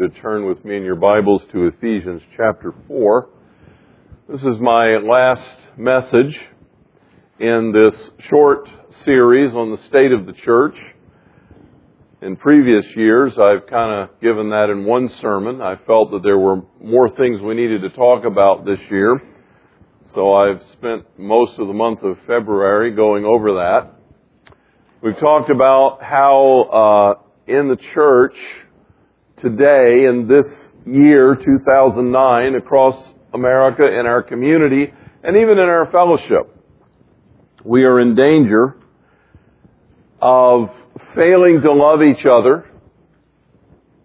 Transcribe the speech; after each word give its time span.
to 0.00 0.08
turn 0.22 0.46
with 0.46 0.64
me 0.64 0.78
in 0.78 0.82
your 0.82 0.96
Bibles 0.96 1.42
to 1.52 1.66
Ephesians 1.66 2.22
chapter 2.34 2.72
4. 2.88 3.28
This 4.30 4.40
is 4.40 4.58
my 4.58 4.96
last 4.96 5.76
message 5.76 6.38
in 7.38 7.70
this 7.74 8.00
short 8.30 8.66
series 9.04 9.52
on 9.52 9.72
the 9.72 9.88
state 9.90 10.12
of 10.12 10.24
the 10.24 10.32
church. 10.42 10.74
In 12.22 12.34
previous 12.34 12.86
years, 12.96 13.34
I've 13.36 13.66
kind 13.68 14.00
of 14.02 14.18
given 14.22 14.48
that 14.48 14.70
in 14.70 14.86
one 14.86 15.10
sermon. 15.20 15.60
I 15.60 15.74
felt 15.86 16.12
that 16.12 16.22
there 16.22 16.38
were 16.38 16.62
more 16.82 17.10
things 17.10 17.42
we 17.42 17.52
needed 17.54 17.82
to 17.82 17.90
talk 17.90 18.24
about 18.24 18.64
this 18.64 18.80
year. 18.90 19.20
So 20.14 20.32
I've 20.32 20.62
spent 20.78 21.04
most 21.18 21.58
of 21.58 21.66
the 21.66 21.74
month 21.74 22.02
of 22.04 22.16
February 22.26 22.96
going 22.96 23.26
over 23.26 23.52
that. 23.52 23.90
We've 25.02 25.20
talked 25.20 25.50
about 25.50 25.98
how 26.00 27.18
uh, 27.20 27.52
in 27.52 27.68
the 27.68 27.76
church 27.92 28.34
today 29.42 30.06
in 30.08 30.26
this 30.28 30.46
year, 30.86 31.34
2009, 31.34 32.54
across 32.54 32.94
America, 33.32 33.82
in 33.86 34.06
our 34.06 34.22
community, 34.22 34.92
and 35.22 35.36
even 35.36 35.52
in 35.52 35.68
our 35.68 35.90
fellowship. 35.90 36.56
We 37.64 37.84
are 37.84 38.00
in 38.00 38.14
danger 38.14 38.76
of 40.20 40.70
failing 41.14 41.60
to 41.62 41.72
love 41.72 42.00
each 42.02 42.24
other 42.26 42.66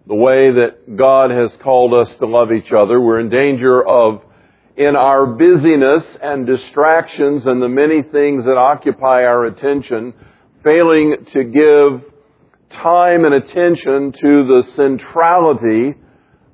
the 0.06 0.14
way 0.14 0.52
that 0.52 0.96
God 0.96 1.30
has 1.30 1.50
called 1.62 1.92
us 1.92 2.08
to 2.20 2.26
love 2.26 2.52
each 2.52 2.72
other. 2.72 3.00
We're 3.00 3.20
in 3.20 3.28
danger 3.28 3.84
of, 3.86 4.22
in 4.76 4.94
our 4.94 5.26
busyness 5.26 6.04
and 6.22 6.46
distractions 6.46 7.42
and 7.44 7.60
the 7.60 7.68
many 7.68 8.02
things 8.02 8.44
that 8.44 8.56
occupy 8.56 9.24
our 9.24 9.46
attention, 9.46 10.14
failing 10.62 11.16
to 11.32 11.44
give 11.44 12.15
time 12.70 13.24
and 13.24 13.34
attention 13.34 14.12
to 14.12 14.46
the 14.46 14.62
centrality 14.76 15.94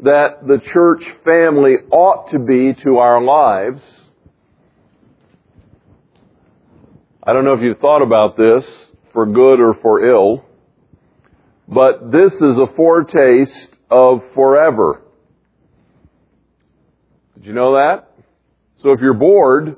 that 0.01 0.47
the 0.47 0.61
church 0.73 1.03
family 1.25 1.77
ought 1.91 2.31
to 2.33 2.39
be 2.39 2.75
to 2.83 2.99
our 2.99 3.23
lives. 3.23 3.83
I 7.25 7.33
don't 7.33 7.45
know 7.45 7.55
if 7.55 7.61
you've 7.63 7.79
thought 7.79 8.03
about 8.03 8.37
this 8.37 8.65
for 9.13 9.27
good 9.27 9.61
or 9.61 9.75
for 9.81 10.05
ill, 10.09 10.45
but 11.69 12.11
this 12.11 12.33
is 12.33 12.57
a 12.59 12.67
foretaste 12.75 13.69
of 13.91 14.23
forever. 14.35 15.03
Did 17.37 17.47
you 17.47 17.53
know 17.53 17.75
that? 17.75 18.11
So 18.83 18.91
if 18.91 19.01
you're 19.01 19.15
bored, 19.15 19.77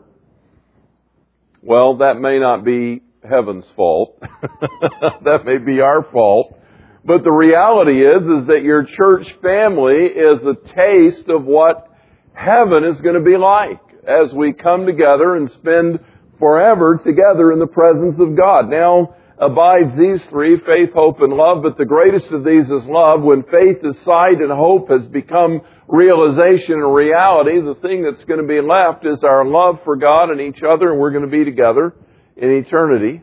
well, 1.63 1.99
that 1.99 2.19
may 2.19 2.39
not 2.39 2.65
be 2.65 3.03
heaven's 3.29 3.65
fault. 3.77 4.19
that 5.25 5.45
may 5.45 5.59
be 5.59 5.81
our 5.81 6.07
fault. 6.13 6.59
But 7.05 7.23
the 7.23 7.33
reality 7.33 8.01
is, 8.01 8.23
is 8.23 8.49
that 8.49 8.63
your 8.63 8.85
church 8.97 9.27
family 9.43 10.09
is 10.09 10.41
a 10.41 10.57
taste 10.75 11.29
of 11.29 11.45
what 11.45 11.89
heaven 12.33 12.85
is 12.85 13.01
going 13.03 13.17
to 13.17 13.25
be 13.25 13.37
like 13.37 13.81
as 14.09 14.33
we 14.35 14.53
come 14.53 14.87
together 14.87 15.37
and 15.37 15.51
spend 15.61 16.01
forever 16.39 17.01
together 17.05 17.53
in 17.53 17.59
the 17.59 17.67
presence 17.67 18.17
of 18.21 18.37
God. 18.37 18.71
Now, 18.71 19.17
abides 19.39 19.93
these 19.99 20.21
three, 20.31 20.57
faith, 20.65 20.91
hope, 20.95 21.21
and 21.21 21.33
love, 21.33 21.63
but 21.63 21.77
the 21.77 21.85
greatest 21.85 22.31
of 22.33 22.45
these 22.45 22.65
is 22.65 22.89
love. 22.89 23.23
When 23.23 23.43
faith 23.45 23.85
is 23.85 23.97
sight 24.05 24.41
and 24.41 24.51
hope 24.51 24.89
has 24.89 25.07
become 25.07 25.61
realization 25.89 26.81
and 26.81 26.95
reality, 26.95 27.61
the 27.61 27.77
thing 27.83 28.03
that's 28.03 28.25
going 28.25 28.41
to 28.41 28.49
be 28.49 28.61
left 28.61 29.05
is 29.05 29.23
our 29.23 29.45
love 29.45 29.77
for 29.85 29.97
God 29.97 30.31
and 30.31 30.41
each 30.41 30.63
other, 30.63 30.93
and 30.93 31.01
we're 31.01 31.13
going 31.13 31.29
to 31.29 31.31
be 31.31 31.45
together 31.45 31.95
in 32.37 32.51
eternity. 32.51 33.23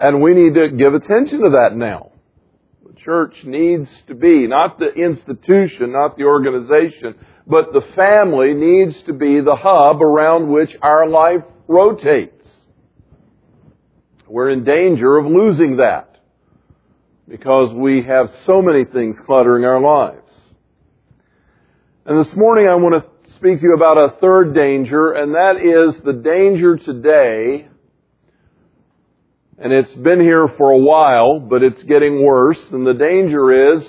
And 0.00 0.22
we 0.22 0.34
need 0.34 0.54
to 0.54 0.68
give 0.70 0.94
attention 0.94 1.42
to 1.42 1.50
that 1.50 1.76
now. 1.76 2.12
The 2.86 2.94
church 2.94 3.34
needs 3.44 3.88
to 4.06 4.14
be, 4.14 4.46
not 4.46 4.78
the 4.78 4.92
institution, 4.92 5.92
not 5.92 6.16
the 6.16 6.24
organization, 6.24 7.14
but 7.46 7.72
the 7.72 7.82
family 7.96 8.54
needs 8.54 8.94
to 9.06 9.12
be 9.12 9.40
the 9.40 9.56
hub 9.56 10.02
around 10.02 10.48
which 10.50 10.70
our 10.82 11.08
life 11.08 11.42
rotates. 11.66 12.34
We're 14.28 14.50
in 14.50 14.64
danger 14.64 15.16
of 15.16 15.26
losing 15.26 15.78
that 15.78 16.20
because 17.28 17.72
we 17.74 18.02
have 18.02 18.30
so 18.46 18.60
many 18.62 18.84
things 18.84 19.16
cluttering 19.24 19.64
our 19.64 19.80
lives. 19.80 20.22
And 22.04 22.24
this 22.24 22.34
morning 22.36 22.68
I 22.68 22.74
want 22.74 23.02
to 23.02 23.17
speak 23.38 23.60
to 23.60 23.66
you 23.66 23.74
about 23.74 23.98
a 23.98 24.16
third 24.20 24.52
danger, 24.52 25.12
and 25.12 25.34
that 25.34 25.58
is 25.58 26.02
the 26.04 26.12
danger 26.12 26.76
today, 26.76 27.68
and 29.58 29.72
it's 29.72 29.94
been 29.94 30.20
here 30.20 30.48
for 30.58 30.72
a 30.72 30.78
while, 30.78 31.38
but 31.38 31.62
it's 31.62 31.80
getting 31.84 32.24
worse, 32.24 32.58
and 32.72 32.84
the 32.84 32.94
danger 32.94 33.76
is 33.76 33.84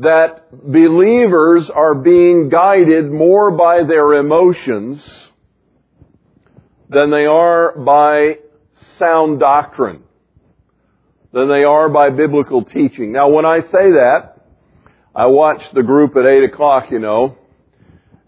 that 0.00 0.50
believers 0.50 1.70
are 1.72 1.94
being 1.94 2.48
guided 2.48 3.10
more 3.10 3.52
by 3.52 3.82
their 3.86 4.14
emotions 4.14 5.00
than 6.90 7.10
they 7.12 7.24
are 7.24 7.78
by 7.78 8.34
sound 8.98 9.38
doctrine, 9.38 10.02
than 11.32 11.48
they 11.48 11.62
are 11.62 11.88
by 11.88 12.10
biblical 12.10 12.64
teaching. 12.64 13.12
Now 13.12 13.28
when 13.28 13.46
I 13.46 13.60
say 13.60 13.92
that, 13.92 14.40
I 15.14 15.26
watch 15.26 15.62
the 15.72 15.82
group 15.84 16.16
at 16.16 16.26
8 16.26 16.52
o'clock, 16.52 16.90
you 16.90 16.98
know, 16.98 17.38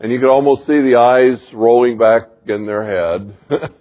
and 0.00 0.12
you 0.12 0.20
could 0.20 0.30
almost 0.30 0.62
see 0.62 0.80
the 0.80 0.96
eyes 0.96 1.38
rolling 1.52 1.98
back 1.98 2.28
in 2.46 2.66
their 2.66 2.84
head. 2.84 3.36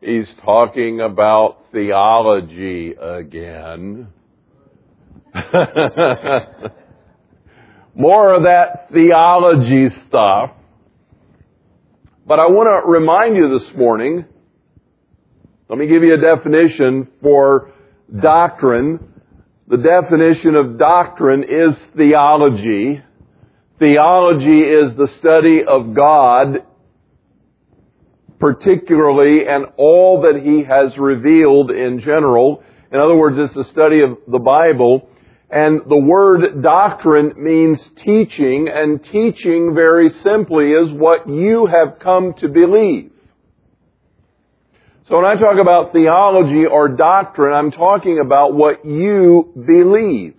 He's 0.00 0.28
talking 0.44 1.00
about 1.00 1.64
theology 1.72 2.92
again. 2.92 4.08
More 7.94 8.34
of 8.34 8.44
that 8.44 8.88
theology 8.92 9.88
stuff. 10.08 10.50
But 12.26 12.38
I 12.40 12.46
want 12.46 12.84
to 12.84 12.88
remind 12.90 13.36
you 13.36 13.58
this 13.58 13.68
morning, 13.76 14.24
let 15.68 15.78
me 15.78 15.86
give 15.86 16.02
you 16.02 16.14
a 16.14 16.18
definition 16.20 17.08
for 17.22 17.72
doctrine. 18.22 19.00
The 19.68 19.78
definition 19.78 20.54
of 20.54 20.78
doctrine 20.78 21.42
is 21.44 21.76
theology. 21.96 23.02
Theology 23.78 24.60
is 24.60 24.96
the 24.96 25.08
study 25.18 25.60
of 25.66 25.94
God 25.94 26.64
particularly 28.38 29.46
and 29.48 29.66
all 29.76 30.22
that 30.22 30.40
He 30.42 30.64
has 30.64 30.96
revealed 30.98 31.70
in 31.70 32.00
general. 32.00 32.62
In 32.92 32.98
other 32.98 33.14
words, 33.14 33.36
it's 33.38 33.54
the 33.54 33.70
study 33.72 34.00
of 34.00 34.18
the 34.30 34.38
Bible. 34.38 35.08
And 35.50 35.80
the 35.88 35.96
word 35.96 36.62
doctrine 36.62 37.34
means 37.36 37.78
teaching, 38.04 38.68
and 38.72 39.02
teaching 39.04 39.74
very 39.74 40.10
simply 40.24 40.72
is 40.72 40.90
what 40.92 41.28
you 41.28 41.66
have 41.66 42.00
come 42.00 42.34
to 42.40 42.48
believe. 42.48 43.12
So 45.08 45.16
when 45.16 45.24
I 45.24 45.36
talk 45.36 45.54
about 45.60 45.92
theology 45.92 46.66
or 46.66 46.88
doctrine, 46.88 47.54
I'm 47.54 47.70
talking 47.70 48.20
about 48.24 48.54
what 48.54 48.84
you 48.84 49.52
believe. 49.54 50.34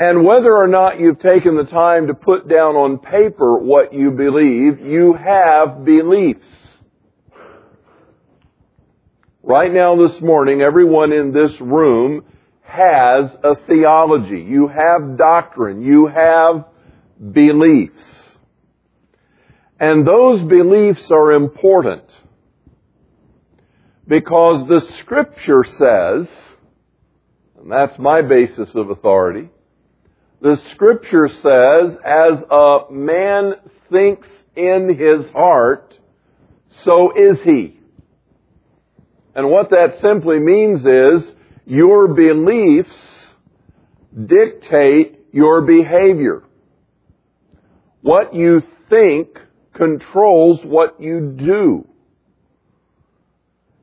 And 0.00 0.24
whether 0.24 0.56
or 0.56 0.66
not 0.66 0.98
you've 0.98 1.20
taken 1.20 1.58
the 1.58 1.64
time 1.64 2.06
to 2.06 2.14
put 2.14 2.48
down 2.48 2.74
on 2.74 3.00
paper 3.00 3.58
what 3.58 3.92
you 3.92 4.10
believe, 4.10 4.80
you 4.80 5.12
have 5.12 5.84
beliefs. 5.84 6.46
Right 9.42 9.70
now 9.70 9.96
this 9.96 10.18
morning, 10.22 10.62
everyone 10.62 11.12
in 11.12 11.34
this 11.34 11.50
room 11.60 12.24
has 12.62 13.30
a 13.44 13.56
theology. 13.66 14.40
You 14.40 14.68
have 14.68 15.18
doctrine. 15.18 15.82
You 15.82 16.06
have 16.06 16.64
beliefs. 17.32 18.02
And 19.78 20.06
those 20.06 20.48
beliefs 20.48 21.02
are 21.10 21.32
important 21.32 22.04
because 24.08 24.66
the 24.66 24.80
scripture 25.02 25.66
says, 25.78 26.26
and 27.60 27.70
that's 27.70 27.98
my 27.98 28.22
basis 28.22 28.70
of 28.74 28.88
authority, 28.88 29.50
the 30.40 30.56
scripture 30.74 31.28
says, 31.28 31.98
as 32.04 32.42
a 32.50 32.78
man 32.90 33.54
thinks 33.90 34.28
in 34.56 34.88
his 34.88 35.30
heart, 35.32 35.94
so 36.84 37.12
is 37.12 37.38
he. 37.44 37.78
And 39.34 39.50
what 39.50 39.70
that 39.70 39.98
simply 40.02 40.38
means 40.38 40.80
is, 40.80 41.34
your 41.66 42.08
beliefs 42.08 42.90
dictate 44.12 45.18
your 45.32 45.60
behavior. 45.60 46.42
What 48.02 48.34
you 48.34 48.62
think 48.88 49.28
controls 49.74 50.60
what 50.64 51.00
you 51.00 51.36
do. 51.38 51.86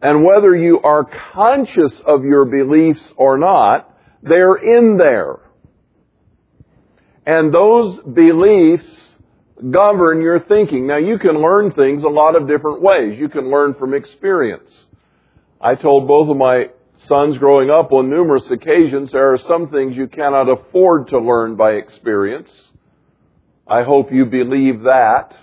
And 0.02 0.24
whether 0.24 0.56
you 0.56 0.80
are 0.84 1.06
conscious 1.34 1.94
of 2.06 2.24
your 2.24 2.46
beliefs 2.46 3.02
or 3.16 3.38
not, 3.38 3.96
they're 4.22 4.56
in 4.56 4.98
there. 4.98 5.38
And 7.28 7.54
those 7.54 8.00
beliefs 8.14 8.86
govern 9.70 10.22
your 10.22 10.40
thinking. 10.40 10.88
Now 10.88 10.96
you 10.96 11.20
can 11.20 11.42
learn 11.42 11.74
things 11.74 12.04
a 12.04 12.08
lot 12.08 12.38
of 12.38 12.48
different 12.48 12.82
ways. 12.82 13.20
You 13.20 13.28
can 13.28 13.52
learn 13.52 13.76
from 13.78 13.94
experience. 13.94 14.70
I 15.60 15.76
told 15.76 16.08
both 16.08 16.30
of 16.30 16.38
my 16.38 16.68
sons 17.06 17.38
growing 17.38 17.70
up 17.70 17.92
on 17.92 18.10
numerous 18.10 18.46
occasions, 18.50 19.12
there 19.12 19.34
are 19.34 19.40
some 19.46 19.70
things 19.70 19.98
you 19.98 20.08
cannot 20.08 20.48
afford 20.50 21.10
to 21.10 21.20
learn 21.20 21.58
by 21.58 21.72
experience. 21.72 22.50
I 23.68 23.84
hope 23.84 24.08
you 24.10 24.24
believe 24.26 24.84
that. 24.84 25.34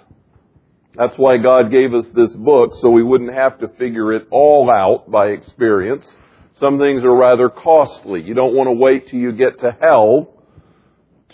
That's 0.94 1.14
why 1.18 1.36
God 1.36 1.70
gave 1.70 1.92
us 1.92 2.06
this 2.14 2.32
book, 2.34 2.70
so 2.80 2.88
we 2.88 3.02
wouldn't 3.02 3.34
have 3.34 3.58
to 3.58 3.68
figure 3.76 4.14
it 4.14 4.26
all 4.30 4.70
out 4.70 5.10
by 5.10 5.26
experience. 5.26 6.06
Some 6.58 6.78
things 6.78 7.02
are 7.04 7.14
rather 7.14 7.50
costly. 7.50 8.22
You 8.22 8.32
don't 8.32 8.54
want 8.54 8.68
to 8.68 8.72
wait 8.72 9.10
till 9.10 9.18
you 9.18 9.32
get 9.32 9.60
to 9.60 9.76
hell 9.82 10.33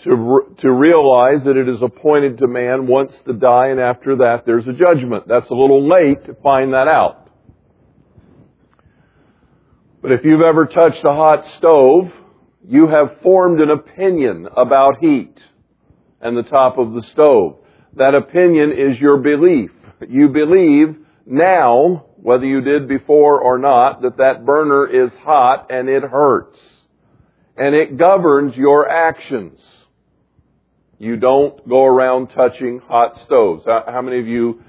to, 0.03 0.55
to 0.59 0.71
realize 0.71 1.43
that 1.45 1.57
it 1.57 1.69
is 1.69 1.81
appointed 1.81 2.37
to 2.39 2.47
man 2.47 2.87
once 2.87 3.11
to 3.25 3.33
die 3.33 3.67
and 3.67 3.79
after 3.79 4.17
that 4.17 4.43
there's 4.45 4.65
a 4.67 4.73
judgment. 4.73 5.27
That's 5.27 5.49
a 5.49 5.53
little 5.53 5.87
late 5.87 6.25
to 6.25 6.33
find 6.41 6.73
that 6.73 6.87
out. 6.87 7.29
But 10.01 10.11
if 10.11 10.21
you've 10.23 10.41
ever 10.41 10.65
touched 10.65 11.05
a 11.05 11.13
hot 11.13 11.43
stove, 11.57 12.11
you 12.67 12.87
have 12.87 13.21
formed 13.21 13.59
an 13.59 13.69
opinion 13.69 14.47
about 14.57 14.97
heat 14.99 15.35
and 16.19 16.35
the 16.35 16.49
top 16.49 16.77
of 16.77 16.93
the 16.93 17.03
stove. 17.11 17.57
That 17.95 18.15
opinion 18.15 18.71
is 18.71 18.99
your 18.99 19.17
belief. 19.17 19.71
You 20.07 20.29
believe 20.29 20.95
now, 21.25 22.05
whether 22.17 22.45
you 22.45 22.61
did 22.61 22.87
before 22.87 23.41
or 23.41 23.59
not, 23.59 24.01
that 24.01 24.17
that 24.17 24.45
burner 24.45 24.87
is 24.87 25.11
hot 25.19 25.67
and 25.69 25.87
it 25.87 26.03
hurts. 26.03 26.57
And 27.57 27.75
it 27.75 27.97
governs 27.97 28.55
your 28.55 28.89
actions. 28.89 29.59
You 31.01 31.15
don't 31.15 31.67
go 31.67 31.83
around 31.83 32.27
touching 32.27 32.77
hot 32.77 33.19
stoves. 33.25 33.65
How 33.65 34.03
many 34.03 34.19
of 34.19 34.27
you 34.27 34.61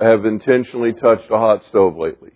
have 0.00 0.24
intentionally 0.24 0.92
touched 0.92 1.30
a 1.30 1.38
hot 1.38 1.62
stove 1.68 1.96
lately? 1.96 2.32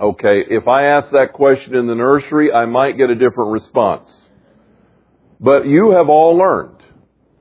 Okay, 0.00 0.42
if 0.50 0.66
I 0.66 0.86
ask 0.86 1.12
that 1.12 1.32
question 1.32 1.76
in 1.76 1.86
the 1.86 1.94
nursery, 1.94 2.52
I 2.52 2.66
might 2.66 2.98
get 2.98 3.10
a 3.10 3.14
different 3.14 3.52
response. 3.52 4.08
But 5.38 5.68
you 5.68 5.92
have 5.92 6.08
all 6.08 6.36
learned 6.36 6.82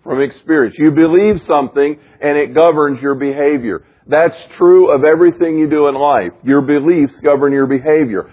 from 0.03 0.21
experience. 0.21 0.75
You 0.77 0.91
believe 0.91 1.41
something 1.47 1.99
and 2.21 2.37
it 2.37 2.53
governs 2.53 3.01
your 3.01 3.15
behavior. 3.15 3.87
That's 4.05 4.37
true 4.55 4.93
of 4.93 5.03
everything 5.03 5.57
you 5.57 5.67
do 5.67 5.87
in 5.87 5.95
life. 5.95 6.33
Your 6.43 6.61
beliefs 6.61 7.15
govern 7.23 7.51
your 7.51 7.65
behavior. 7.65 8.31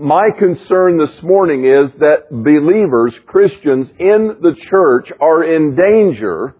My 0.00 0.28
concern 0.38 0.96
this 0.96 1.24
morning 1.24 1.64
is 1.64 1.90
that 1.98 2.30
believers, 2.30 3.14
Christians 3.26 3.88
in 3.98 4.36
the 4.40 4.54
church 4.70 5.10
are 5.20 5.42
in 5.42 5.74
danger 5.74 6.54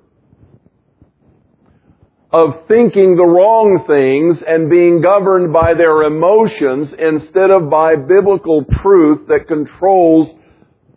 of 2.32 2.66
thinking 2.66 3.14
the 3.14 3.24
wrong 3.24 3.84
things 3.86 4.42
and 4.44 4.68
being 4.68 5.00
governed 5.00 5.52
by 5.52 5.74
their 5.74 6.02
emotions 6.02 6.88
instead 6.98 7.52
of 7.52 7.70
by 7.70 7.94
biblical 7.94 8.64
truth 8.82 9.28
that 9.28 9.46
controls 9.46 10.36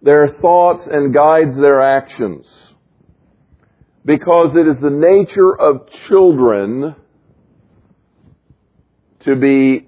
their 0.01 0.27
thoughts 0.41 0.81
and 0.91 1.13
guides 1.13 1.55
their 1.57 1.79
actions. 1.79 2.47
Because 4.03 4.55
it 4.55 4.67
is 4.67 4.81
the 4.81 4.89
nature 4.89 5.55
of 5.55 5.87
children 6.09 6.95
to 9.25 9.35
be 9.35 9.87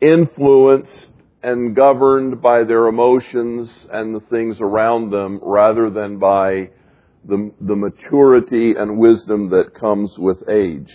influenced 0.00 1.08
and 1.42 1.76
governed 1.76 2.40
by 2.40 2.64
their 2.64 2.86
emotions 2.86 3.68
and 3.92 4.14
the 4.14 4.24
things 4.30 4.56
around 4.60 5.10
them 5.10 5.38
rather 5.42 5.90
than 5.90 6.18
by 6.18 6.70
the, 7.26 7.52
the 7.60 7.76
maturity 7.76 8.74
and 8.76 8.98
wisdom 8.98 9.50
that 9.50 9.74
comes 9.78 10.12
with 10.18 10.38
age. 10.48 10.92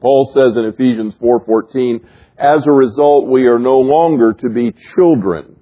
Paul 0.00 0.30
says 0.34 0.56
in 0.56 0.64
Ephesians 0.66 1.14
4:14, 1.20 2.04
as 2.38 2.66
a 2.66 2.72
result 2.72 3.28
we 3.28 3.46
are 3.46 3.58
no 3.58 3.78
longer 3.78 4.32
to 4.32 4.48
be 4.48 4.74
children, 4.94 5.56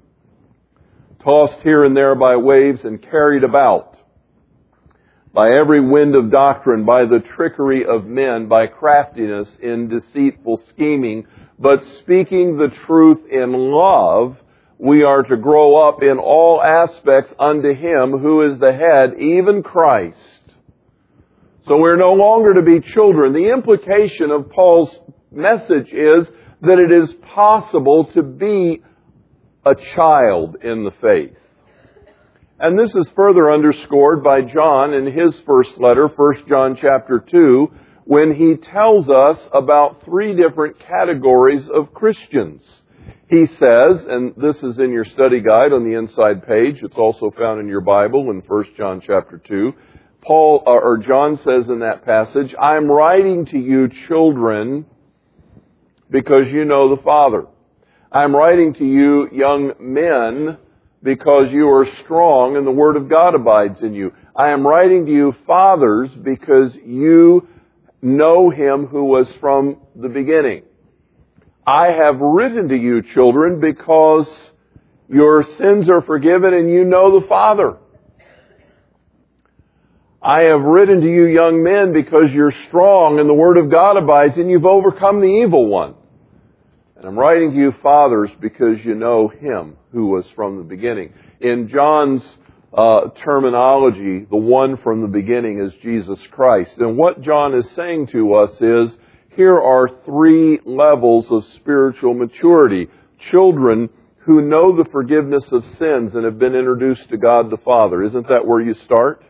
tossed 1.22 1.60
here 1.62 1.84
and 1.84 1.96
there 1.96 2.14
by 2.14 2.36
waves 2.36 2.80
and 2.84 3.00
carried 3.02 3.44
about 3.44 3.92
by 5.32 5.50
every 5.50 5.80
wind 5.80 6.14
of 6.14 6.30
doctrine, 6.30 6.84
by 6.84 7.04
the 7.04 7.22
trickery 7.36 7.84
of 7.88 8.04
men, 8.04 8.48
by 8.48 8.66
craftiness 8.66 9.48
in 9.62 9.88
deceitful 9.88 10.62
scheming, 10.70 11.26
but 11.62 11.79
speaking 12.00 12.56
the 12.56 12.70
truth 12.87 13.20
in 13.31 13.53
love, 13.53 14.37
we 14.79 15.05
are 15.05 15.23
to 15.23 15.37
grow 15.37 15.76
up 15.88 16.03
in 16.03 16.19
all 16.19 16.61
aspects 16.61 17.32
unto 17.38 17.69
Him 17.69 18.19
who 18.19 18.50
is 18.53 18.59
the 18.59 18.73
head, 18.73 19.20
even 19.20 19.62
Christ. 19.62 20.19
So 21.69 21.76
we're 21.76 21.97
no 21.97 22.14
longer 22.14 22.55
to 22.55 22.62
be 22.62 22.81
children. 22.93 23.32
The 23.32 23.53
implication 23.53 24.32
of 24.32 24.50
Paul's 24.50 24.91
message 25.31 25.93
is 25.93 26.26
that 26.62 26.79
it 26.81 26.91
is 26.91 27.14
possible 27.32 28.11
to 28.14 28.23
be 28.25 28.82
a 29.64 29.76
child 29.94 30.56
in 30.64 30.82
the 30.82 30.91
faith. 31.00 31.37
And 32.59 32.76
this 32.76 32.91
is 32.91 33.06
further 33.14 33.53
underscored 33.53 34.25
by 34.25 34.41
John 34.41 34.94
in 34.94 35.06
his 35.06 35.35
first 35.47 35.70
letter, 35.79 36.09
1 36.09 36.35
John 36.49 36.76
chapter 36.81 37.25
2, 37.31 37.73
when 38.04 38.34
he 38.34 38.56
tells 38.72 39.08
us 39.08 39.38
about 39.52 40.04
three 40.04 40.37
different 40.37 40.76
categories 40.81 41.62
of 41.72 41.94
Christians. 41.94 42.62
He 43.28 43.46
says, 43.58 43.96
and 44.08 44.34
this 44.37 44.56
is 44.56 44.78
in 44.78 44.90
your 44.90 45.06
study 45.06 45.40
guide 45.40 45.72
on 45.72 45.88
the 45.88 45.96
inside 45.96 46.46
page, 46.46 46.82
it's 46.82 46.96
also 46.96 47.32
found 47.37 47.60
in 47.60 47.69
your 47.69 47.81
Bible 47.81 48.31
in 48.31 48.43
1 48.46 48.64
John 48.76 49.00
chapter 49.04 49.40
2. 49.49 49.72
Paul, 50.20 50.62
uh, 50.66 50.70
or 50.70 50.99
John 50.99 51.38
says 51.38 51.69
in 51.69 51.81
that 51.81 52.04
passage, 52.04 52.54
I'm 52.60 52.90
writing 52.90 53.46
to 53.46 53.58
you 53.58 53.88
children 54.08 54.84
because 56.10 56.44
you 56.52 56.64
know 56.64 56.94
the 56.94 57.02
Father. 57.02 57.46
I'm 58.12 58.37
writing 58.37 58.75
to 58.75 58.84
you 58.84 59.28
young 59.32 59.72
men 59.81 60.58
because 61.02 61.46
you 61.50 61.69
are 61.70 61.87
strong 62.04 62.56
and 62.56 62.66
the 62.66 62.70
Word 62.70 62.96
of 62.96 63.08
God 63.08 63.34
abides 63.34 63.78
in 63.81 63.94
you. 63.94 64.12
I 64.37 64.50
am 64.50 64.66
writing 64.66 65.06
to 65.06 65.12
you 65.12 65.34
fathers 65.46 66.10
because 66.22 66.72
you 66.84 67.49
know 68.02 68.50
Him 68.50 68.87
who 68.87 69.04
was 69.04 69.26
from 69.40 69.78
the 69.96 70.08
beginning. 70.08 70.64
I 71.66 71.87
have 71.87 72.20
written 72.20 72.69
to 72.69 72.76
you 72.76 73.02
children 73.14 73.60
because 73.60 74.26
your 75.08 75.44
sins 75.58 75.88
are 75.88 76.02
forgiven 76.02 76.52
and 76.52 76.69
you 76.69 76.84
know 76.84 77.20
the 77.20 77.26
Father. 77.28 77.78
I 80.20 80.43
have 80.50 80.60
written 80.60 81.00
to 81.00 81.06
you 81.06 81.26
young 81.26 81.62
men 81.62 81.93
because 81.93 82.26
you're 82.32 82.54
strong 82.69 83.19
and 83.19 83.28
the 83.28 83.34
Word 83.34 83.58
of 83.58 83.70
God 83.70 83.96
abides 83.96 84.34
and 84.37 84.50
you've 84.50 84.64
overcome 84.64 85.20
the 85.20 85.26
evil 85.26 85.66
one. 85.66 85.94
And 86.96 87.04
I'm 87.04 87.19
writing 87.19 87.50
to 87.50 87.56
you 87.56 87.72
fathers 87.82 88.31
because 88.40 88.76
you 88.84 88.94
know 88.94 89.26
him 89.26 89.76
who 89.90 90.06
was 90.06 90.25
from 90.37 90.58
the 90.58 90.62
beginning. 90.62 91.12
In 91.40 91.69
John's 91.69 92.22
uh, 92.74 93.10
terminology, 93.24 94.26
the 94.30 94.36
one 94.36 94.76
from 94.82 95.02
the 95.02 95.08
beginning 95.08 95.61
is 95.61 95.73
Jesus 95.82 96.18
Christ. 96.30 96.70
And 96.78 96.97
what 96.97 97.23
John 97.23 97.54
is 97.54 97.66
saying 97.76 98.08
to 98.12 98.35
us 98.35 98.50
is, 98.61 98.97
here 99.37 99.58
are 99.58 99.88
three 100.04 100.58
levels 100.64 101.26
of 101.30 101.42
spiritual 101.56 102.14
maturity. 102.14 102.88
Children 103.30 103.88
who 104.25 104.42
know 104.42 104.76
the 104.76 104.88
forgiveness 104.90 105.44
of 105.52 105.62
sins 105.78 106.12
and 106.14 106.25
have 106.25 106.38
been 106.38 106.54
introduced 106.54 107.08
to 107.11 107.16
God 107.16 107.50
the 107.50 107.58
Father. 107.64 108.02
Isn't 108.02 108.28
that 108.28 108.47
where 108.47 108.61
you 108.61 108.75
start? 108.85 109.25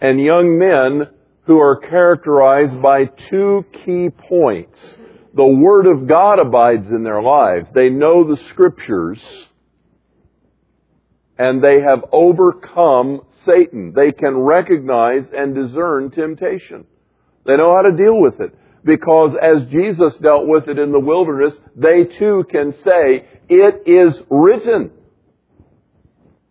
And 0.00 0.20
young 0.20 0.58
men 0.58 1.08
who 1.46 1.58
are 1.58 1.76
characterized 1.76 2.80
by 2.82 3.06
two 3.30 3.64
key 3.84 4.08
points 4.28 4.78
the 5.32 5.44
Word 5.44 5.86
of 5.86 6.08
God 6.08 6.40
abides 6.40 6.88
in 6.88 7.04
their 7.04 7.22
lives. 7.22 7.68
They 7.72 7.88
know 7.88 8.24
the 8.24 8.38
Scriptures 8.52 9.18
and 11.40 11.64
they 11.64 11.80
have 11.80 12.04
overcome 12.12 13.22
Satan. 13.46 13.94
They 13.96 14.12
can 14.12 14.36
recognize 14.36 15.24
and 15.34 15.54
discern 15.54 16.10
temptation. 16.10 16.84
They 17.46 17.56
know 17.56 17.74
how 17.74 17.80
to 17.80 17.96
deal 17.96 18.20
with 18.20 18.40
it. 18.40 18.54
Because 18.84 19.34
as 19.40 19.66
Jesus 19.70 20.12
dealt 20.20 20.46
with 20.46 20.68
it 20.68 20.78
in 20.78 20.92
the 20.92 21.00
wilderness, 21.00 21.54
they 21.74 22.04
too 22.18 22.44
can 22.50 22.74
say, 22.84 23.24
it 23.48 23.82
is 23.86 24.12
written. 24.28 24.90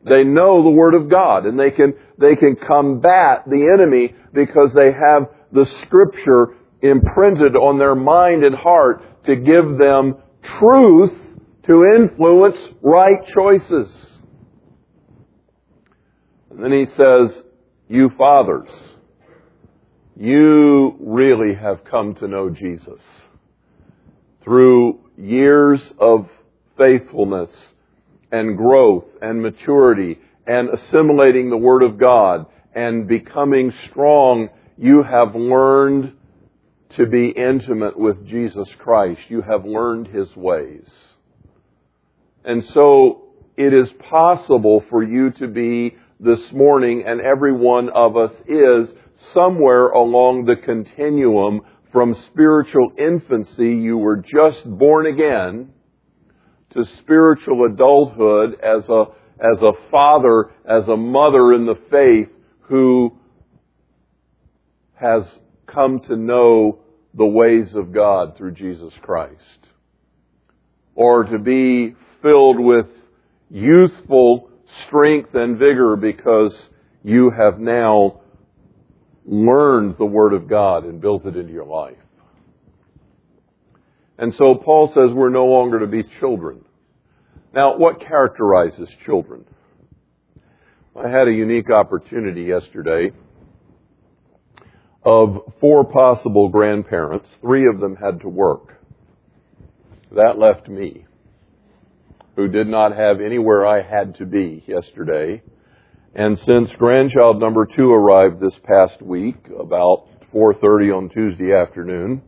They 0.05 0.23
know 0.23 0.63
the 0.63 0.71
Word 0.71 0.95
of 0.95 1.07
God 1.07 1.45
and 1.45 1.59
they 1.59 1.69
can, 1.69 1.93
they 2.17 2.35
can 2.35 2.55
combat 2.55 3.43
the 3.45 3.69
enemy 3.71 4.15
because 4.33 4.71
they 4.73 4.91
have 4.91 5.27
the 5.51 5.65
Scripture 5.83 6.55
imprinted 6.81 7.55
on 7.55 7.77
their 7.77 7.95
mind 7.95 8.43
and 8.43 8.55
heart 8.55 9.25
to 9.25 9.35
give 9.35 9.77
them 9.77 10.15
truth 10.59 11.13
to 11.67 11.83
influence 11.95 12.57
right 12.81 13.19
choices. 13.31 13.87
And 16.59 16.73
then 16.73 16.77
he 16.77 16.87
says, 16.97 17.41
you 17.87 18.11
fathers, 18.17 18.67
you 20.17 20.97
really 20.99 21.55
have 21.55 21.85
come 21.89 22.15
to 22.15 22.27
know 22.27 22.49
Jesus 22.49 22.99
through 24.43 24.99
years 25.17 25.79
of 26.01 26.27
faithfulness 26.77 27.49
and 28.33 28.57
growth 28.57 29.05
and 29.21 29.41
maturity 29.41 30.19
and 30.45 30.67
assimilating 30.67 31.49
the 31.49 31.55
Word 31.55 31.81
of 31.81 31.97
God 31.97 32.45
and 32.75 33.07
becoming 33.07 33.71
strong, 33.89 34.49
you 34.77 35.01
have 35.01 35.35
learned 35.35 36.11
to 36.97 37.05
be 37.05 37.29
intimate 37.29 37.97
with 37.97 38.27
Jesus 38.27 38.67
Christ. 38.79 39.21
You 39.29 39.43
have 39.43 39.63
learned 39.63 40.07
His 40.07 40.27
ways. 40.35 40.89
And 42.43 42.65
so 42.73 43.29
it 43.55 43.73
is 43.73 43.87
possible 44.09 44.83
for 44.89 45.01
you 45.01 45.31
to 45.39 45.47
be 45.47 45.95
this 46.19 46.39
morning, 46.53 47.03
and 47.05 47.21
every 47.21 47.53
one 47.53 47.89
of 47.89 48.17
us 48.17 48.31
is 48.47 48.89
somewhere 49.33 49.87
along 49.89 50.45
the 50.45 50.55
continuum 50.55 51.61
from 51.91 52.15
spiritual 52.31 52.91
infancy, 52.97 53.75
you 53.75 53.97
were 53.97 54.17
just 54.17 54.63
born 54.65 55.07
again, 55.07 55.69
to 56.73 56.83
spiritual 57.01 57.65
adulthood 57.65 58.53
as 58.61 58.87
a, 58.89 59.05
as 59.39 59.61
a 59.61 59.71
father, 59.89 60.51
as 60.65 60.87
a 60.87 60.97
mother 60.97 61.53
in 61.53 61.65
the 61.65 61.79
faith 61.89 62.29
who 62.61 63.17
has 64.93 65.23
come 65.65 66.01
to 66.07 66.15
know 66.15 66.79
the 67.13 67.25
ways 67.25 67.67
of 67.73 67.91
God 67.93 68.37
through 68.37 68.51
Jesus 68.51 68.93
Christ. 69.01 69.33
Or 70.93 71.23
to 71.23 71.39
be 71.39 71.95
filled 72.21 72.59
with 72.59 72.85
youthful 73.49 74.48
strength 74.87 75.33
and 75.33 75.57
vigor 75.57 75.95
because 75.95 76.53
you 77.03 77.31
have 77.31 77.59
now 77.59 78.21
learned 79.25 79.95
the 79.97 80.05
Word 80.05 80.33
of 80.33 80.49
God 80.49 80.85
and 80.85 80.99
built 80.99 81.25
it 81.25 81.35
into 81.35 81.53
your 81.53 81.65
life. 81.65 81.97
And 84.17 84.33
so 84.37 84.55
Paul 84.55 84.91
says 84.93 85.13
we're 85.13 85.29
no 85.29 85.45
longer 85.45 85.79
to 85.79 85.87
be 85.87 86.03
children. 86.19 86.65
Now, 87.53 87.77
what 87.77 88.01
characterizes 88.05 88.89
children? 89.05 89.45
I 90.95 91.07
had 91.07 91.27
a 91.27 91.31
unique 91.31 91.71
opportunity 91.71 92.43
yesterday 92.43 93.11
of 95.03 95.53
four 95.61 95.85
possible 95.85 96.49
grandparents. 96.49 97.27
Three 97.41 97.67
of 97.67 97.79
them 97.79 97.95
had 97.95 98.21
to 98.21 98.29
work. 98.29 98.77
That 100.11 100.37
left 100.37 100.67
me, 100.67 101.05
who 102.39 102.47
did 102.47 102.67
not 102.67 102.95
have 102.95 103.19
anywhere 103.19 103.67
I 103.67 103.81
had 103.81 104.15
to 104.15 104.25
be 104.25 104.63
yesterday. 104.65 105.43
And 106.15 106.37
since 106.37 106.69
grandchild 106.77 107.37
number 107.37 107.67
two 107.75 107.91
arrived 107.91 108.39
this 108.39 108.57
past 108.63 109.01
week, 109.01 109.35
about 109.59 110.07
4.30 110.33 110.95
on 110.95 111.09
Tuesday 111.09 111.53
afternoon, 111.53 112.21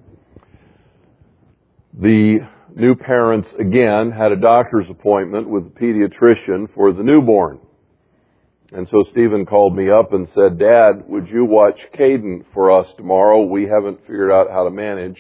the 1.98 2.40
new 2.76 2.94
parents 2.94 3.48
again 3.58 4.12
had 4.12 4.34
a 4.34 4.36
doctor's 4.36 4.88
appointment 4.90 5.48
with 5.48 5.68
a 5.68 5.70
pediatrician 5.70 6.68
for 6.76 6.92
the 6.92 7.04
newborn. 7.04 7.60
And 8.74 8.90
so 8.90 9.06
Stephen 9.12 9.46
called 9.46 9.78
me 9.78 9.90
up 9.90 10.12
and 10.12 10.28
said, 10.36 10.60
Dad, 10.60 11.06
would 11.08 11.30
you 11.30 11.46
watch 11.46 11.80
Caden 11.98 12.44
for 12.54 12.78
us 12.78 12.88
tomorrow? 12.98 13.44
We 13.44 13.64
haven't 13.64 14.02
figured 14.02 14.32
out 14.32 14.50
how 14.52 14.66
to 14.66 14.72
manage 14.72 15.18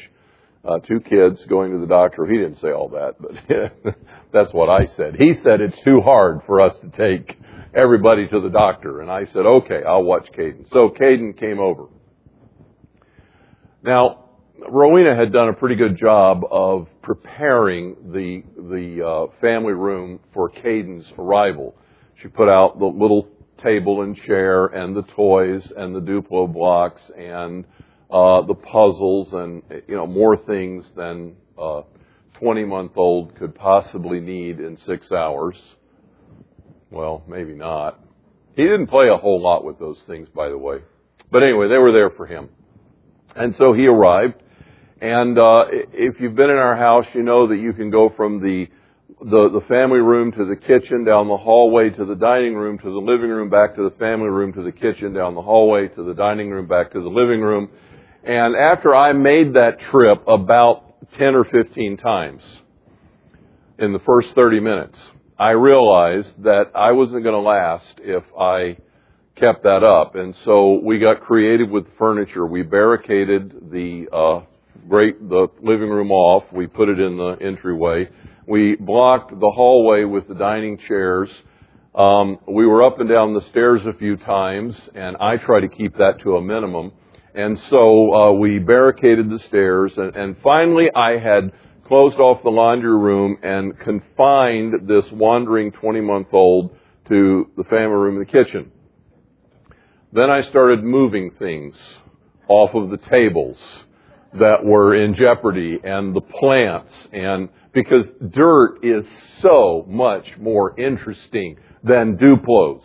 uh, 0.65 0.79
two 0.79 0.99
kids 0.99 1.39
going 1.47 1.71
to 1.71 1.79
the 1.79 1.87
doctor. 1.87 2.25
He 2.25 2.37
didn't 2.37 2.59
say 2.61 2.71
all 2.71 2.89
that, 2.89 3.15
but 3.19 3.95
that's 4.33 4.53
what 4.53 4.69
I 4.69 4.87
said. 4.95 5.15
He 5.17 5.33
said 5.43 5.61
it's 5.61 5.77
too 5.83 6.01
hard 6.01 6.41
for 6.45 6.61
us 6.61 6.73
to 6.81 6.89
take 6.89 7.37
everybody 7.73 8.27
to 8.27 8.39
the 8.39 8.49
doctor. 8.49 9.01
And 9.01 9.11
I 9.11 9.25
said, 9.25 9.45
okay, 9.45 9.81
I'll 9.87 10.03
watch 10.03 10.27
Caden. 10.37 10.65
So 10.71 10.89
Caden 10.89 11.39
came 11.39 11.59
over. 11.59 11.85
Now, 13.83 14.25
Rowena 14.69 15.15
had 15.15 15.33
done 15.33 15.49
a 15.49 15.53
pretty 15.53 15.75
good 15.75 15.97
job 15.97 16.43
of 16.51 16.87
preparing 17.01 17.95
the 18.11 18.43
the 18.55 19.05
uh, 19.05 19.41
family 19.41 19.73
room 19.73 20.19
for 20.33 20.51
Caden's 20.51 21.05
arrival. 21.17 21.75
She 22.21 22.27
put 22.27 22.47
out 22.47 22.77
the 22.77 22.85
little 22.85 23.27
table 23.63 24.03
and 24.03 24.15
chair 24.15 24.67
and 24.67 24.95
the 24.95 25.01
toys 25.15 25.63
and 25.75 25.95
the 25.95 25.99
Duplo 25.99 26.51
blocks 26.51 27.01
and 27.17 27.65
uh, 28.11 28.41
the 28.43 28.53
puzzles 28.53 29.29
and 29.31 29.63
you 29.87 29.95
know 29.95 30.05
more 30.05 30.37
things 30.37 30.85
than 30.95 31.35
a 31.57 31.81
20 32.41 32.65
month 32.65 32.91
old 32.95 33.35
could 33.37 33.53
possibly 33.53 34.19
need 34.19 34.59
in 34.59 34.77
six 34.87 35.11
hours. 35.11 35.55
Well, 36.89 37.23
maybe 37.27 37.53
not. 37.53 37.99
He 38.55 38.63
didn't 38.63 38.87
play 38.87 39.07
a 39.09 39.17
whole 39.17 39.41
lot 39.41 39.63
with 39.63 39.79
those 39.79 39.97
things, 40.07 40.27
by 40.33 40.49
the 40.49 40.57
way. 40.57 40.79
But 41.31 41.43
anyway, 41.43 41.69
they 41.69 41.77
were 41.77 41.93
there 41.93 42.09
for 42.09 42.25
him. 42.25 42.49
And 43.35 43.55
so 43.57 43.73
he 43.73 43.85
arrived. 43.85 44.41
And 44.99 45.37
uh, 45.37 45.65
if 45.93 46.19
you've 46.19 46.35
been 46.35 46.49
in 46.49 46.57
our 46.57 46.75
house, 46.75 47.05
you 47.13 47.23
know 47.23 47.47
that 47.47 47.57
you 47.57 47.73
can 47.73 47.91
go 47.91 48.11
from 48.17 48.41
the, 48.41 48.65
the 49.19 49.49
the 49.53 49.65
family 49.67 49.99
room 49.99 50.31
to 50.33 50.45
the 50.45 50.55
kitchen, 50.55 51.05
down 51.05 51.27
the 51.27 51.37
hallway 51.37 51.89
to 51.91 52.05
the 52.05 52.15
dining 52.15 52.55
room, 52.55 52.77
to 52.79 52.83
the 52.83 52.99
living 52.99 53.29
room, 53.29 53.49
back 53.49 53.75
to 53.75 53.83
the 53.83 53.95
family 53.97 54.29
room, 54.29 54.51
to 54.53 54.63
the 54.63 54.71
kitchen, 54.71 55.13
down 55.13 55.33
the 55.35 55.41
hallway 55.41 55.87
to 55.89 56.03
the 56.03 56.13
dining 56.13 56.49
room, 56.49 56.67
back 56.67 56.91
to 56.91 57.01
the 57.01 57.09
living 57.09 57.41
room. 57.41 57.69
And 58.23 58.55
after 58.55 58.93
I 58.93 59.13
made 59.13 59.53
that 59.53 59.77
trip 59.91 60.27
about 60.27 60.90
10 61.17 61.35
or 61.35 61.45
15 61.45 61.97
times 61.97 62.41
in 63.79 63.93
the 63.93 63.99
first 63.99 64.29
30 64.35 64.59
minutes, 64.59 64.95
I 65.37 65.51
realized 65.51 66.43
that 66.43 66.65
I 66.75 66.91
wasn't 66.91 67.23
going 67.23 67.33
to 67.33 67.39
last 67.39 67.99
if 67.99 68.23
I 68.39 68.77
kept 69.35 69.63
that 69.63 69.83
up. 69.83 70.15
And 70.15 70.35
so 70.45 70.79
we 70.83 70.99
got 70.99 71.21
creative 71.21 71.69
with 71.69 71.85
furniture. 71.97 72.45
We 72.45 72.61
barricaded 72.61 73.71
the 73.71 74.05
uh, 74.13 74.45
great 74.87 75.27
the 75.27 75.47
living 75.61 75.89
room 75.89 76.11
off. 76.11 76.43
We 76.53 76.67
put 76.67 76.89
it 76.89 76.99
in 76.99 77.17
the 77.17 77.37
entryway. 77.41 78.09
We 78.47 78.75
blocked 78.75 79.31
the 79.31 79.51
hallway 79.55 80.03
with 80.03 80.27
the 80.27 80.35
dining 80.35 80.77
chairs. 80.87 81.29
Um, 81.95 82.37
we 82.47 82.65
were 82.65 82.83
up 82.83 82.99
and 82.99 83.09
down 83.09 83.33
the 83.33 83.41
stairs 83.49 83.81
a 83.85 83.97
few 83.97 84.17
times, 84.17 84.75
and 84.95 85.17
I 85.17 85.37
try 85.37 85.59
to 85.59 85.67
keep 85.67 85.93
that 85.97 86.19
to 86.23 86.37
a 86.37 86.41
minimum. 86.41 86.91
And 87.33 87.57
so 87.69 88.13
uh, 88.13 88.31
we 88.33 88.59
barricaded 88.59 89.29
the 89.29 89.39
stairs, 89.47 89.93
and, 89.95 90.15
and 90.15 90.35
finally 90.43 90.89
I 90.93 91.17
had 91.17 91.51
closed 91.87 92.17
off 92.17 92.43
the 92.43 92.49
laundry 92.49 92.97
room 92.97 93.37
and 93.43 93.77
confined 93.79 94.87
this 94.87 95.03
wandering 95.11 95.71
20 95.71 96.01
month 96.01 96.27
old 96.31 96.75
to 97.09 97.49
the 97.57 97.63
family 97.65 97.95
room 97.95 98.17
and 98.17 98.27
the 98.27 98.31
kitchen. 98.31 98.71
Then 100.13 100.29
I 100.29 100.41
started 100.49 100.83
moving 100.83 101.31
things 101.39 101.75
off 102.47 102.75
of 102.75 102.89
the 102.89 102.97
tables 103.09 103.57
that 104.39 104.63
were 104.63 104.95
in 104.95 105.15
jeopardy 105.15 105.79
and 105.83 106.15
the 106.15 106.21
plants 106.21 106.93
and 107.11 107.49
because 107.73 108.05
dirt 108.33 108.79
is 108.83 109.05
so 109.41 109.85
much 109.87 110.25
more 110.39 110.79
interesting 110.79 111.57
than 111.83 112.17
Duplos. 112.17 112.81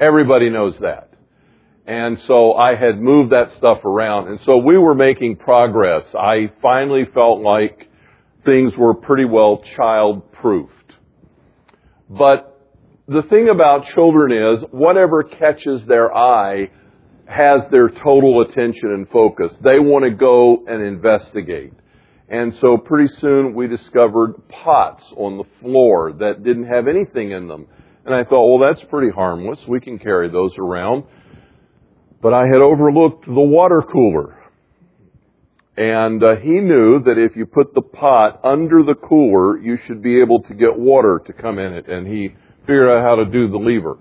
Everybody 0.00 0.50
knows 0.50 0.74
that. 0.80 1.11
And 1.86 2.18
so 2.28 2.52
I 2.54 2.76
had 2.76 3.00
moved 3.00 3.32
that 3.32 3.52
stuff 3.58 3.84
around. 3.84 4.28
And 4.28 4.40
so 4.46 4.58
we 4.58 4.78
were 4.78 4.94
making 4.94 5.36
progress. 5.36 6.04
I 6.14 6.52
finally 6.60 7.04
felt 7.12 7.40
like 7.40 7.88
things 8.44 8.72
were 8.76 8.94
pretty 8.94 9.24
well 9.24 9.62
child 9.76 10.32
proofed. 10.32 10.70
But 12.08 12.60
the 13.08 13.22
thing 13.22 13.48
about 13.48 13.86
children 13.94 14.32
is 14.32 14.64
whatever 14.70 15.24
catches 15.24 15.84
their 15.86 16.14
eye 16.14 16.70
has 17.26 17.62
their 17.70 17.88
total 17.88 18.42
attention 18.42 18.90
and 18.90 19.08
focus. 19.08 19.52
They 19.62 19.78
want 19.78 20.04
to 20.04 20.10
go 20.10 20.64
and 20.66 20.82
investigate. 20.82 21.72
And 22.28 22.54
so 22.60 22.76
pretty 22.76 23.12
soon 23.20 23.54
we 23.54 23.66
discovered 23.68 24.34
pots 24.48 25.02
on 25.16 25.38
the 25.38 25.44
floor 25.60 26.12
that 26.20 26.44
didn't 26.44 26.66
have 26.66 26.88
anything 26.88 27.32
in 27.32 27.48
them. 27.48 27.66
And 28.04 28.14
I 28.14 28.24
thought, 28.24 28.48
well, 28.48 28.72
that's 28.72 28.84
pretty 28.88 29.10
harmless. 29.10 29.58
We 29.68 29.80
can 29.80 29.98
carry 29.98 30.30
those 30.30 30.52
around. 30.58 31.04
But 32.22 32.32
I 32.32 32.46
had 32.46 32.62
overlooked 32.62 33.26
the 33.26 33.32
water 33.32 33.82
cooler. 33.82 34.38
And 35.76 36.22
uh, 36.22 36.36
he 36.36 36.52
knew 36.52 37.02
that 37.04 37.18
if 37.18 37.34
you 37.34 37.46
put 37.46 37.74
the 37.74 37.82
pot 37.82 38.40
under 38.44 38.82
the 38.82 38.94
cooler, 38.94 39.58
you 39.58 39.76
should 39.86 40.02
be 40.02 40.20
able 40.20 40.42
to 40.42 40.54
get 40.54 40.78
water 40.78 41.20
to 41.26 41.32
come 41.32 41.58
in 41.58 41.72
it. 41.72 41.88
And 41.88 42.06
he 42.06 42.28
figured 42.60 42.88
out 42.88 43.02
how 43.02 43.16
to 43.16 43.24
do 43.24 43.48
the 43.48 43.56
lever. 43.56 43.98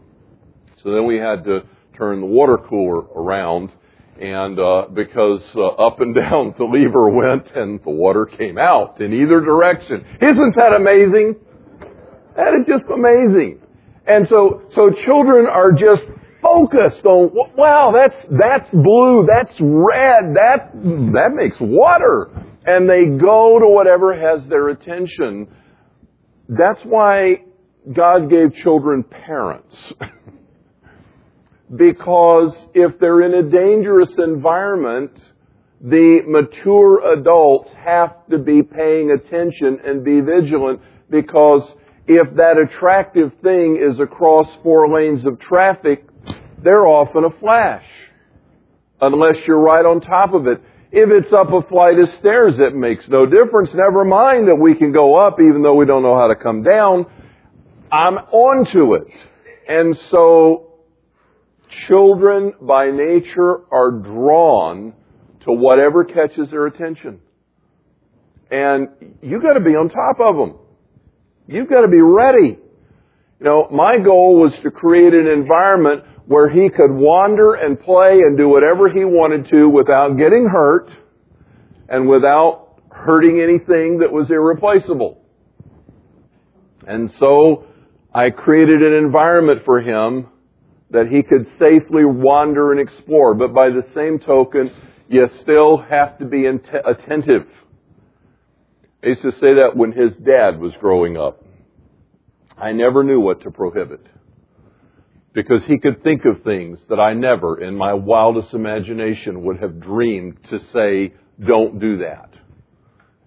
So 0.84 0.92
then 0.92 1.06
we 1.06 1.18
had 1.18 1.44
to 1.46 1.62
turn 1.98 2.20
the 2.22 2.28
water 2.28 2.58
cooler 2.58 3.00
around 3.00 3.72
and 4.20 4.60
uh, 4.60 4.86
because 4.94 5.42
uh, 5.56 5.68
up 5.82 6.00
and 6.00 6.13
down 6.30 6.54
the 6.58 6.66
lever 6.66 7.10
went 7.10 7.48
and 7.56 7.80
the 7.84 7.90
water 7.90 8.25
came 8.25 8.58
out 8.58 9.01
in 9.01 9.13
either 9.13 9.42
direction. 9.42 10.06
Isn't 10.22 10.56
that 10.56 10.74
amazing? 10.78 11.36
That 12.36 12.54
is 12.54 12.66
just 12.68 12.86
amazing. 12.94 13.60
And 14.08 14.28
so, 14.30 14.63
so 14.74 14.90
children 15.06 15.46
are 15.48 15.72
just 15.72 16.04
focused 16.42 17.06
on, 17.06 17.32
wow, 17.56 17.94
that's, 17.94 18.26
that's 18.30 18.70
blue, 18.72 19.28
that's 19.28 19.54
red, 19.60 20.36
that, 20.36 20.72
that 20.74 21.32
makes 21.34 21.56
water. 21.60 22.30
And 22.66 22.90
they 22.90 23.06
go 23.20 23.60
to 23.60 23.68
whatever 23.68 24.14
has 24.14 24.48
their 24.50 24.70
attention. 24.70 25.48
That's 26.50 26.82
why 26.84 27.44
God 27.92 28.30
gave 28.30 28.56
children 28.64 29.04
parents. 29.04 29.76
because 31.76 32.54
if 32.74 33.00
they're 33.00 33.22
in 33.22 33.34
a 33.34 33.50
dangerous 33.50 34.10
environment, 34.18 35.12
the 35.82 36.20
mature 36.28 37.14
adults 37.14 37.70
have 37.84 38.28
to 38.30 38.38
be 38.38 38.62
paying 38.62 39.12
attention 39.12 39.80
and 39.84 40.04
be 40.04 40.22
vigilant 40.22 40.80
because 41.10 41.64
if 42.08 42.36
that 42.36 42.58
attractive 42.58 43.32
thing 43.42 43.82
is 43.82 44.00
across 44.00 44.48
four 44.64 44.94
lanes 44.94 45.26
of 45.26 45.40
traffic, 45.40 46.06
they're 46.63 46.86
off 46.86 47.15
in 47.15 47.24
a 47.24 47.39
flash. 47.39 47.86
Unless 49.00 49.36
you're 49.48 49.60
right 49.60 49.86
on 49.86 50.01
top 50.01 50.34
of 50.34 50.48
it. 50.48 50.62
If 50.91 51.10
it's 51.10 51.34
up 51.34 51.48
a 51.53 51.68
flight 51.68 51.98
of 52.00 52.08
stairs, 52.20 52.56
it 52.60 52.75
makes 52.75 53.06
no 53.08 53.25
difference. 53.25 53.70
Never 53.74 54.03
mind 54.03 54.48
that 54.48 54.56
we 54.56 54.75
can 54.75 54.91
go 54.91 55.15
up 55.15 55.39
even 55.39 55.63
though 55.63 55.75
we 55.75 55.86
don't 55.86 56.03
know 56.03 56.18
how 56.18 56.27
to 56.27 56.36
come 56.36 56.63
down. 56.63 57.06
I'm 57.91 58.15
onto 58.15 58.96
it. 58.96 59.08
And 59.68 59.98
so, 60.12 60.74
children 61.88 62.53
by 62.62 62.91
nature 62.91 63.62
are 63.72 63.91
drawn 63.91 64.94
to 65.46 65.51
whatever 65.51 66.03
catches 66.03 66.50
their 66.51 66.68
attention. 66.68 67.22
And 68.51 68.89
you've 69.22 69.41
gotta 69.41 69.62
be 69.62 69.72
on 69.72 69.89
top 69.89 70.20
of 70.20 70.36
them. 70.36 70.60
You've 71.48 71.70
gotta 71.70 71.88
be 71.88 72.01
ready. 72.01 72.60
You 73.39 73.46
know, 73.46 73.68
my 73.72 73.98
goal 73.98 74.39
was 74.39 74.53
to 74.63 74.72
create 74.72 75.13
an 75.13 75.27
environment 75.27 76.03
where 76.32 76.50
he 76.50 76.70
could 76.70 76.90
wander 76.90 77.56
and 77.56 77.78
play 77.78 78.22
and 78.22 78.38
do 78.38 78.48
whatever 78.48 78.90
he 78.90 79.04
wanted 79.04 79.50
to 79.50 79.68
without 79.68 80.18
getting 80.18 80.48
hurt 80.50 80.90
and 81.90 82.08
without 82.08 82.80
hurting 82.90 83.42
anything 83.42 84.00
that 84.00 84.10
was 84.10 84.32
irreplaceable. 84.32 85.22
And 86.88 87.12
so 87.20 87.66
I 88.16 88.30
created 88.30 88.82
an 88.82 88.94
environment 88.94 89.64
for 89.66 89.82
him 89.82 90.28
that 90.92 91.08
he 91.08 91.22
could 91.22 91.48
safely 91.60 92.06
wander 92.06 92.72
and 92.72 92.80
explore. 92.80 93.34
But 93.34 93.54
by 93.54 93.68
the 93.68 93.84
same 93.94 94.18
token, 94.18 94.72
you 95.10 95.28
still 95.42 95.80
have 95.90 96.18
to 96.20 96.26
be 96.26 96.46
attentive. 96.46 97.46
I 99.04 99.08
used 99.08 99.22
to 99.24 99.34
say 99.34 99.56
that 99.56 99.72
when 99.76 99.92
his 99.92 100.14
dad 100.26 100.62
was 100.62 100.72
growing 100.80 101.18
up. 101.18 101.44
I 102.58 102.72
never 102.72 103.04
knew 103.04 103.20
what 103.20 103.42
to 103.42 103.52
prohibit. 103.52 104.06
Because 105.34 105.64
he 105.66 105.78
could 105.78 106.04
think 106.04 106.26
of 106.26 106.44
things 106.44 106.80
that 106.90 107.00
I 107.00 107.14
never, 107.14 107.62
in 107.62 107.78
my 107.78 107.94
wildest 107.94 108.54
imagination, 108.54 109.44
would 109.44 109.62
have 109.62 109.80
dreamed 109.80 110.38
to 110.50 110.60
say, 110.74 111.14
don't 111.46 111.80
do 111.80 112.00
that. 112.00 112.30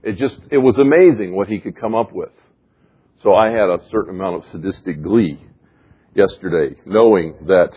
It 0.02 0.18
just, 0.18 0.36
it 0.50 0.58
was 0.58 0.76
amazing 0.78 1.34
what 1.34 1.48
he 1.48 1.60
could 1.60 1.80
come 1.80 1.94
up 1.94 2.12
with. 2.12 2.32
So 3.22 3.34
I 3.34 3.46
had 3.46 3.70
a 3.70 3.78
certain 3.90 4.14
amount 4.14 4.36
of 4.36 4.50
sadistic 4.50 5.02
glee 5.02 5.40
yesterday, 6.14 6.76
knowing 6.84 7.34
that 7.46 7.70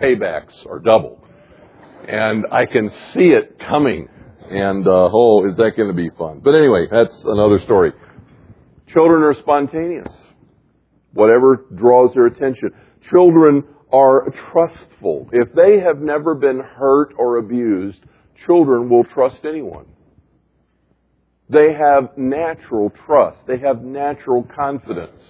paybacks 0.00 0.54
are 0.66 0.78
double. 0.78 1.22
And 2.06 2.46
I 2.52 2.66
can 2.66 2.88
see 3.12 3.30
it 3.30 3.58
coming. 3.58 4.08
And, 4.48 4.86
uh, 4.86 5.10
oh, 5.12 5.48
is 5.50 5.56
that 5.56 5.72
going 5.76 5.88
to 5.88 5.94
be 5.94 6.10
fun? 6.16 6.40
But 6.42 6.54
anyway, 6.54 6.86
that's 6.90 7.20
another 7.24 7.58
story. 7.64 7.92
Children 8.92 9.22
are 9.24 9.34
spontaneous. 9.40 10.08
Whatever 11.12 11.66
draws 11.74 12.14
their 12.14 12.26
attention. 12.26 12.70
Children 13.08 13.64
are 13.92 14.32
trustful. 14.52 15.28
If 15.32 15.52
they 15.54 15.80
have 15.80 16.00
never 16.00 16.34
been 16.34 16.60
hurt 16.60 17.12
or 17.16 17.38
abused, 17.38 18.00
children 18.46 18.88
will 18.88 19.04
trust 19.04 19.38
anyone. 19.44 19.86
They 21.48 21.72
have 21.72 22.16
natural 22.16 22.92
trust. 23.06 23.38
They 23.46 23.58
have 23.58 23.82
natural 23.82 24.46
confidence. 24.54 25.20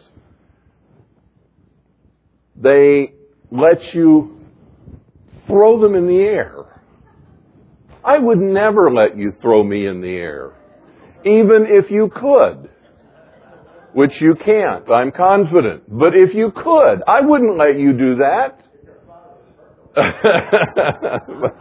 They 2.56 3.14
let 3.50 3.94
you 3.94 4.40
throw 5.46 5.80
them 5.80 5.94
in 5.94 6.06
the 6.06 6.20
air. 6.20 6.82
I 8.04 8.18
would 8.18 8.38
never 8.38 8.92
let 8.92 9.16
you 9.16 9.32
throw 9.40 9.62
me 9.62 9.86
in 9.86 10.00
the 10.00 10.08
air, 10.08 10.52
even 11.24 11.66
if 11.66 11.90
you 11.90 12.10
could, 12.14 12.69
which 13.92 14.12
you 14.20 14.34
can't, 14.44 14.90
I'm 14.90 15.12
confident. 15.12 15.84
But 15.88 16.14
if 16.14 16.34
you 16.34 16.52
could, 16.52 17.02
I 17.06 17.20
wouldn't 17.20 17.56
let 17.56 17.78
you 17.78 17.92
do 17.92 18.16
that. 18.16 18.60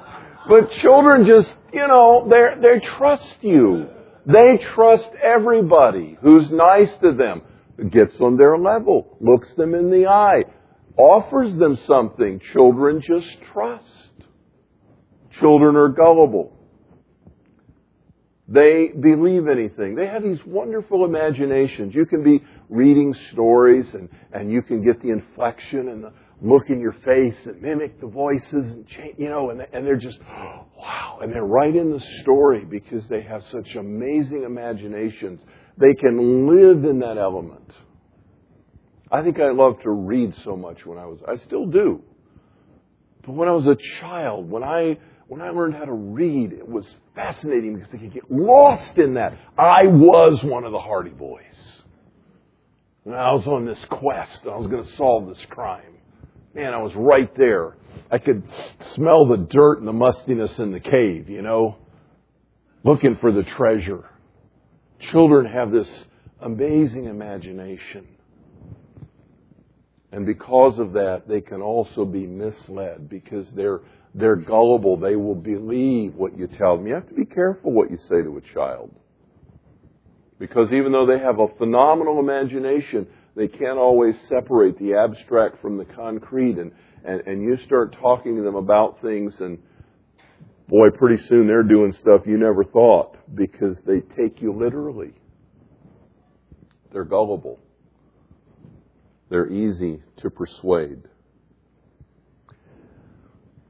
but 0.48 0.69
children 0.81 1.25
just, 1.25 1.51
you 1.74 1.88
know, 1.88 2.27
they 2.29 2.62
they 2.62 2.79
trust 2.98 3.24
you. 3.41 3.88
They 4.25 4.59
trust 4.75 5.09
everybody 5.24 6.17
who's 6.21 6.51
nice 6.51 6.89
to 7.01 7.13
them, 7.13 7.41
gets 7.89 8.13
on 8.19 8.38
their 8.38 8.57
level, 8.57 9.17
looks 9.19 9.48
them 9.57 9.74
in 9.74 9.89
the 9.89 10.05
eye, 10.07 10.43
offers 10.98 11.57
them 11.57 11.77
something. 11.88 12.39
Children 12.53 13.01
just 13.01 13.27
trust. 13.51 13.86
Children 15.39 15.75
are 15.75 15.89
gullible. 15.89 16.58
They 18.51 18.88
believe 19.00 19.48
anything. 19.48 19.94
They 19.94 20.07
have 20.07 20.24
these 20.24 20.40
wonderful 20.44 21.05
imaginations. 21.05 21.94
You 21.94 22.07
can 22.07 22.24
be 22.24 22.44
reading 22.68 23.14
stories 23.31 23.85
and, 23.94 24.09
and 24.33 24.51
you 24.51 24.64
can 24.64 24.83
get 24.83 25.00
the 25.03 25.09
inflection 25.09 25.90
and 25.90 26.03
the 26.03 26.12
look 26.42 26.64
in 26.70 26.79
your 26.79 26.96
face 27.05 27.35
and 27.46 27.62
mimic 27.62 28.01
the 28.01 28.07
voices 28.07 28.48
and 28.51 28.88
change, 28.88 29.16
you 29.20 29.29
know, 29.29 29.51
and, 29.51 29.62
and 29.72 29.85
they're 29.85 29.98
just, 29.98 30.18
wow. 30.27 31.20
And 31.22 31.31
they're 31.31 31.46
right 31.46 31.75
in 31.75 31.92
the 31.92 32.01
story 32.22 32.66
because 32.66 33.03
they 33.07 33.22
have 33.22 33.44
such 33.51 33.75
amazing 33.75 34.44
imaginations. 34.44 35.42
They 35.77 35.94
can 35.94 36.48
live 36.48 36.85
in 36.90 37.00
that 37.00 37.18
element. 37.20 37.72
I 39.12 39.22
think 39.22 39.40
I 39.40 39.51
loved 39.51 39.83
to 39.83 39.92
read 39.92 40.33
so 40.44 40.55
much 40.55 40.85
when 40.85 40.98
I 40.98 41.05
was, 41.05 41.20
I 41.27 41.44
still 41.46 41.68
do. 41.68 42.01
But 43.25 43.33
when 43.33 43.48
I 43.48 43.51
was 43.51 43.66
a 43.66 43.77
child, 44.01 44.50
when 44.50 44.64
I, 44.64 44.98
when 45.29 45.42
I 45.42 45.51
learned 45.51 45.75
how 45.75 45.85
to 45.85 45.94
read, 45.94 46.53
it 46.53 46.68
was 46.68 46.85
fascinating 47.13 47.75
because 47.75 47.89
I 47.94 47.98
could 47.98 48.13
get 48.13 48.31
lost 48.31 48.98
in 48.98 49.13
that. 49.13 49.37
I 49.59 49.83
was 49.83 50.39
one 50.44 50.65
of 50.65 50.72
the 50.72 50.79
Hardy 50.79 51.11
Boys. 51.11 51.44
And 53.05 53.13
I 53.13 53.31
was 53.33 53.46
on 53.46 53.63
this 53.63 53.77
quest. 53.89 54.39
I 54.44 54.57
was 54.57 54.68
going 54.72 54.83
to 54.83 54.98
solve 54.98 55.27
this 55.27 55.46
crime. 55.51 55.94
Man, 56.55 56.74
I 56.74 56.81
was 56.81 56.92
right 56.96 57.31
there. 57.37 57.77
I 58.11 58.18
could 58.18 58.42
smell 58.96 59.27
the 59.27 59.37
dirt 59.37 59.77
and 59.77 59.87
the 59.87 59.94
mustiness 59.94 60.51
in 60.57 60.72
the 60.72 60.79
cave, 60.79 61.29
you 61.29 61.44
know, 61.44 61.77
looking 62.83 63.15
for 63.22 63.31
the 63.31 63.44
treasure. 63.55 64.09
Children 65.11 65.46
have 65.46 65.72
this 65.72 65.87
amazing 66.42 67.05
imagination. 67.05 68.07
And 70.11 70.25
because 70.25 70.79
of 70.79 70.94
that, 70.94 71.27
they 71.27 71.42
can 71.42 71.61
also 71.61 72.03
be 72.03 72.25
misled 72.25 73.09
because 73.09 73.46
they're, 73.55 73.81
they're 74.13 74.35
gullible. 74.35 74.98
They 74.98 75.15
will 75.15 75.35
believe 75.35 76.15
what 76.15 76.37
you 76.37 76.48
tell 76.48 76.77
them. 76.77 76.87
You 76.87 76.95
have 76.95 77.07
to 77.09 77.13
be 77.13 77.25
careful 77.25 77.72
what 77.72 77.91
you 77.91 77.98
say 78.09 78.22
to 78.24 78.37
a 78.37 78.53
child. 78.53 78.93
Because 80.39 80.69
even 80.72 80.91
though 80.91 81.05
they 81.05 81.19
have 81.19 81.39
a 81.39 81.48
phenomenal 81.57 82.19
imagination, 82.19 83.07
they 83.35 83.48
can't 83.48 83.77
always 83.77 84.15
separate 84.27 84.79
the 84.79 84.95
abstract 84.95 85.61
from 85.61 85.77
the 85.77 85.85
concrete 85.85 86.57
and, 86.57 86.72
and, 87.03 87.22
and 87.27 87.41
you 87.41 87.57
start 87.65 87.95
talking 88.01 88.35
to 88.37 88.41
them 88.41 88.55
about 88.55 89.01
things 89.01 89.33
and 89.39 89.59
boy, 90.69 90.89
pretty 90.91 91.22
soon 91.27 91.48
they're 91.48 91.63
doing 91.63 91.93
stuff 92.01 92.22
you 92.25 92.37
never 92.37 92.63
thought 92.63 93.17
because 93.35 93.77
they 93.85 94.01
take 94.15 94.41
you 94.41 94.53
literally. 94.53 95.13
They're 96.91 97.05
gullible. 97.05 97.59
They're 99.29 99.51
easy 99.51 100.01
to 100.17 100.29
persuade. 100.29 101.03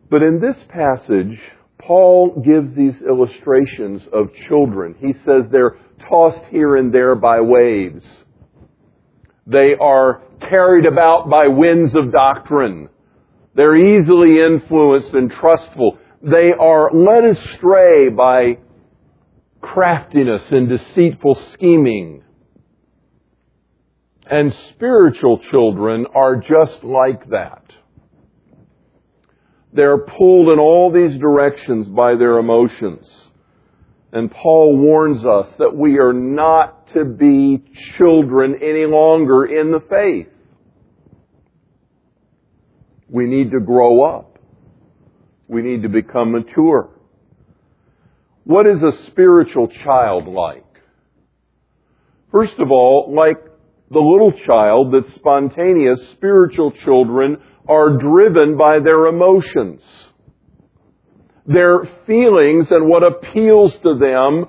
But 0.09 0.23
in 0.23 0.39
this 0.39 0.57
passage, 0.69 1.39
Paul 1.79 2.43
gives 2.45 2.75
these 2.75 3.01
illustrations 3.07 4.01
of 4.11 4.29
children. 4.47 4.95
He 4.99 5.13
says 5.25 5.49
they're 5.51 5.77
tossed 6.09 6.45
here 6.49 6.75
and 6.75 6.93
there 6.93 7.15
by 7.15 7.41
waves. 7.41 8.03
They 9.45 9.75
are 9.79 10.21
carried 10.49 10.85
about 10.85 11.29
by 11.29 11.47
winds 11.47 11.95
of 11.95 12.11
doctrine. 12.11 12.89
They're 13.55 13.75
easily 13.75 14.39
influenced 14.39 15.13
and 15.13 15.31
trustful. 15.31 15.97
They 16.21 16.51
are 16.59 16.91
led 16.93 17.25
astray 17.25 18.09
by 18.09 18.57
craftiness 19.61 20.43
and 20.51 20.69
deceitful 20.69 21.39
scheming. 21.53 22.23
And 24.29 24.53
spiritual 24.75 25.39
children 25.49 26.05
are 26.13 26.35
just 26.35 26.83
like 26.83 27.29
that. 27.29 27.63
They're 29.79 29.97
pulled 29.97 30.49
in 30.49 30.59
all 30.59 30.91
these 30.91 31.17
directions 31.21 31.87
by 31.87 32.15
their 32.15 32.37
emotions. 32.37 33.07
And 34.11 34.29
Paul 34.29 34.77
warns 34.77 35.23
us 35.23 35.55
that 35.57 35.73
we 35.73 35.99
are 35.99 36.11
not 36.11 36.89
to 36.95 37.05
be 37.05 37.63
children 37.97 38.55
any 38.61 38.85
longer 38.85 39.45
in 39.45 39.71
the 39.71 39.79
faith. 39.89 40.27
We 43.07 43.25
need 43.25 43.51
to 43.51 43.61
grow 43.61 44.03
up. 44.03 44.37
We 45.47 45.61
need 45.61 45.83
to 45.83 45.89
become 45.89 46.33
mature. 46.33 46.89
What 48.43 48.67
is 48.67 48.83
a 48.83 49.09
spiritual 49.11 49.69
child 49.85 50.27
like? 50.27 50.65
First 52.33 52.59
of 52.59 52.69
all, 52.69 53.13
like 53.15 53.41
the 53.89 53.99
little 53.99 54.33
child 54.45 54.93
that's 54.93 55.15
spontaneous, 55.15 56.01
spiritual 56.17 56.73
children 56.83 57.37
are 57.69 57.97
driven 57.97 58.57
by 58.57 58.79
their 58.79 59.05
emotions. 59.07 59.81
Their 61.45 61.83
feelings 62.07 62.67
and 62.71 62.89
what 62.89 63.03
appeals 63.03 63.73
to 63.83 63.97
them 63.97 64.45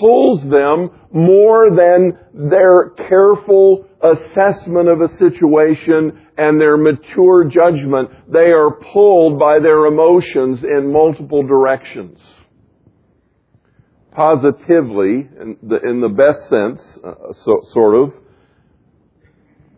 pulls 0.00 0.42
them 0.42 0.90
more 1.12 1.70
than 1.70 2.18
their 2.50 2.90
careful 3.08 3.86
assessment 4.02 4.88
of 4.88 5.00
a 5.00 5.08
situation 5.18 6.20
and 6.36 6.60
their 6.60 6.76
mature 6.76 7.44
judgment. 7.44 8.10
They 8.32 8.50
are 8.50 8.70
pulled 8.92 9.38
by 9.38 9.60
their 9.60 9.86
emotions 9.86 10.64
in 10.64 10.92
multiple 10.92 11.46
directions. 11.46 12.18
positively, 14.14 15.28
in 15.40 15.56
the, 15.62 15.80
in 15.88 16.00
the 16.00 16.08
best 16.08 16.48
sense, 16.48 16.98
uh, 17.04 17.32
so, 17.44 17.60
sort 17.72 17.96
of, 17.96 18.12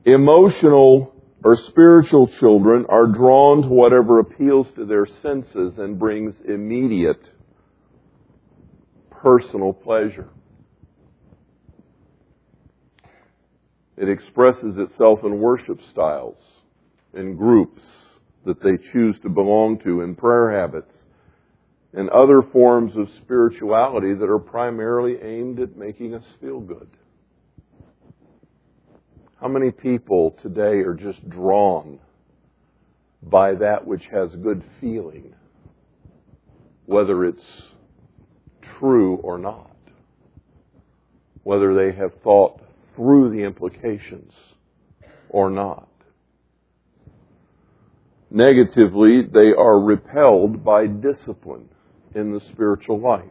emotional 0.04 1.12
or 1.46 1.54
spiritual 1.68 2.26
children 2.40 2.84
are 2.88 3.06
drawn 3.06 3.62
to 3.62 3.68
whatever 3.68 4.18
appeals 4.18 4.66
to 4.74 4.84
their 4.84 5.06
senses 5.22 5.74
and 5.78 5.96
brings 5.96 6.34
immediate 6.44 7.30
personal 9.12 9.72
pleasure. 9.72 10.28
It 13.96 14.08
expresses 14.08 14.76
itself 14.76 15.20
in 15.22 15.38
worship 15.38 15.78
styles, 15.92 16.38
in 17.14 17.36
groups 17.36 17.82
that 18.44 18.60
they 18.60 18.76
choose 18.92 19.16
to 19.20 19.28
belong 19.28 19.78
to, 19.84 20.00
in 20.00 20.16
prayer 20.16 20.50
habits, 20.50 20.96
and 21.92 22.10
other 22.10 22.42
forms 22.42 22.90
of 22.96 23.06
spirituality 23.22 24.14
that 24.14 24.28
are 24.28 24.40
primarily 24.40 25.14
aimed 25.22 25.60
at 25.60 25.76
making 25.76 26.12
us 26.12 26.24
feel 26.40 26.58
good. 26.58 26.88
How 29.40 29.48
many 29.48 29.70
people 29.70 30.34
today 30.42 30.80
are 30.80 30.94
just 30.94 31.28
drawn 31.28 31.98
by 33.22 33.54
that 33.54 33.86
which 33.86 34.04
has 34.10 34.30
good 34.36 34.64
feeling, 34.80 35.34
whether 36.86 37.22
it's 37.26 37.44
true 38.78 39.16
or 39.16 39.36
not? 39.36 39.76
Whether 41.42 41.74
they 41.74 41.96
have 41.96 42.12
thought 42.24 42.62
through 42.94 43.30
the 43.30 43.44
implications 43.44 44.32
or 45.28 45.50
not. 45.50 45.88
Negatively, 48.30 49.22
they 49.22 49.52
are 49.56 49.78
repelled 49.78 50.64
by 50.64 50.86
discipline 50.86 51.68
in 52.14 52.32
the 52.32 52.40
spiritual 52.52 52.98
life. 52.98 53.22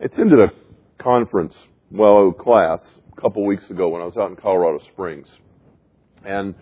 I 0.00 0.06
attended 0.06 0.40
a 0.40 0.50
conference, 0.98 1.54
well, 1.90 2.28
a 2.28 2.32
class, 2.32 2.80
couple 3.20 3.44
weeks 3.46 3.64
ago 3.70 3.88
when 3.88 4.02
I 4.02 4.04
was 4.04 4.16
out 4.16 4.30
in 4.30 4.36
Colorado 4.36 4.78
Springs. 4.92 5.26
And 6.24 6.54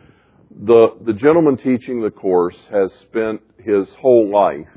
the, 0.50 0.96
the 1.04 1.12
gentleman 1.12 1.56
teaching 1.56 2.00
the 2.00 2.10
course 2.10 2.56
has 2.70 2.90
spent 3.02 3.40
his 3.58 3.88
whole 4.00 4.30
life, 4.30 4.68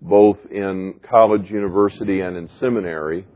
both 0.00 0.38
in 0.50 1.00
college, 1.08 1.48
university, 1.50 2.20
and 2.20 2.36
in 2.36 2.48
seminary, 2.58 3.26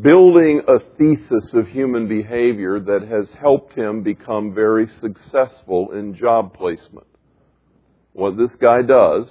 building 0.00 0.62
a 0.68 0.78
thesis 0.96 1.50
of 1.54 1.66
human 1.68 2.08
behavior 2.08 2.80
that 2.80 3.02
has 3.02 3.28
helped 3.40 3.74
him 3.74 4.02
become 4.02 4.54
very 4.54 4.88
successful 5.00 5.92
in 5.92 6.14
job 6.14 6.54
placement. 6.54 7.06
What 8.12 8.36
this 8.36 8.54
guy 8.60 8.82
does 8.82 9.26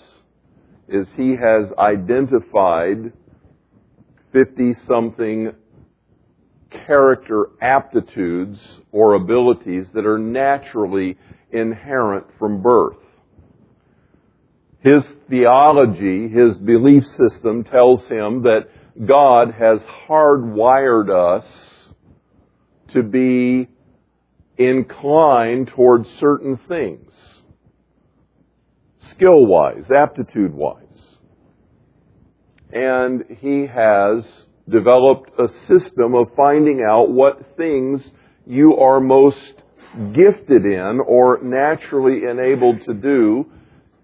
is 0.88 1.08
he 1.16 1.36
has 1.38 1.72
identified 1.78 3.14
50 4.34 4.74
something 4.88 5.54
character 6.72 7.48
aptitudes 7.62 8.60
or 8.92 9.16
abilities 9.16 9.86
that 9.94 10.06
are 10.06 10.18
naturally 10.18 11.18
inherent 11.52 12.26
from 12.40 12.62
birth. 12.62 12.98
His 14.80 15.04
theology, 15.30 16.28
his 16.28 16.58
belief 16.58 17.04
system 17.06 17.64
tells 17.64 18.02
him 18.08 18.44
that 18.44 18.68
God 19.06 19.54
has 19.54 19.80
hardwired 20.10 21.10
us 21.10 21.46
to 22.94 23.04
be 23.04 23.68
inclined 24.58 25.72
towards 25.76 26.08
certain 26.20 26.60
things. 26.68 27.12
Skill 29.12 29.46
wise, 29.46 29.86
aptitude 29.96 30.54
wise. 30.54 30.78
And 32.74 33.24
he 33.40 33.68
has 33.68 34.24
developed 34.70 35.32
a 35.40 35.48
system 35.68 36.16
of 36.16 36.28
finding 36.36 36.86
out 36.88 37.10
what 37.10 37.56
things 37.58 38.02
you 38.46 38.76
are 38.78 39.00
most 39.00 39.38
gifted 40.14 40.66
in 40.66 41.00
or 41.06 41.40
naturally 41.44 42.22
enabled 42.30 42.78
to 42.86 42.94
do, 42.94 43.46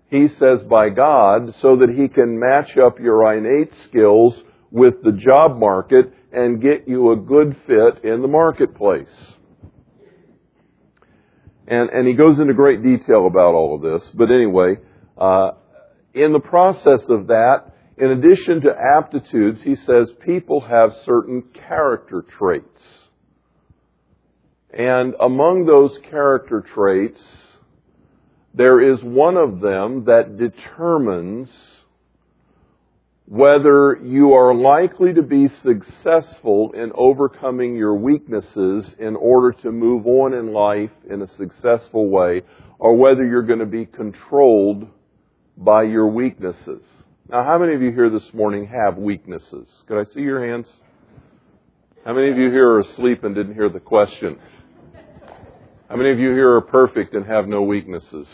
he 0.09 0.27
says 0.39 0.59
by 0.69 0.89
God, 0.89 1.53
so 1.61 1.77
that 1.77 1.89
he 1.95 2.07
can 2.07 2.39
match 2.39 2.77
up 2.77 2.99
your 2.99 3.33
innate 3.33 3.71
skills 3.87 4.33
with 4.71 4.95
the 5.03 5.11
job 5.11 5.57
market 5.57 6.13
and 6.31 6.61
get 6.61 6.87
you 6.87 7.11
a 7.11 7.15
good 7.15 7.55
fit 7.65 8.03
in 8.03 8.21
the 8.21 8.27
marketplace. 8.27 9.07
And, 11.67 11.89
and 11.89 12.07
he 12.07 12.13
goes 12.13 12.39
into 12.39 12.53
great 12.53 12.81
detail 12.81 13.27
about 13.27 13.53
all 13.53 13.75
of 13.75 13.81
this. 13.81 14.09
But 14.13 14.31
anyway, 14.31 14.75
uh, 15.17 15.51
in 16.13 16.31
the 16.31 16.39
process 16.39 17.01
of 17.09 17.27
that, 17.27 17.73
in 17.97 18.11
addition 18.11 18.61
to 18.61 18.69
aptitudes, 18.97 19.59
he 19.63 19.75
says 19.75 20.09
people 20.23 20.61
have 20.61 20.91
certain 21.05 21.43
character 21.67 22.23
traits. 22.37 22.65
And 24.71 25.15
among 25.19 25.65
those 25.65 25.97
character 26.09 26.63
traits, 26.75 27.19
there 28.53 28.93
is 28.93 28.99
one 29.01 29.37
of 29.37 29.61
them 29.61 30.05
that 30.05 30.37
determines 30.37 31.49
whether 33.25 33.99
you 34.03 34.33
are 34.33 34.53
likely 34.53 35.13
to 35.13 35.21
be 35.21 35.47
successful 35.63 36.71
in 36.73 36.91
overcoming 36.95 37.75
your 37.75 37.95
weaknesses 37.95 38.85
in 38.99 39.15
order 39.15 39.51
to 39.63 39.71
move 39.71 40.05
on 40.05 40.33
in 40.33 40.53
life 40.53 40.91
in 41.09 41.21
a 41.21 41.27
successful 41.37 42.09
way, 42.09 42.41
or 42.79 42.95
whether 42.95 43.25
you're 43.25 43.41
going 43.41 43.59
to 43.59 43.65
be 43.65 43.85
controlled 43.85 44.87
by 45.57 45.83
your 45.83 46.07
weaknesses. 46.07 46.83
Now, 47.29 47.43
how 47.43 47.57
many 47.57 47.73
of 47.73 47.81
you 47.81 47.91
here 47.91 48.09
this 48.09 48.23
morning 48.33 48.67
have 48.67 48.97
weaknesses? 48.97 49.67
Could 49.85 49.99
I 49.99 50.05
see 50.13 50.21
your 50.21 50.47
hands? 50.47 50.65
How 52.05 52.13
many 52.13 52.31
of 52.31 52.37
you 52.37 52.49
here 52.49 52.69
are 52.69 52.79
asleep 52.79 53.25
and 53.25 53.35
didn't 53.35 53.53
hear 53.53 53.67
the 53.67 53.81
question? 53.81 54.37
How 55.89 55.97
many 55.97 56.11
of 56.11 56.19
you 56.19 56.31
here 56.31 56.53
are 56.55 56.61
perfect 56.61 57.15
and 57.15 57.25
have 57.25 57.45
no 57.49 57.63
weaknesses? 57.63 58.27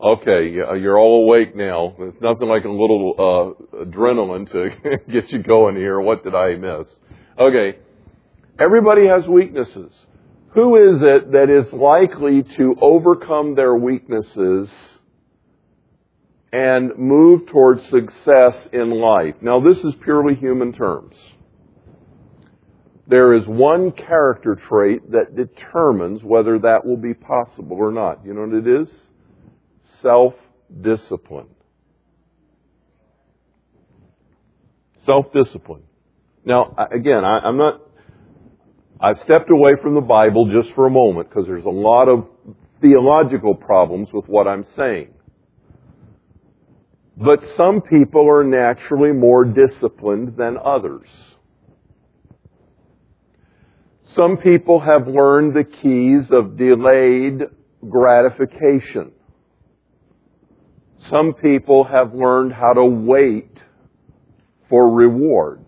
Okay, 0.00 0.50
you're 0.50 0.96
all 0.96 1.24
awake 1.24 1.56
now. 1.56 1.96
It's 1.98 2.22
nothing 2.22 2.46
like 2.46 2.64
a 2.64 2.70
little 2.70 3.14
uh, 3.18 3.84
adrenaline 3.84 4.48
to 4.52 4.70
get 5.12 5.30
you 5.30 5.42
going 5.42 5.74
here. 5.74 6.00
What 6.00 6.22
did 6.22 6.36
I 6.36 6.54
miss? 6.54 6.86
Okay, 7.36 7.78
everybody 8.60 9.08
has 9.08 9.26
weaknesses. 9.26 9.90
Who 10.54 10.76
is 10.76 11.00
it 11.02 11.32
that 11.32 11.50
is 11.50 11.72
likely 11.72 12.44
to 12.58 12.76
overcome 12.80 13.56
their 13.56 13.74
weaknesses 13.74 14.68
and 16.52 16.96
move 16.98 17.46
towards 17.46 17.82
success 17.84 18.54
in 18.72 18.90
life? 18.90 19.34
Now, 19.40 19.60
this 19.60 19.78
is 19.78 19.94
purely 20.02 20.34
human 20.34 20.72
terms. 20.72 21.14
There 23.06 23.34
is 23.34 23.42
one 23.46 23.92
character 23.92 24.58
trait 24.68 25.10
that 25.12 25.36
determines 25.36 26.22
whether 26.22 26.58
that 26.60 26.84
will 26.84 26.96
be 26.96 27.14
possible 27.14 27.76
or 27.78 27.90
not. 27.90 28.24
You 28.24 28.34
know 28.34 28.46
what 28.46 28.54
it 28.54 28.82
is? 28.82 28.88
self-discipline. 30.02 31.48
Self-discipline. 35.06 35.82
Now, 36.44 36.74
again, 36.92 37.24
I, 37.24 37.48
am 37.48 37.56
not, 37.56 37.80
I've 39.00 39.18
stepped 39.24 39.50
away 39.50 39.72
from 39.80 39.94
the 39.94 40.00
Bible 40.00 40.50
just 40.52 40.74
for 40.74 40.86
a 40.86 40.90
moment 40.90 41.28
because 41.28 41.44
there's 41.46 41.64
a 41.64 41.68
lot 41.68 42.08
of 42.08 42.26
theological 42.80 43.54
problems 43.54 44.08
with 44.12 44.26
what 44.26 44.46
I'm 44.46 44.66
saying. 44.76 45.11
But 47.16 47.40
some 47.56 47.82
people 47.82 48.28
are 48.28 48.44
naturally 48.44 49.12
more 49.12 49.44
disciplined 49.44 50.36
than 50.36 50.56
others. 50.62 51.08
Some 54.16 54.36
people 54.36 54.80
have 54.80 55.06
learned 55.06 55.54
the 55.54 55.64
keys 55.64 56.30
of 56.30 56.56
delayed 56.56 57.42
gratification. 57.88 59.12
Some 61.10 61.34
people 61.34 61.84
have 61.84 62.14
learned 62.14 62.52
how 62.52 62.72
to 62.74 62.84
wait 62.84 63.58
for 64.68 64.90
reward. 64.90 65.60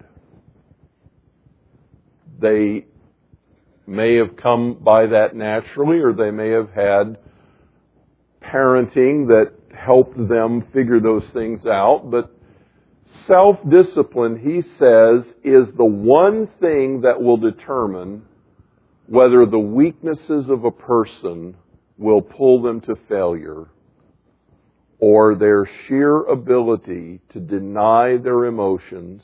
They 2.39 2.87
may 3.87 4.17
have 4.17 4.37
come 4.37 4.79
by 4.83 5.07
that 5.07 5.35
naturally, 5.35 5.99
or 5.99 6.13
they 6.13 6.31
may 6.31 6.51
have 6.51 6.71
had 6.71 7.19
parenting 8.43 9.29
that 9.29 9.53
helped 9.75 10.17
them 10.17 10.65
figure 10.73 11.01
those 11.01 11.25
things 11.33 11.67
out. 11.67 12.11
But 12.11 12.31
self 13.27 13.57
discipline, 13.69 14.39
he 14.39 14.63
says, 14.79 15.25
is 15.43 15.67
the 15.77 15.85
one 15.85 16.49
thing 16.61 17.03
that 17.03 17.21
will 17.21 17.37
determine 17.37 18.23
whether 19.07 19.47
the 19.47 19.59
weaknesses 19.59 20.49
of 20.49 20.65
a 20.65 20.71
person 20.71 21.57
will 21.99 22.23
pull 22.23 22.63
them 22.63 22.81
to 22.83 22.95
failure 23.09 23.67
or 24.99 25.35
their 25.35 25.69
sheer 25.87 26.23
ability 26.25 27.21
to 27.31 27.41
deny 27.41 28.17
their 28.17 28.47
emotions 28.47 29.23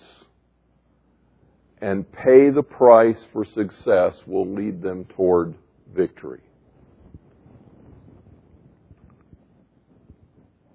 and 1.81 2.11
pay 2.13 2.51
the 2.51 2.63
price 2.63 3.17
for 3.33 3.45
success 3.45 4.15
will 4.27 4.47
lead 4.55 4.83
them 4.83 5.07
toward 5.17 5.55
victory. 5.95 6.41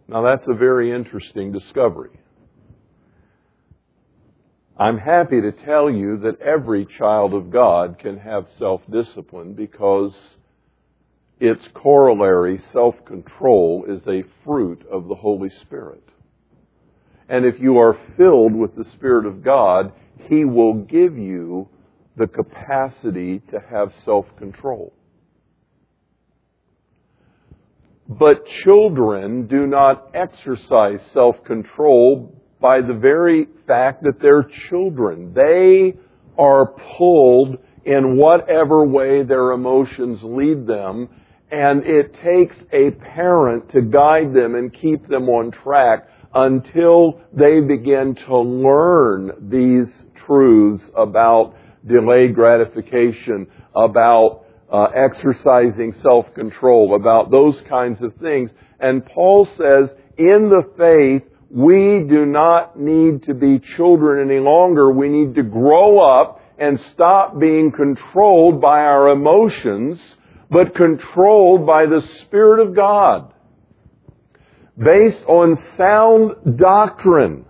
Now 0.08 0.22
that's 0.22 0.48
a 0.48 0.54
very 0.54 0.92
interesting 0.92 1.52
discovery. 1.52 2.20
I'm 4.78 4.98
happy 4.98 5.42
to 5.42 5.52
tell 5.52 5.90
you 5.90 6.18
that 6.20 6.42
every 6.42 6.86
child 6.98 7.34
of 7.34 7.50
God 7.50 7.98
can 7.98 8.18
have 8.18 8.46
self-discipline 8.60 9.54
because 9.54 10.14
its 11.40 11.64
corollary, 11.74 12.62
self-control, 12.74 13.86
is 13.88 14.02
a 14.08 14.24
fruit 14.44 14.86
of 14.92 15.08
the 15.08 15.16
Holy 15.16 15.50
Spirit. 15.62 16.04
And 17.28 17.46
if 17.46 17.60
you 17.60 17.78
are 17.78 17.98
filled 18.18 18.54
with 18.54 18.76
the 18.76 18.86
Spirit 18.96 19.26
of 19.26 19.44
God, 19.44 19.92
He 20.30 20.46
will 20.46 20.74
give 20.74 21.18
you 21.18 21.70
the 22.18 22.28
capacity 22.28 23.40
to 23.52 23.60
have 23.72 23.92
self-control. 24.04 24.94
But 28.08 28.46
children 28.64 29.48
do 29.48 29.66
not 29.66 30.12
exercise 30.14 31.00
self-control 31.14 32.42
by 32.62 32.82
the 32.82 32.94
very 32.94 33.48
fact 33.68 34.04
that 34.04 34.20
they're 34.22 34.48
children. 34.70 35.34
They 35.34 35.96
are 36.38 36.74
pulled 36.98 37.58
in 37.84 38.18
whatever 38.18 38.86
way 38.86 39.24
their 39.24 39.52
emotions 39.52 40.20
lead 40.24 40.68
them, 40.68 41.10
and 41.52 41.84
it 41.86 42.14
takes 42.24 42.56
a 42.74 42.92
parent 42.92 43.72
to 43.72 43.82
guide 43.82 44.34
them 44.34 44.56
and 44.56 44.74
keep 44.74 45.08
them 45.08 45.30
on 45.30 45.52
track 45.52 46.08
until 46.34 47.22
they 47.34 47.60
begin 47.60 48.16
to 48.28 48.38
learn 48.38 49.32
these 49.50 49.88
truths 50.26 50.84
about 50.96 51.56
delayed 51.88 52.36
gratification, 52.36 53.48
about 53.76 54.45
uh, 54.72 54.86
exercising 54.96 55.94
self-control, 56.02 56.96
about 56.96 57.32
those 57.32 57.56
kinds 57.70 58.02
of 58.02 58.14
things. 58.16 58.50
And 58.80 59.06
Paul 59.06 59.48
says, 59.58 59.96
in 60.18 60.50
the 60.50 60.64
faith, 60.78 61.32
we 61.50 62.06
do 62.10 62.26
not 62.26 62.80
need 62.80 63.24
to 63.24 63.34
be 63.34 63.62
children 63.78 64.30
any 64.30 64.40
longer. 64.40 64.92
We 64.92 65.10
need 65.10 65.36
to 65.36 65.44
grow 65.44 66.00
up 66.00 66.42
and 66.58 66.80
stop 66.94 67.40
being 67.40 67.72
controlled 67.72 68.62
by 68.62 68.80
our 68.80 69.10
emotions, 69.10 70.00
but 70.50 70.76
controlled 70.76 71.66
by 71.66 71.86
the 71.86 72.02
Spirit 72.26 72.66
of 72.66 72.76
God. 72.76 73.34
Based 74.78 75.24
on 75.28 75.58
sound 75.78 76.58
doctrine. 76.58 77.46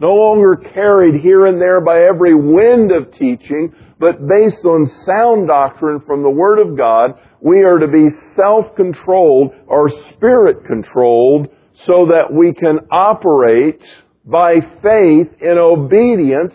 No 0.00 0.14
longer 0.14 0.56
carried 0.56 1.20
here 1.20 1.46
and 1.46 1.60
there 1.60 1.80
by 1.80 2.02
every 2.02 2.34
wind 2.34 2.92
of 2.92 3.12
teaching, 3.12 3.74
but 3.98 4.26
based 4.28 4.64
on 4.64 4.86
sound 5.04 5.48
doctrine 5.48 6.00
from 6.06 6.22
the 6.22 6.30
Word 6.30 6.60
of 6.60 6.76
God, 6.76 7.18
we 7.40 7.62
are 7.62 7.78
to 7.78 7.88
be 7.88 8.08
self-controlled 8.34 9.52
or 9.66 9.90
spirit-controlled 10.14 11.48
so 11.86 12.06
that 12.06 12.32
we 12.32 12.54
can 12.54 12.78
operate 12.90 13.80
by 14.24 14.60
faith 14.82 15.28
in 15.40 15.58
obedience 15.58 16.54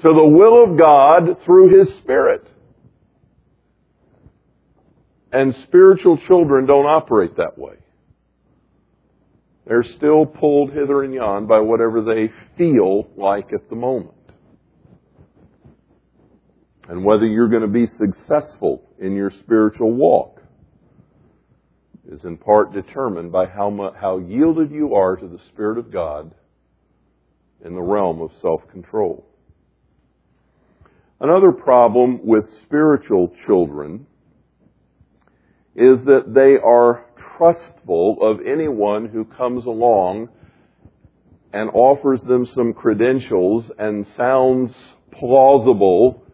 to 0.00 0.08
the 0.08 0.24
will 0.24 0.64
of 0.64 0.78
God 0.78 1.44
through 1.44 1.78
His 1.78 1.88
Spirit. 1.98 2.48
And 5.32 5.54
spiritual 5.64 6.18
children 6.26 6.66
don't 6.66 6.86
operate 6.86 7.36
that 7.36 7.58
way. 7.58 7.77
They're 9.68 9.84
still 9.98 10.24
pulled 10.24 10.72
hither 10.72 11.02
and 11.02 11.12
yon 11.12 11.46
by 11.46 11.60
whatever 11.60 12.02
they 12.02 12.32
feel 12.56 13.06
like 13.18 13.52
at 13.52 13.68
the 13.68 13.76
moment. 13.76 14.14
And 16.88 17.04
whether 17.04 17.26
you're 17.26 17.50
going 17.50 17.62
to 17.62 17.68
be 17.68 17.86
successful 17.86 18.88
in 18.98 19.14
your 19.14 19.30
spiritual 19.30 19.92
walk 19.92 20.40
is 22.10 22.24
in 22.24 22.38
part 22.38 22.72
determined 22.72 23.30
by 23.30 23.44
how, 23.44 23.68
much, 23.68 23.92
how 24.00 24.16
yielded 24.16 24.70
you 24.70 24.94
are 24.94 25.16
to 25.16 25.28
the 25.28 25.38
Spirit 25.52 25.76
of 25.76 25.92
God 25.92 26.34
in 27.62 27.74
the 27.74 27.82
realm 27.82 28.22
of 28.22 28.30
self-control. 28.40 29.26
Another 31.20 31.52
problem 31.52 32.24
with 32.24 32.44
spiritual 32.62 33.34
children 33.44 34.06
is 35.78 36.04
that 36.06 36.34
they 36.34 36.56
are 36.58 37.04
trustful 37.36 38.18
of 38.20 38.44
anyone 38.44 39.08
who 39.08 39.24
comes 39.24 39.64
along 39.64 40.28
and 41.52 41.70
offers 41.70 42.20
them 42.22 42.48
some 42.52 42.72
credentials 42.72 43.64
and 43.78 44.04
sounds 44.16 44.72
plausible 45.12 46.24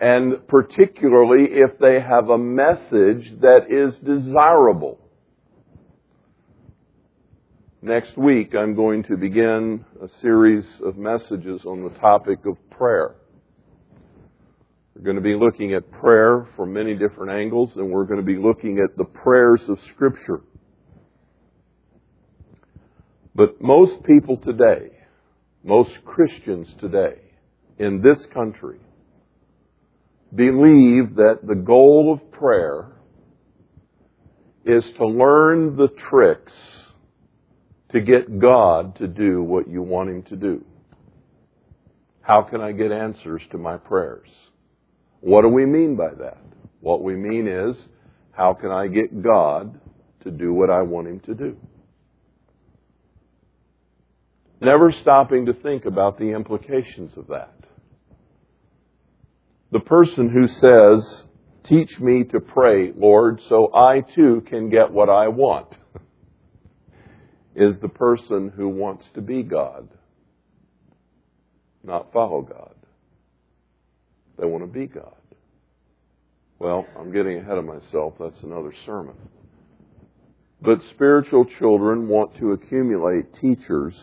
and 0.00 0.46
particularly 0.48 1.46
if 1.50 1.78
they 1.78 2.00
have 2.00 2.28
a 2.30 2.36
message 2.36 3.40
that 3.40 3.66
is 3.70 3.94
desirable. 4.04 4.98
Next 7.80 8.18
week, 8.18 8.54
I'm 8.58 8.74
going 8.74 9.04
to 9.04 9.16
begin 9.16 9.84
a 10.02 10.08
series 10.20 10.64
of 10.84 10.96
messages 10.96 11.60
on 11.64 11.84
the 11.84 11.90
topic 12.00 12.40
of 12.44 12.56
prayer. 12.70 13.14
We're 14.94 15.02
going 15.02 15.16
to 15.16 15.22
be 15.22 15.34
looking 15.34 15.74
at 15.74 15.90
prayer 15.90 16.46
from 16.54 16.72
many 16.72 16.94
different 16.94 17.32
angles, 17.32 17.70
and 17.74 17.90
we're 17.90 18.04
going 18.04 18.20
to 18.20 18.26
be 18.26 18.36
looking 18.36 18.78
at 18.78 18.96
the 18.96 19.04
prayers 19.04 19.60
of 19.68 19.78
Scripture. 19.92 20.40
But 23.34 23.60
most 23.60 24.04
people 24.04 24.36
today, 24.36 24.90
most 25.64 25.90
Christians 26.04 26.68
today, 26.80 27.16
in 27.78 28.02
this 28.02 28.18
country, 28.32 28.78
believe 30.32 31.16
that 31.16 31.40
the 31.42 31.56
goal 31.56 32.12
of 32.12 32.30
prayer 32.30 32.92
is 34.64 34.84
to 34.98 35.06
learn 35.06 35.76
the 35.76 35.88
tricks 36.08 36.52
to 37.90 38.00
get 38.00 38.38
God 38.38 38.96
to 38.96 39.08
do 39.08 39.42
what 39.42 39.68
you 39.68 39.82
want 39.82 40.10
Him 40.10 40.22
to 40.24 40.36
do. 40.36 40.64
How 42.22 42.42
can 42.42 42.60
I 42.60 42.70
get 42.70 42.92
answers 42.92 43.42
to 43.50 43.58
my 43.58 43.76
prayers? 43.76 44.28
What 45.24 45.42
do 45.42 45.48
we 45.48 45.64
mean 45.64 45.96
by 45.96 46.12
that? 46.14 46.42
What 46.80 47.02
we 47.02 47.16
mean 47.16 47.48
is, 47.48 47.76
how 48.32 48.52
can 48.52 48.70
I 48.70 48.88
get 48.88 49.22
God 49.22 49.80
to 50.22 50.30
do 50.30 50.52
what 50.52 50.68
I 50.68 50.82
want 50.82 51.08
Him 51.08 51.20
to 51.20 51.34
do? 51.34 51.56
Never 54.60 54.92
stopping 54.92 55.46
to 55.46 55.54
think 55.54 55.86
about 55.86 56.18
the 56.18 56.30
implications 56.32 57.16
of 57.16 57.28
that 57.28 57.54
the 59.74 59.80
person 59.80 60.30
who 60.30 60.46
says, 60.46 61.24
Teach 61.64 61.98
me 61.98 62.22
to 62.24 62.38
pray, 62.38 62.92
Lord, 62.96 63.40
so 63.48 63.74
I 63.74 64.02
too 64.14 64.44
can 64.48 64.70
get 64.70 64.92
what 64.92 65.08
I 65.08 65.28
want, 65.28 65.66
is 67.56 67.80
the 67.80 67.88
person 67.88 68.52
who 68.54 68.68
wants 68.68 69.04
to 69.14 69.20
be 69.20 69.42
God, 69.42 69.88
not 71.82 72.12
follow 72.12 72.42
God. 72.42 72.73
They 74.38 74.46
want 74.46 74.64
to 74.64 74.70
be 74.70 74.86
God. 74.86 75.14
Well, 76.58 76.86
I'm 76.98 77.12
getting 77.12 77.38
ahead 77.38 77.58
of 77.58 77.64
myself. 77.64 78.14
That's 78.18 78.42
another 78.42 78.72
sermon. 78.86 79.16
But 80.62 80.78
spiritual 80.94 81.44
children 81.58 82.08
want 82.08 82.36
to 82.38 82.52
accumulate 82.52 83.26
teachers 83.40 83.94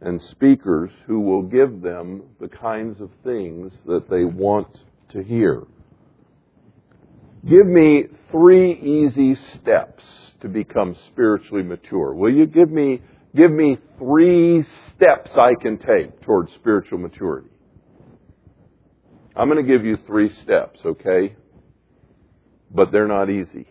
and 0.00 0.20
speakers 0.30 0.90
who 1.06 1.20
will 1.20 1.42
give 1.42 1.80
them 1.80 2.24
the 2.40 2.48
kinds 2.48 3.00
of 3.00 3.10
things 3.22 3.72
that 3.86 4.10
they 4.10 4.24
want 4.24 4.68
to 5.12 5.22
hear. 5.22 5.62
Give 7.48 7.66
me 7.66 8.04
three 8.30 8.72
easy 8.72 9.36
steps 9.54 10.02
to 10.42 10.48
become 10.48 10.94
spiritually 11.10 11.62
mature. 11.62 12.12
Will 12.14 12.32
you 12.32 12.46
give 12.46 12.70
me, 12.70 13.00
give 13.34 13.50
me 13.50 13.78
three 13.98 14.62
steps 14.94 15.30
I 15.34 15.52
can 15.60 15.78
take 15.78 16.20
towards 16.22 16.52
spiritual 16.54 16.98
maturity? 16.98 17.48
I'm 19.36 19.48
going 19.48 19.64
to 19.64 19.70
give 19.70 19.84
you 19.84 19.98
three 20.06 20.30
steps, 20.42 20.80
okay? 20.84 21.34
But 22.70 22.92
they're 22.92 23.08
not 23.08 23.30
easy. 23.30 23.66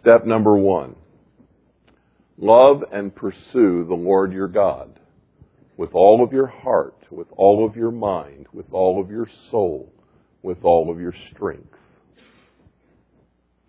Step 0.00 0.24
number 0.24 0.56
one. 0.56 0.96
Love 2.38 2.82
and 2.92 3.14
pursue 3.14 3.84
the 3.86 3.94
Lord 3.94 4.32
your 4.32 4.48
God 4.48 4.98
with 5.76 5.90
all 5.94 6.22
of 6.24 6.32
your 6.32 6.46
heart, 6.46 6.94
with 7.10 7.26
all 7.36 7.66
of 7.66 7.76
your 7.76 7.90
mind, 7.90 8.46
with 8.52 8.66
all 8.72 9.00
of 9.00 9.10
your 9.10 9.26
soul, 9.50 9.92
with 10.42 10.58
all 10.62 10.90
of 10.90 11.00
your 11.00 11.14
strength. 11.34 11.74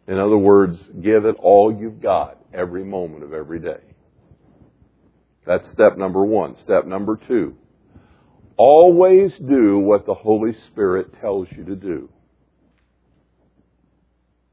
In 0.07 0.17
other 0.17 0.37
words, 0.37 0.77
give 1.01 1.25
it 1.25 1.35
all 1.39 1.75
you've 1.77 2.01
got 2.01 2.37
every 2.53 2.83
moment 2.83 3.23
of 3.23 3.33
every 3.33 3.59
day. 3.59 3.79
That's 5.45 5.69
step 5.71 5.97
number 5.97 6.23
one. 6.23 6.55
Step 6.63 6.85
number 6.85 7.19
two. 7.27 7.55
Always 8.63 9.31
do 9.49 9.79
what 9.79 10.05
the 10.05 10.13
Holy 10.13 10.51
Spirit 10.67 11.19
tells 11.19 11.47
you 11.57 11.63
to 11.65 11.75
do 11.75 12.07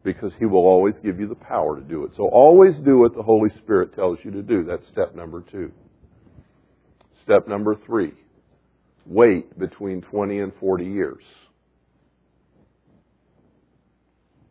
because 0.02 0.32
He 0.38 0.46
will 0.46 0.64
always 0.64 0.94
give 1.04 1.20
you 1.20 1.28
the 1.28 1.34
power 1.34 1.78
to 1.78 1.82
do 1.82 2.04
it. 2.04 2.12
So 2.16 2.22
always 2.22 2.72
do 2.86 2.96
what 2.96 3.14
the 3.14 3.22
Holy 3.22 3.50
Spirit 3.58 3.94
tells 3.94 4.18
you 4.24 4.30
to 4.30 4.40
do. 4.40 4.64
That's 4.64 4.88
step 4.90 5.14
number 5.14 5.44
two. 5.52 5.70
Step 7.22 7.46
number 7.48 7.76
three. 7.84 8.14
Wait 9.04 9.58
between 9.58 10.00
20 10.00 10.38
and 10.38 10.52
40 10.58 10.86
years. 10.86 11.22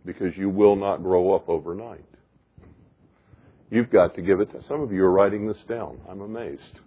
Because 0.05 0.37
you 0.37 0.51
will 0.51 0.75
not 0.75 1.01
grow 1.01 1.33
up 1.33 1.49
overnight. 1.49 2.05
You've 3.71 3.89
got 3.89 4.13
to 4.17 4.21
give 4.21 4.39
it 4.39 4.51
to 4.51 4.63
some 4.67 4.81
of 4.81 4.91
you 4.91 5.03
are 5.03 5.11
writing 5.11 5.47
this 5.47 5.57
down. 5.67 5.99
I'm 6.07 6.21
amazed. 6.21 6.79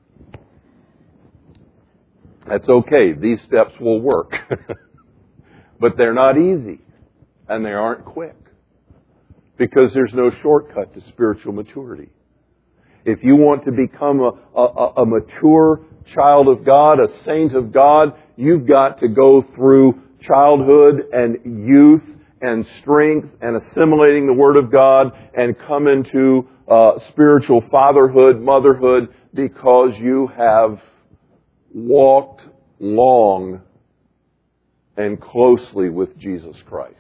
That's 2.49 2.69
okay. 2.69 3.13
These 3.13 3.39
steps 3.47 3.73
will 3.81 4.01
work. 4.01 4.33
but 5.81 5.97
they're 5.97 6.15
not 6.15 6.37
easy. 6.37 6.81
And 7.49 7.65
they 7.65 7.71
aren't 7.71 8.05
quick. 8.05 8.37
Because 9.59 9.93
there's 9.93 10.13
no 10.15 10.31
shortcut 10.43 10.95
to 10.95 11.03
spiritual 11.09 11.53
maturity. 11.53 12.11
If 13.05 13.23
you 13.23 13.37
want 13.37 13.65
to 13.65 13.73
become 13.73 14.21
a, 14.21 14.59
a, 14.59 15.03
a 15.03 15.07
mature 15.07 15.81
child 16.15 16.49
of 16.49 16.65
God, 16.65 16.99
a 17.01 17.09
saint 17.25 17.55
of 17.55 17.73
God, 17.73 18.15
you've 18.37 18.67
got 18.67 19.01
to 19.01 19.09
go 19.09 19.45
through 19.55 20.01
childhood 20.23 21.03
and 21.13 21.67
youth 21.67 22.03
and 22.41 22.67
strength 22.81 23.29
and 23.41 23.57
assimilating 23.57 24.27
the 24.27 24.33
Word 24.33 24.57
of 24.57 24.73
God 24.73 25.13
and 25.35 25.57
come 25.67 25.87
into 25.87 26.49
uh, 26.71 26.93
spiritual 27.11 27.63
fatherhood, 27.71 28.41
motherhood, 28.41 29.15
because 29.35 29.91
you 29.99 30.29
have 30.37 30.79
walked 31.75 32.43
long 32.79 33.63
and 34.97 35.21
closely 35.21 35.89
with 35.89 36.19
Jesus 36.19 36.57
Christ. 36.67 36.97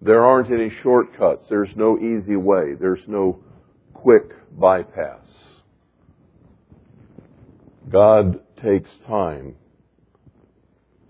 There 0.00 0.24
aren't 0.24 0.50
any 0.52 0.70
shortcuts. 0.82 1.46
There's 1.48 1.74
no 1.76 1.98
easy 1.98 2.36
way. 2.36 2.74
There's 2.78 3.06
no 3.06 3.40
quick 3.92 4.30
bypass. 4.58 5.26
God 7.88 8.40
takes 8.62 8.90
time 9.06 9.54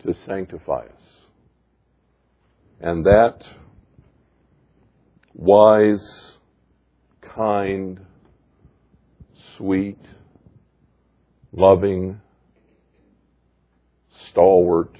to 0.05 0.15
sanctify 0.27 0.85
us. 0.85 1.03
And 2.81 3.05
that 3.07 3.39
wise, 5.35 6.37
kind, 7.23 8.01
sweet, 9.57 9.99
loving, 11.57 12.21
stalwart 14.31 14.95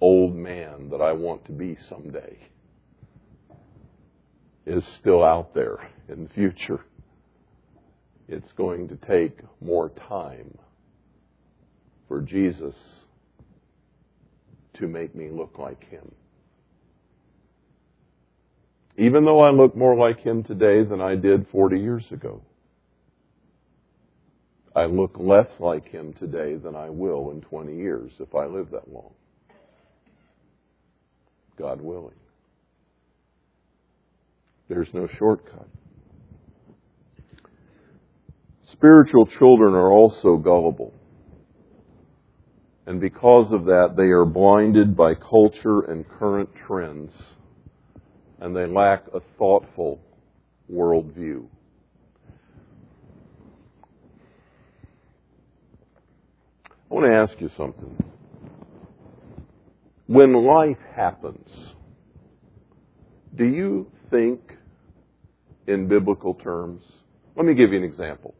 old 0.00 0.34
man 0.34 0.88
that 0.90 1.02
I 1.02 1.12
want 1.12 1.44
to 1.46 1.52
be 1.52 1.76
someday 1.88 2.38
is 4.64 4.84
still 5.00 5.24
out 5.24 5.52
there 5.52 5.90
in 6.08 6.24
the 6.24 6.28
future. 6.30 6.84
It's 8.28 8.52
going 8.52 8.88
to 8.88 8.96
take 8.96 9.40
more 9.60 9.90
time 10.08 10.56
for 12.06 12.20
Jesus 12.20 12.74
to 14.74 14.86
make 14.86 15.14
me 15.14 15.30
look 15.30 15.58
like 15.58 15.82
him. 15.90 16.12
Even 18.96 19.24
though 19.24 19.40
I 19.40 19.50
look 19.50 19.76
more 19.76 19.96
like 19.96 20.20
him 20.20 20.44
today 20.44 20.84
than 20.84 21.00
I 21.00 21.16
did 21.16 21.46
40 21.50 21.78
years 21.80 22.04
ago, 22.12 22.40
I 24.74 24.84
look 24.84 25.16
less 25.18 25.48
like 25.58 25.88
him 25.88 26.12
today 26.14 26.54
than 26.54 26.76
I 26.76 26.90
will 26.90 27.30
in 27.32 27.40
20 27.40 27.76
years 27.76 28.12
if 28.20 28.34
I 28.34 28.46
live 28.46 28.70
that 28.70 28.92
long. 28.92 29.12
God 31.58 31.80
willing. 31.80 32.14
There's 34.68 34.88
no 34.94 35.08
shortcut. 35.18 35.68
Spiritual 38.72 39.26
children 39.26 39.74
are 39.74 39.90
also 39.90 40.36
gullible. 40.36 40.94
And 42.86 43.00
because 43.00 43.52
of 43.52 43.64
that, 43.66 43.94
they 43.96 44.04
are 44.04 44.24
blinded 44.24 44.96
by 44.96 45.14
culture 45.14 45.80
and 45.80 46.08
current 46.08 46.48
trends, 46.66 47.10
and 48.40 48.56
they 48.56 48.66
lack 48.66 49.04
a 49.12 49.20
thoughtful 49.36 50.00
worldview. 50.72 51.46
I 56.90 56.94
want 56.94 57.06
to 57.06 57.14
ask 57.14 57.40
you 57.40 57.50
something. 57.56 57.96
When 60.06 60.34
life 60.44 60.78
happens, 60.96 61.48
do 63.36 63.44
you 63.44 63.86
think 64.10 64.40
in 65.68 65.86
biblical 65.86 66.34
terms? 66.34 66.82
Let 67.36 67.46
me 67.46 67.54
give 67.54 67.72
you 67.72 67.78
an 67.78 67.84
example. 67.84 68.34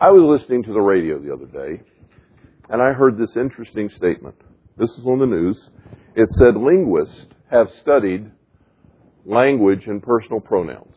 I 0.00 0.10
was 0.10 0.40
listening 0.40 0.62
to 0.62 0.72
the 0.72 0.80
radio 0.80 1.18
the 1.18 1.30
other 1.30 1.44
day, 1.44 1.82
and 2.70 2.80
I 2.80 2.92
heard 2.92 3.18
this 3.18 3.36
interesting 3.36 3.90
statement. 3.96 4.36
This 4.78 4.88
is 4.90 5.04
on 5.04 5.18
the 5.18 5.26
news. 5.26 5.58
It 6.14 6.28
said 6.38 6.56
linguists 6.56 7.26
have 7.50 7.66
studied 7.82 8.30
language 9.26 9.82
and 9.86 10.02
personal 10.02 10.40
pronouns. 10.40 10.94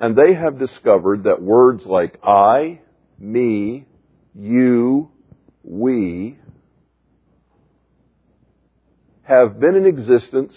And 0.00 0.16
they 0.16 0.34
have 0.34 0.58
discovered 0.58 1.24
that 1.24 1.42
words 1.42 1.82
like 1.84 2.18
I, 2.22 2.80
me, 3.18 3.86
you, 4.38 5.10
we 5.62 6.38
have 9.22 9.58
been 9.58 9.74
in 9.74 9.86
existence, 9.86 10.52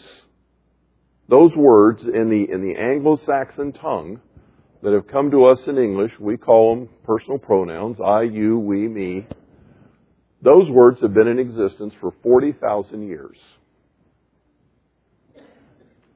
those 1.27 1.55
words 1.55 2.01
in 2.03 2.29
the, 2.29 2.51
in 2.51 2.61
the 2.61 2.79
Anglo-Saxon 2.79 3.73
tongue 3.73 4.19
that 4.83 4.93
have 4.93 5.07
come 5.07 5.31
to 5.31 5.45
us 5.45 5.59
in 5.67 5.77
English, 5.77 6.11
we 6.19 6.37
call 6.37 6.75
them 6.75 6.89
personal 7.03 7.37
pronouns, 7.37 7.97
I, 8.03 8.23
you, 8.23 8.59
we, 8.59 8.87
me. 8.87 9.27
Those 10.41 10.69
words 10.69 11.01
have 11.01 11.13
been 11.13 11.27
in 11.27 11.39
existence 11.39 11.93
for 11.99 12.13
40,000 12.23 13.07
years. 13.07 13.37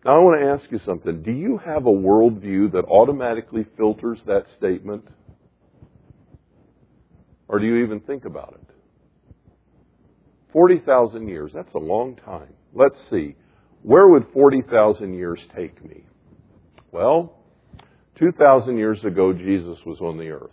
Now 0.05 0.15
I 0.15 0.19
want 0.19 0.41
to 0.41 0.47
ask 0.47 0.71
you 0.71 0.79
something. 0.85 1.23
Do 1.23 1.31
you 1.31 1.57
have 1.57 1.85
a 1.85 1.89
worldview 1.89 2.73
that 2.73 2.85
automatically 2.89 3.65
filters 3.77 4.19
that 4.27 4.45
statement? 4.57 5.07
Or 7.53 7.59
do 7.59 7.67
you 7.67 7.83
even 7.83 7.99
think 7.99 8.25
about 8.25 8.59
it? 8.59 8.67
40,000 10.53 11.27
years, 11.27 11.51
that's 11.53 11.71
a 11.75 11.77
long 11.79 12.15
time. 12.15 12.51
Let's 12.73 12.97
see. 13.11 13.35
Where 13.83 14.07
would 14.07 14.25
40,000 14.33 15.13
years 15.13 15.39
take 15.55 15.85
me? 15.87 16.03
Well, 16.91 17.37
2,000 18.17 18.79
years 18.79 19.05
ago, 19.05 19.33
Jesus 19.33 19.77
was 19.85 19.99
on 20.01 20.17
the 20.17 20.29
earth. 20.29 20.49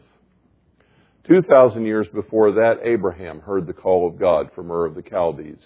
2,000 1.27 1.87
years 1.87 2.07
before 2.13 2.53
that, 2.53 2.81
Abraham 2.85 3.41
heard 3.41 3.67
the 3.67 3.73
call 3.73 4.07
of 4.07 4.19
God 4.19 4.51
from 4.55 4.71
Ur 4.71 4.85
of 4.85 4.95
the 4.95 5.03
Chaldees. 5.03 5.65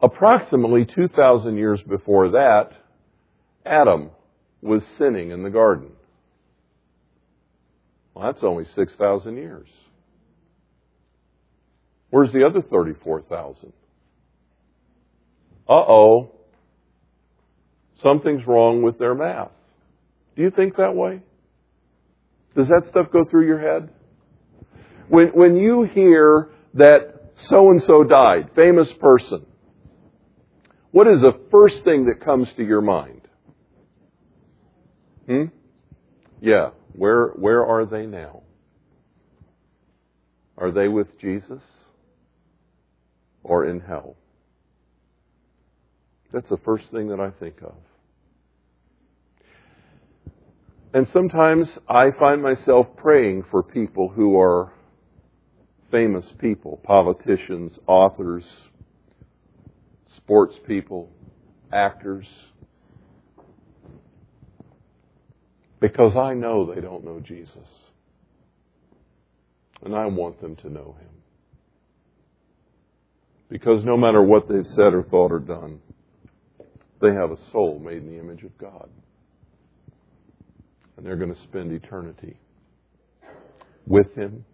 Approximately 0.00 0.86
2,000 0.94 1.56
years 1.56 1.80
before 1.88 2.30
that, 2.30 2.70
Adam 3.66 4.10
was 4.62 4.82
sinning 4.96 5.32
in 5.32 5.42
the 5.42 5.50
garden. 5.50 5.90
Well, 8.14 8.26
that's 8.26 8.44
only 8.44 8.66
6,000 8.76 9.36
years. 9.36 9.66
Where's 12.14 12.32
the 12.32 12.46
other 12.46 12.62
34,000? 12.62 13.72
Uh 15.68 15.72
oh. 15.72 16.30
Something's 18.04 18.46
wrong 18.46 18.82
with 18.82 19.00
their 19.00 19.16
math. 19.16 19.50
Do 20.36 20.42
you 20.42 20.52
think 20.52 20.76
that 20.76 20.94
way? 20.94 21.22
Does 22.54 22.68
that 22.68 22.82
stuff 22.88 23.06
go 23.12 23.24
through 23.28 23.48
your 23.48 23.58
head? 23.58 23.90
When, 25.08 25.30
when 25.34 25.56
you 25.56 25.88
hear 25.92 26.50
that 26.74 27.32
so 27.48 27.70
and 27.70 27.82
so 27.82 28.04
died, 28.04 28.50
famous 28.54 28.86
person, 29.00 29.44
what 30.92 31.08
is 31.08 31.20
the 31.20 31.32
first 31.50 31.82
thing 31.82 32.06
that 32.06 32.24
comes 32.24 32.46
to 32.56 32.62
your 32.62 32.80
mind? 32.80 33.22
Hmm? 35.26 35.44
Yeah. 36.40 36.70
Where, 36.92 37.30
where 37.30 37.66
are 37.66 37.84
they 37.84 38.06
now? 38.06 38.44
Are 40.56 40.70
they 40.70 40.86
with 40.86 41.08
Jesus? 41.20 41.58
Or 43.44 43.66
in 43.66 43.78
hell? 43.78 44.16
That's 46.32 46.48
the 46.48 46.58
first 46.64 46.86
thing 46.90 47.08
that 47.08 47.20
I 47.20 47.30
think 47.30 47.62
of. 47.62 47.74
And 50.92 51.06
sometimes 51.12 51.68
I 51.88 52.10
find 52.18 52.42
myself 52.42 52.86
praying 52.96 53.44
for 53.50 53.62
people 53.62 54.08
who 54.08 54.38
are 54.40 54.72
famous 55.90 56.24
people, 56.38 56.80
politicians, 56.84 57.72
authors, 57.86 58.44
sports 60.16 60.54
people, 60.66 61.10
actors, 61.72 62.26
because 65.80 66.16
I 66.16 66.34
know 66.34 66.72
they 66.72 66.80
don't 66.80 67.04
know 67.04 67.20
Jesus. 67.20 67.68
And 69.82 69.94
I 69.94 70.06
want 70.06 70.40
them 70.40 70.56
to 70.56 70.70
know 70.70 70.96
him. 70.98 71.23
Because 73.48 73.84
no 73.84 73.96
matter 73.96 74.22
what 74.22 74.48
they've 74.48 74.66
said 74.66 74.94
or 74.94 75.02
thought 75.02 75.32
or 75.32 75.38
done, 75.38 75.80
they 77.00 77.12
have 77.12 77.30
a 77.30 77.38
soul 77.52 77.78
made 77.78 77.98
in 77.98 78.06
the 78.06 78.18
image 78.18 78.42
of 78.42 78.56
God 78.58 78.88
and 80.96 81.04
they're 81.04 81.16
going 81.16 81.34
to 81.34 81.42
spend 81.42 81.72
eternity 81.72 82.36
with 83.86 84.14
Him 84.14 84.44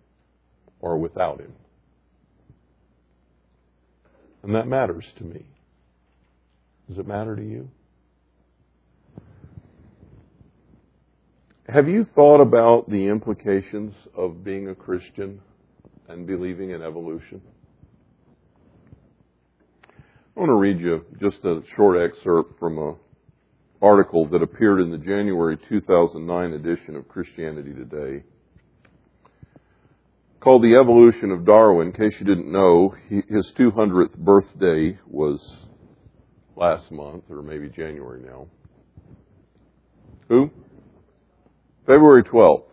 or 0.80 0.99
without 0.99 1.41
Him. 1.41 1.53
And 4.43 4.55
that 4.55 4.66
matters 4.66 5.05
to 5.18 5.24
me. 5.24 5.45
Does 6.88 6.99
it 6.99 7.07
matter 7.07 7.36
to 7.36 7.43
you? 7.43 7.70
Have 11.68 11.88
you 11.88 12.05
thought 12.16 12.41
about 12.41 12.91
the 12.91 13.07
implications 13.07 13.95
of 14.16 14.43
being 14.43 14.68
a 14.68 14.74
Christian 14.74 15.41
and 16.09 16.26
believing 16.26 16.70
in 16.70 16.82
evolution? 16.82 17.41
I 20.41 20.43
want 20.43 20.53
to 20.53 20.55
read 20.55 20.80
you 20.80 21.05
just 21.20 21.45
a 21.45 21.61
short 21.76 22.01
excerpt 22.01 22.59
from 22.59 22.78
an 22.78 22.97
article 23.82 24.26
that 24.28 24.41
appeared 24.41 24.80
in 24.80 24.91
the 24.91 24.97
January 24.97 25.59
2009 25.68 26.53
edition 26.55 26.97
of 26.97 27.07
Christianity 27.09 27.74
Today 27.74 28.24
called 30.41 30.62
The 30.62 30.80
Evolution 30.80 31.30
of 31.30 31.45
Darwin. 31.45 31.88
In 31.88 31.93
case 31.93 32.18
you 32.18 32.24
didn't 32.24 32.51
know, 32.51 32.95
his 33.11 33.53
200th 33.59 34.16
birthday 34.16 34.99
was 35.07 35.47
last 36.57 36.91
month, 36.91 37.24
or 37.28 37.43
maybe 37.43 37.68
January 37.68 38.22
now. 38.22 38.47
Who? 40.28 40.51
February 41.80 42.24
12th. 42.24 42.64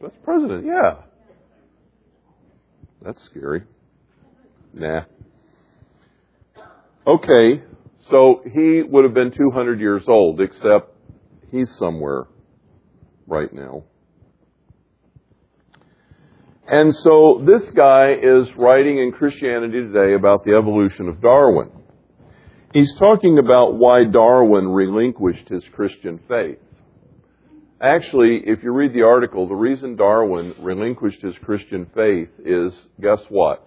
That's 0.00 0.14
president, 0.22 0.66
yeah. 0.66 0.98
That's 3.02 3.20
scary. 3.24 3.64
Nah. 4.72 5.00
Okay, 7.04 7.60
so 8.10 8.42
he 8.44 8.82
would 8.82 9.04
have 9.04 9.14
been 9.14 9.32
200 9.32 9.80
years 9.80 10.04
old, 10.06 10.40
except 10.40 10.94
he's 11.50 11.74
somewhere 11.76 12.26
right 13.26 13.52
now. 13.52 13.82
And 16.68 16.94
so 16.94 17.42
this 17.44 17.68
guy 17.74 18.12
is 18.12 18.46
writing 18.56 18.98
in 18.98 19.10
Christianity 19.10 19.80
Today 19.80 20.14
about 20.14 20.44
the 20.44 20.52
evolution 20.52 21.08
of 21.08 21.20
Darwin. 21.20 21.72
He's 22.72 22.94
talking 23.00 23.38
about 23.38 23.74
why 23.74 24.04
Darwin 24.04 24.68
relinquished 24.68 25.48
his 25.48 25.64
Christian 25.74 26.20
faith. 26.28 26.58
Actually, 27.80 28.42
if 28.46 28.62
you 28.62 28.72
read 28.72 28.94
the 28.94 29.02
article, 29.02 29.48
the 29.48 29.54
reason 29.56 29.96
Darwin 29.96 30.54
relinquished 30.60 31.20
his 31.20 31.34
Christian 31.42 31.90
faith 31.96 32.28
is 32.44 32.72
guess 33.00 33.18
what? 33.28 33.66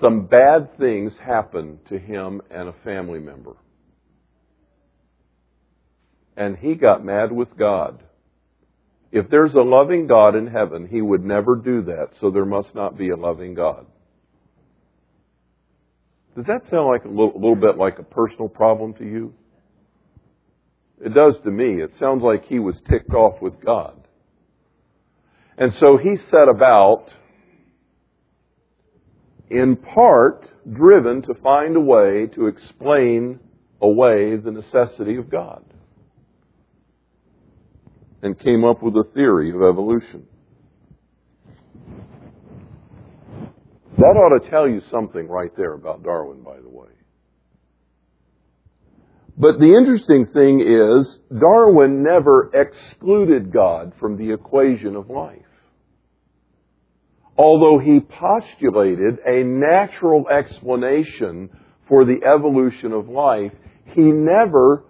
Some 0.00 0.26
bad 0.26 0.76
things 0.78 1.12
happened 1.24 1.78
to 1.88 1.98
him 1.98 2.42
and 2.50 2.68
a 2.68 2.74
family 2.84 3.18
member. 3.18 3.56
And 6.36 6.56
he 6.56 6.74
got 6.74 7.04
mad 7.04 7.32
with 7.32 7.56
God. 7.56 8.02
If 9.10 9.30
there's 9.30 9.54
a 9.54 9.60
loving 9.60 10.06
God 10.06 10.34
in 10.34 10.46
heaven, 10.46 10.86
he 10.86 11.00
would 11.00 11.24
never 11.24 11.56
do 11.56 11.82
that, 11.84 12.08
so 12.20 12.30
there 12.30 12.44
must 12.44 12.74
not 12.74 12.98
be 12.98 13.08
a 13.08 13.16
loving 13.16 13.54
God. 13.54 13.86
Does 16.36 16.44
that 16.46 16.62
sound 16.70 16.88
like 16.88 17.04
a 17.04 17.08
little, 17.08 17.32
little 17.34 17.56
bit 17.56 17.78
like 17.78 17.98
a 17.98 18.02
personal 18.02 18.48
problem 18.48 18.92
to 18.94 19.04
you? 19.04 19.32
It 21.02 21.14
does 21.14 21.34
to 21.44 21.50
me. 21.50 21.82
It 21.82 21.92
sounds 21.98 22.22
like 22.22 22.44
he 22.44 22.58
was 22.58 22.74
ticked 22.90 23.12
off 23.14 23.40
with 23.40 23.54
God. 23.64 23.94
And 25.56 25.72
so 25.80 25.96
he 25.96 26.16
set 26.30 26.48
about, 26.50 27.04
in 29.50 29.76
part, 29.76 30.48
driven 30.72 31.22
to 31.22 31.34
find 31.34 31.76
a 31.76 31.80
way 31.80 32.26
to 32.34 32.46
explain 32.46 33.40
away 33.80 34.36
the 34.36 34.50
necessity 34.50 35.16
of 35.16 35.30
God. 35.30 35.64
And 38.22 38.38
came 38.38 38.64
up 38.64 38.82
with 38.82 38.94
a 38.94 39.04
theory 39.14 39.50
of 39.50 39.56
evolution. 39.56 40.26
That 43.98 44.04
ought 44.04 44.42
to 44.42 44.50
tell 44.50 44.68
you 44.68 44.82
something 44.90 45.28
right 45.28 45.50
there 45.56 45.72
about 45.72 46.02
Darwin, 46.02 46.42
by 46.42 46.60
the 46.60 46.68
way. 46.68 46.88
But 49.38 49.58
the 49.58 49.74
interesting 49.74 50.26
thing 50.32 50.60
is, 50.60 51.18
Darwin 51.38 52.02
never 52.02 52.50
excluded 52.52 53.52
God 53.52 53.92
from 54.00 54.16
the 54.16 54.32
equation 54.32 54.96
of 54.96 55.08
life. 55.08 55.45
Although 57.38 57.78
he 57.78 58.00
postulated 58.00 59.18
a 59.26 59.42
natural 59.44 60.28
explanation 60.28 61.50
for 61.88 62.04
the 62.04 62.20
evolution 62.26 62.92
of 62.92 63.08
life, 63.08 63.52
he 63.94 64.02
never 64.02 64.84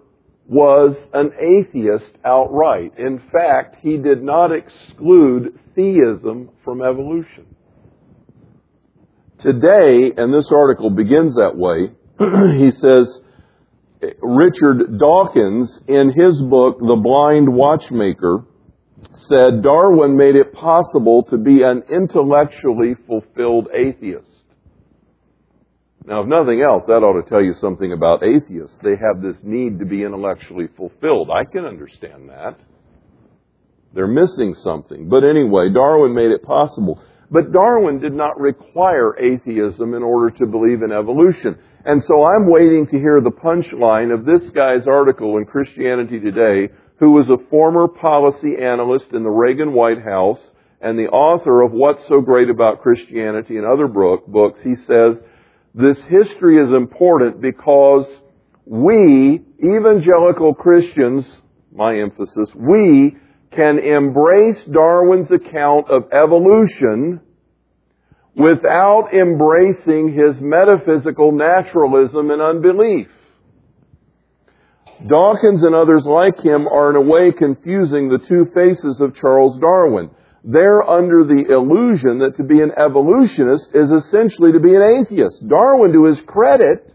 was 0.49 0.94
an 1.12 1.32
atheist 1.40 2.12
outright. 2.24 2.92
In 2.99 3.20
fact, 3.32 3.78
he 3.80 3.97
did 3.97 4.22
not 4.22 4.53
exclude 4.53 5.59
theism 5.74 6.51
from 6.64 6.82
evolution. 6.82 7.47
Today, 9.38 10.12
and 10.16 10.32
this 10.32 10.51
article 10.53 10.90
begins 10.90 11.34
that 11.34 11.57
way, 11.57 11.90
he 12.59 12.70
says, 12.70 13.20
Richard 14.22 14.99
Dawkins, 14.99 15.80
in 15.88 16.11
his 16.11 16.40
book, 16.42 16.78
The 16.78 17.01
Blind 17.03 17.53
Watchmaker, 17.53 18.44
said 19.28 19.62
Darwin 19.62 20.16
made 20.16 20.36
it 20.36 20.53
possible 20.53 21.24
to 21.30 21.36
be 21.36 21.62
an 21.62 21.82
intellectually 21.90 22.94
fulfilled 23.07 23.68
atheist. 23.74 24.26
Now, 26.07 26.22
if 26.22 26.28
nothing 26.28 26.62
else, 26.62 26.84
that 26.86 27.03
ought 27.03 27.20
to 27.20 27.28
tell 27.28 27.42
you 27.42 27.55
something 27.61 27.92
about 27.92 28.22
atheists. 28.22 28.78
They 28.82 28.94
have 28.94 29.20
this 29.20 29.36
need 29.42 29.80
to 29.80 29.84
be 29.84 30.05
intellectually 30.05 30.68
fulfilled. 30.76 31.30
I 31.30 31.44
can 31.44 31.64
understand 31.64 32.28
that. 32.28 32.59
They're 33.92 34.07
missing 34.07 34.55
something. 34.55 35.09
But 35.09 35.24
anyway, 35.24 35.70
Darwin 35.74 36.14
made 36.14 36.30
it 36.30 36.44
possible. 36.44 37.03
But 37.30 37.51
Darwin 37.51 37.99
did 37.99 38.12
not 38.12 38.38
require 38.38 39.18
atheism 39.18 39.94
in 39.94 40.03
order 40.03 40.30
to 40.38 40.47
believe 40.47 40.82
in 40.82 40.92
evolution. 40.92 41.59
And 41.84 42.03
so 42.05 42.24
I'm 42.24 42.51
waiting 42.51 42.86
to 42.86 42.99
hear 42.99 43.20
the 43.20 43.30
punchline 43.30 44.14
of 44.14 44.24
this 44.24 44.49
guy's 44.51 44.86
article 44.86 45.38
in 45.38 45.44
Christianity 45.44 46.20
Today, 46.20 46.72
who 46.99 47.11
was 47.12 47.28
a 47.28 47.38
former 47.51 47.88
policy 47.88 48.55
analyst 48.61 49.07
in 49.12 49.22
the 49.22 49.30
Reagan 49.30 49.72
White 49.72 50.03
House 50.03 50.38
and 50.80 50.99
the 50.99 51.09
author 51.09 51.62
of 51.62 51.72
What's 51.72 52.07
So 52.09 52.20
Great 52.20 52.51
About 52.51 52.82
Christianity 52.82 53.57
and 53.57 53.66
other 53.66 53.86
books. 53.86 54.61
He 54.62 54.74
says, 54.86 55.16
this 55.74 55.99
history 56.05 56.57
is 56.57 56.72
important 56.74 57.40
because 57.40 58.07
we, 58.64 59.42
evangelical 59.62 60.55
Christians, 60.55 61.26
my 61.74 61.99
emphasis, 61.99 62.49
we 62.55 63.16
can 63.55 63.78
embrace 63.78 64.62
Darwin's 64.64 65.30
account 65.30 65.90
of 65.90 66.05
evolution 66.12 67.20
without 68.34 69.14
embracing 69.14 70.12
his 70.12 70.40
metaphysical 70.40 71.32
naturalism 71.32 72.30
and 72.30 72.42
unbelief. 72.42 73.09
Dawkins 75.05 75.62
and 75.62 75.74
others 75.74 76.05
like 76.07 76.40
him 76.40 76.66
are 76.66 76.90
in 76.90 76.97
a 76.97 77.01
way 77.01 77.30
confusing 77.32 78.09
the 78.09 78.18
two 78.26 78.47
faces 78.55 79.01
of 79.01 79.14
Charles 79.14 79.59
Darwin. 79.61 80.11
They're 80.42 80.88
under 80.88 81.24
the 81.24 81.53
illusion 81.53 82.20
that 82.20 82.36
to 82.36 82.44
be 82.44 82.61
an 82.61 82.72
evolutionist 82.76 83.70
is 83.74 83.90
essentially 83.90 84.53
to 84.53 84.61
be 84.61 84.74
an 84.74 84.82
atheist. 84.82 85.47
Darwin, 85.49 85.92
to 85.92 86.05
his 86.05 86.20
credit, 86.20 86.94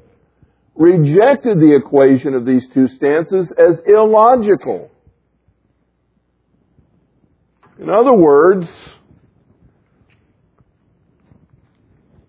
rejected 0.74 1.60
the 1.60 1.76
equation 1.76 2.34
of 2.34 2.45
these 2.45 2.68
two 2.74 2.88
stances 2.88 3.52
as 3.58 3.80
illogical. 3.86 4.89
In 7.78 7.89
other 7.89 8.14
words, 8.14 8.68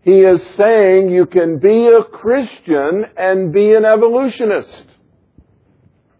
he 0.03 0.21
is 0.21 0.41
saying 0.57 1.11
you 1.11 1.27
can 1.27 1.59
be 1.59 1.87
a 1.87 2.05
Christian 2.05 3.05
and 3.17 3.53
be 3.53 3.73
an 3.75 3.85
evolutionist. 3.85 4.92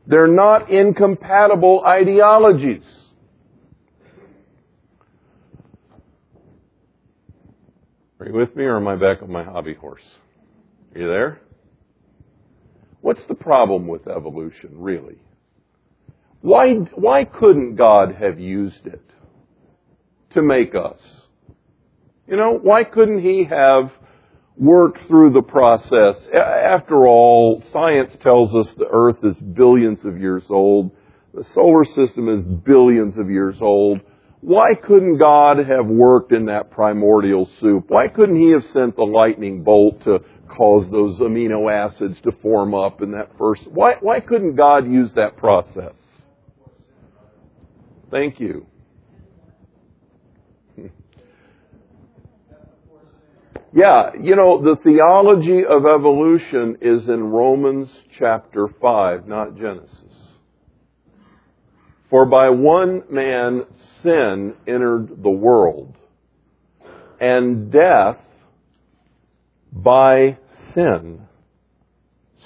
They're 0.07 0.27
not 0.27 0.71
incompatible 0.71 1.85
ideologies. 1.87 2.83
Are 8.21 8.27
you 8.27 8.35
with 8.35 8.55
me 8.55 8.65
or 8.65 8.77
am 8.77 8.89
I 8.89 8.97
back 8.97 9.23
on 9.23 9.31
my 9.31 9.43
hobby 9.43 9.75
horse? 9.75 10.03
Are 10.95 11.01
you 11.01 11.09
there? 11.09 11.41
What's 13.01 13.21
the 13.29 13.35
problem 13.35 13.87
with 13.89 14.07
evolution, 14.07 14.71
really? 14.75 15.17
Why, 16.41 16.75
why 16.95 17.25
couldn't 17.25 17.77
God 17.77 18.15
have 18.21 18.39
used 18.39 18.87
it? 18.87 19.03
to 20.35 20.43
make 20.43 20.75
us. 20.75 21.01
You 22.27 22.37
know, 22.37 22.59
why 22.59 22.85
couldn't 22.85 23.21
he 23.21 23.47
have 23.49 23.91
worked 24.57 25.07
through 25.09 25.33
the 25.33 25.43
process? 25.43 26.23
After 26.35 27.07
all, 27.07 27.63
science 27.73 28.13
tells 28.23 28.55
us 28.55 28.73
the 28.77 28.89
earth 28.91 29.19
is 29.23 29.37
billions 29.37 29.99
of 30.05 30.19
years 30.19 30.45
old. 30.51 30.91
The 31.35 31.45
solar 31.55 31.85
system 31.85 32.29
is 32.29 32.45
billions 32.65 33.17
of 33.19 33.31
years 33.31 33.57
old. 33.61 34.01
Why 34.41 34.75
couldn't 34.75 35.19
God 35.19 35.59
have 35.59 35.87
worked 35.87 36.33
in 36.33 36.47
that 36.47 36.71
primordial 36.71 37.49
soup? 37.61 37.85
Why 37.89 38.09
couldn't 38.09 38.41
he 38.41 38.51
have 38.51 38.65
sent 38.73 38.97
the 38.97 39.05
lightning 39.05 39.63
bolt 39.63 40.03
to 40.05 40.19
cause 40.49 40.85
those 40.91 41.19
amino 41.21 41.73
acids 41.73 42.17
to 42.25 42.33
form 42.43 42.75
up 42.75 43.03
in 43.03 43.13
that 43.13 43.31
first? 43.39 43.63
Why, 43.69 43.95
why 44.01 44.21
couldn't 44.21 44.57
God 44.57 44.91
use 44.91 45.11
that 45.15 45.37
process? 45.37 45.95
Thank 48.11 48.41
you. 48.41 48.67
Yeah, 53.75 54.11
you 54.21 54.37
know, 54.37 54.63
the 54.63 54.77
theology 54.83 55.63
of 55.65 55.87
evolution 55.87 56.77
is 56.83 57.09
in 57.09 57.25
Romans 57.25 57.89
chapter 58.19 58.69
5, 58.81 59.27
not 59.27 59.57
Genesis. 59.57 59.89
For 62.11 62.27
by 62.27 62.51
one 62.51 63.05
man 63.11 63.65
sin 64.03 64.55
entered 64.67 65.23
the 65.23 65.31
world, 65.31 65.97
and 67.19 67.73
death 67.73 68.19
by 69.73 70.37
sin, 70.75 71.23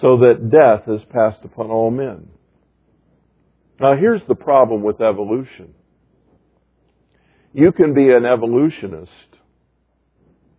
so 0.01 0.19
that 0.19 0.49
death 0.49 0.87
has 0.87 1.01
passed 1.13 1.45
upon 1.45 1.71
all 1.71 1.91
men. 1.91 2.29
Now 3.81 3.97
here's 3.99 4.23
the 4.29 4.37
problem 4.37 4.85
with 4.85 5.01
evolution. 5.01 5.75
You 7.53 7.73
can 7.73 7.95
be 7.95 8.13
an 8.13 8.25
evolutionist 8.25 9.11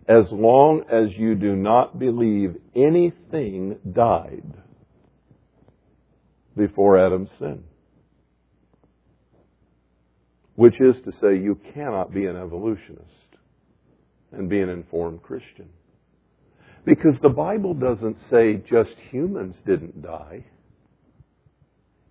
as 0.08 0.26
long 0.32 0.84
as 0.92 1.18
you 1.18 1.36
do 1.36 1.56
not 1.56 2.00
believe 2.00 2.56
anything 2.76 3.78
died 3.92 4.54
before 6.56 6.98
Adam's 6.98 7.30
sin. 7.38 7.64
Which 10.56 10.80
is 10.80 10.96
to 11.04 11.12
say, 11.12 11.38
you 11.38 11.60
cannot 11.74 12.14
be 12.14 12.26
an 12.26 12.36
evolutionist 12.36 13.04
and 14.32 14.50
be 14.50 14.60
an 14.60 14.70
informed 14.70 15.22
Christian. 15.22 15.70
Because 16.86 17.16
the 17.22 17.30
Bible 17.30 17.74
doesn't 17.74 18.18
say 18.32 18.64
just 18.68 18.96
humans 19.12 19.56
didn't 19.66 20.02
die. 20.02 20.46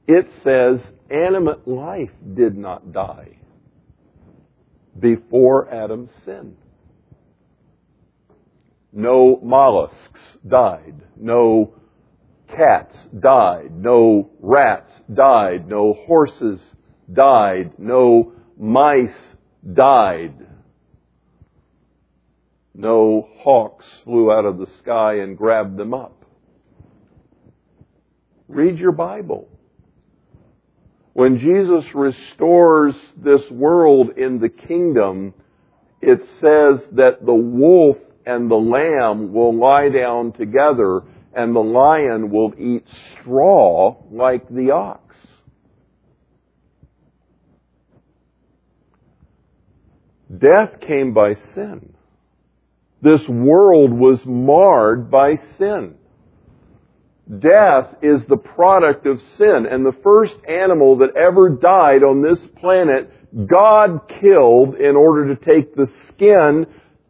It 0.06 0.26
says 0.44 0.86
animate 1.10 1.66
life 1.66 2.10
did 2.36 2.56
not 2.56 2.92
die 2.92 3.38
before 5.00 5.72
Adam's 5.72 6.10
sin. 6.24 6.56
No 8.92 9.40
mollusks 9.42 10.20
died. 10.46 11.02
No 11.16 11.74
cats 12.48 12.96
died. 13.18 13.72
No 13.74 14.30
rats 14.40 14.92
died. 15.12 15.68
No 15.68 15.94
horses 16.06 16.60
died. 17.12 17.72
No 17.78 18.32
mice 18.58 19.10
died. 19.74 20.46
No 22.74 23.28
hawks 23.38 23.84
flew 24.04 24.30
out 24.30 24.44
of 24.44 24.58
the 24.58 24.66
sky 24.82 25.14
and 25.20 25.36
grabbed 25.36 25.76
them 25.76 25.94
up. 25.94 26.24
Read 28.48 28.78
your 28.78 28.92
Bible. 28.92 29.48
When 31.14 31.38
Jesus 31.38 31.84
restores 31.94 32.94
this 33.16 33.40
world 33.50 34.18
in 34.18 34.38
the 34.38 34.50
kingdom, 34.50 35.32
it 36.02 36.18
says 36.40 36.86
that 36.92 37.24
the 37.24 37.34
wolf 37.34 37.96
and 38.26 38.50
the 38.50 38.56
lamb 38.56 39.32
will 39.32 39.56
lie 39.56 39.88
down 39.88 40.32
together 40.32 41.02
and 41.32 41.54
the 41.54 41.60
lion 41.60 42.30
will 42.30 42.52
eat 42.58 42.84
straw 43.20 43.96
like 44.10 44.48
the 44.48 44.72
ox. 44.72 45.14
Death 50.36 50.80
came 50.86 51.14
by 51.14 51.34
sin. 51.54 51.94
This 53.00 53.20
world 53.28 53.92
was 53.92 54.18
marred 54.24 55.10
by 55.10 55.34
sin. 55.58 55.94
Death 57.28 57.94
is 58.02 58.22
the 58.28 58.36
product 58.36 59.06
of 59.06 59.18
sin, 59.36 59.66
and 59.70 59.84
the 59.84 59.96
first 60.02 60.34
animal 60.48 60.98
that 60.98 61.16
ever 61.16 61.50
died 61.50 62.02
on 62.02 62.22
this 62.22 62.38
planet, 62.60 63.10
God 63.48 64.00
killed 64.20 64.76
in 64.76 64.96
order 64.96 65.34
to 65.34 65.44
take 65.44 65.74
the 65.74 65.88
skin 66.08 66.66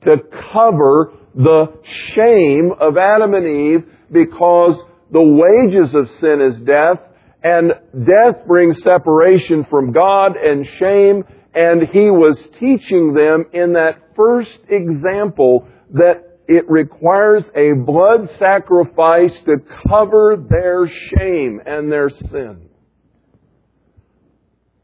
to 0.07 0.17
cover 0.53 1.13
the 1.35 1.67
shame 2.15 2.73
of 2.81 2.97
Adam 2.97 3.35
and 3.35 3.47
Eve 3.47 3.85
because 4.11 4.77
the 5.13 5.23
wages 5.23 5.95
of 5.95 6.09
sin 6.21 6.41
is 6.41 6.67
death, 6.67 6.99
and 7.43 7.73
death 8.07 8.47
brings 8.47 8.77
separation 8.83 9.67
from 9.71 9.93
God 9.93 10.37
and 10.37 10.67
shame, 10.79 11.25
and 11.55 11.83
He 11.93 12.11
was 12.11 12.37
teaching 12.59 13.15
them 13.15 13.45
in 13.53 13.75
that 13.75 14.15
first 14.17 14.59
example 14.69 15.69
that 15.93 16.39
it 16.49 16.69
requires 16.69 17.45
a 17.55 17.73
blood 17.73 18.29
sacrifice 18.39 19.33
to 19.45 19.57
cover 19.89 20.37
their 20.49 20.89
shame 20.89 21.61
and 21.65 21.91
their 21.91 22.09
sin. 22.09 22.69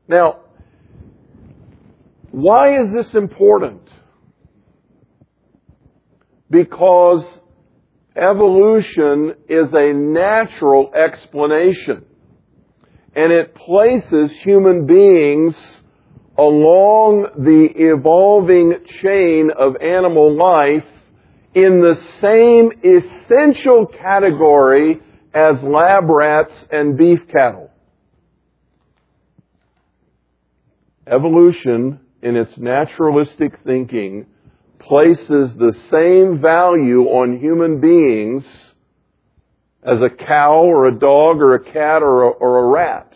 Now, 0.08 0.40
why 2.30 2.80
is 2.80 2.88
this 2.94 3.14
important? 3.14 3.82
Because 6.52 7.24
evolution 8.14 9.32
is 9.48 9.68
a 9.72 9.94
natural 9.94 10.92
explanation. 10.94 12.04
And 13.16 13.32
it 13.32 13.54
places 13.54 14.36
human 14.44 14.86
beings 14.86 15.54
along 16.36 17.28
the 17.38 17.68
evolving 17.74 18.74
chain 19.02 19.50
of 19.58 19.76
animal 19.80 20.36
life 20.36 20.84
in 21.54 21.80
the 21.80 21.96
same 22.20 22.70
essential 22.84 23.86
category 23.86 25.00
as 25.34 25.56
lab 25.62 26.10
rats 26.10 26.52
and 26.70 26.98
beef 26.98 27.20
cattle. 27.32 27.70
Evolution, 31.06 31.98
in 32.22 32.36
its 32.36 32.52
naturalistic 32.58 33.52
thinking, 33.64 34.26
places 34.88 35.56
the 35.58 35.74
same 35.90 36.40
value 36.40 37.04
on 37.04 37.38
human 37.38 37.80
beings 37.80 38.44
as 39.82 39.98
a 40.00 40.24
cow 40.24 40.62
or 40.62 40.86
a 40.86 40.98
dog 40.98 41.40
or 41.40 41.54
a 41.54 41.64
cat 41.64 42.02
or 42.02 42.24
a, 42.24 42.28
or 42.28 42.64
a 42.64 42.72
rat. 42.72 43.12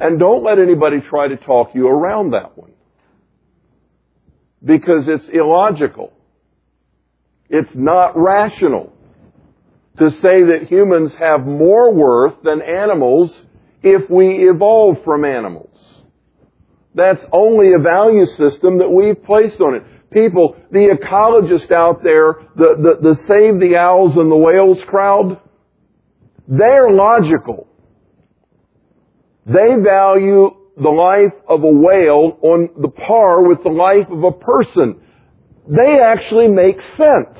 And 0.00 0.18
don't 0.18 0.42
let 0.42 0.58
anybody 0.58 0.96
try 1.08 1.28
to 1.28 1.36
talk 1.36 1.70
you 1.74 1.86
around 1.86 2.32
that 2.32 2.58
one 2.58 2.72
because 4.64 5.04
it's 5.06 5.24
illogical. 5.32 6.12
It's 7.48 7.70
not 7.74 8.12
rational 8.16 8.92
to 9.98 10.10
say 10.10 10.42
that 10.44 10.66
humans 10.68 11.12
have 11.18 11.46
more 11.46 11.92
worth 11.92 12.34
than 12.42 12.62
animals 12.62 13.30
if 13.82 14.08
we 14.08 14.48
evolve 14.48 14.96
from 15.04 15.24
animals. 15.24 15.68
That's 16.94 17.20
only 17.32 17.72
a 17.72 17.82
value 17.82 18.26
system 18.26 18.78
that 18.78 18.88
we've 18.88 19.22
placed 19.24 19.60
on 19.60 19.76
it. 19.76 19.82
People, 20.10 20.56
the 20.70 20.88
ecologists 20.92 21.72
out 21.72 22.02
there, 22.02 22.34
the, 22.54 22.76
the, 22.76 23.08
the 23.08 23.14
save 23.26 23.60
the 23.60 23.76
owls 23.76 24.12
and 24.16 24.30
the 24.30 24.36
whales 24.36 24.78
crowd, 24.86 25.40
they're 26.46 26.90
logical. 26.90 27.66
They 29.46 29.74
value 29.82 30.50
the 30.76 30.90
life 30.90 31.32
of 31.48 31.62
a 31.62 31.70
whale 31.70 32.38
on 32.42 32.68
the 32.80 32.88
par 32.88 33.48
with 33.48 33.62
the 33.62 33.70
life 33.70 34.08
of 34.10 34.24
a 34.24 34.32
person. 34.32 35.00
They 35.68 35.98
actually 36.02 36.48
make 36.48 36.76
sense. 36.96 37.38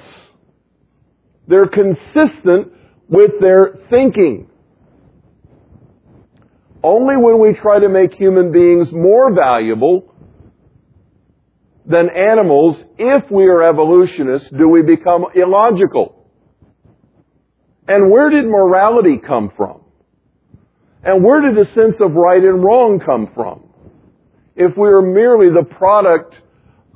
They're 1.47 1.69
consistent 1.69 2.73
with 3.09 3.33
their 3.41 3.79
thinking. 3.91 4.49
Only 6.83 7.17
when 7.17 7.41
we 7.41 7.55
try 7.55 7.79
to 7.79 7.89
make 7.89 8.15
human 8.15 8.51
beings 8.53 8.89
more 8.93 9.33
valuable 9.33 10.13
than 11.87 12.09
animals, 12.11 12.77
if 12.99 13.31
we 13.31 13.45
are 13.45 13.63
evolutionists, 13.63 14.49
do 14.57 14.69
we 14.69 14.83
become 14.83 15.27
illogical. 15.35 16.27
And 17.87 18.11
where 18.11 18.31
did 18.31 18.45
morality 18.47 19.19
come 19.25 19.53
from? 19.57 19.81
And 21.05 21.25
where 21.25 21.41
did 21.41 21.57
the 21.57 21.71
sense 21.73 21.97
of 22.01 22.13
right 22.13 22.43
and 22.43 22.63
wrong 22.63 23.01
come 23.05 23.31
from? 23.35 23.65
If 24.55 24.77
we 24.77 24.89
are 24.89 25.03
merely 25.03 25.49
the 25.49 25.65
product 25.65 26.35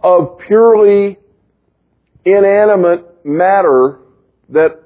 of 0.03 0.39
purely 0.47 1.19
inanimate 2.25 3.25
matter 3.25 4.01
that 4.51 4.83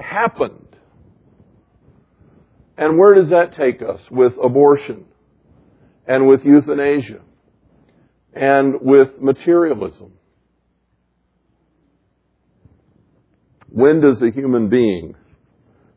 happened. 0.00 0.67
And 2.78 2.96
where 2.96 3.16
does 3.16 3.30
that 3.30 3.56
take 3.56 3.82
us 3.82 4.00
with 4.08 4.34
abortion 4.42 5.04
and 6.06 6.28
with 6.28 6.44
euthanasia 6.44 7.18
and 8.32 8.76
with 8.80 9.20
materialism? 9.20 10.12
When 13.68 14.00
does 14.00 14.22
a 14.22 14.30
human 14.30 14.68
being 14.68 15.16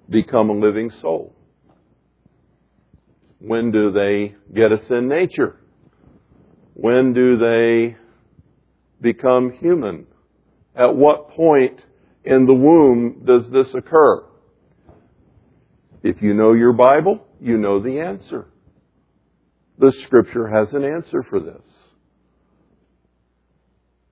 become 0.09 0.49
a 0.49 0.53
living 0.53 0.91
soul? 1.01 1.35
When 3.39 3.71
do 3.71 3.91
they 3.91 4.35
get 4.53 4.71
a 4.71 4.83
sin 4.87 5.07
nature? 5.07 5.57
When 6.73 7.13
do 7.13 7.37
they 7.37 7.95
become 8.99 9.51
human? 9.59 10.07
At 10.75 10.95
what 10.95 11.29
point 11.29 11.79
in 12.25 12.47
the 12.47 12.53
womb 12.55 13.21
does 13.23 13.43
this 13.51 13.67
occur? 13.75 14.30
If 16.03 16.21
you 16.21 16.33
know 16.33 16.53
your 16.53 16.73
Bible, 16.73 17.25
you 17.39 17.57
know 17.57 17.81
the 17.81 17.99
answer. 17.99 18.47
The 19.77 19.93
scripture 20.05 20.47
has 20.47 20.73
an 20.73 20.83
answer 20.83 21.23
for 21.29 21.39
this. 21.39 21.61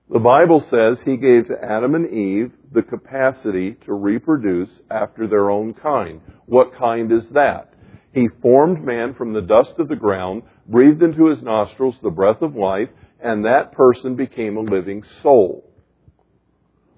The 0.08 0.18
Bible 0.18 0.64
says 0.70 1.04
he 1.04 1.16
gave 1.16 1.46
to 1.46 1.64
Adam 1.64 1.94
and 1.94 2.10
Eve 2.12 2.52
the 2.72 2.82
capacity 2.82 3.76
to 3.86 3.94
reproduce 3.94 4.70
after 4.90 5.28
their 5.28 5.50
own 5.50 5.74
kind. 5.74 6.20
What 6.46 6.76
kind 6.76 7.12
is 7.12 7.24
that? 7.32 7.74
He 8.12 8.26
formed 8.42 8.84
man 8.84 9.14
from 9.14 9.32
the 9.32 9.40
dust 9.40 9.78
of 9.78 9.88
the 9.88 9.94
ground, 9.94 10.42
breathed 10.66 11.02
into 11.02 11.28
his 11.28 11.42
nostrils 11.42 11.94
the 12.02 12.10
breath 12.10 12.42
of 12.42 12.56
life, 12.56 12.88
and 13.22 13.44
that 13.44 13.72
person 13.72 14.16
became 14.16 14.56
a 14.56 14.62
living 14.62 15.04
soul. 15.22 15.64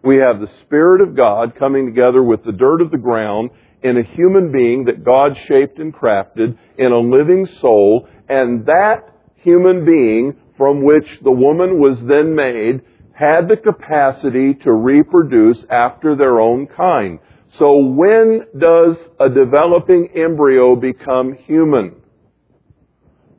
We 0.03 0.16
have 0.16 0.40
the 0.40 0.51
Spirit 0.62 1.03
of 1.03 1.14
God 1.14 1.55
coming 1.59 1.86
together 1.86 2.22
with 2.22 2.45
the 2.45 2.53
dirt 2.53 2.80
of 2.80 2.90
the 2.90 2.99
ground 2.99 3.51
in 3.83 3.97
a 3.97 4.14
human 4.14 4.53
being 4.53 4.85
that 4.85 5.05
God 5.05 5.37
shaped 5.49 5.78
and 5.78 5.95
crafted 5.95 6.57
in 6.78 6.93
a 6.93 6.99
living 6.99 7.47
soul, 7.61 8.09
and 8.28 8.66
that 8.66 9.09
human 9.37 9.85
being 9.85 10.37
from 10.57 10.85
which 10.85 11.07
the 11.22 11.30
woman 11.30 11.80
was 11.80 11.99
then 12.09 12.35
made 12.35 12.83
had 13.12 13.49
the 13.49 13.57
capacity 13.57 14.55
to 14.62 14.72
reproduce 14.72 15.59
after 15.70 16.16
their 16.16 16.41
own 16.41 16.66
kind. 16.66 17.18
So 17.59 17.76
when 17.76 18.43
does 18.59 18.97
a 19.20 19.28
developing 19.28 20.09
embryo 20.14 20.74
become 20.76 21.35
human? 21.35 21.97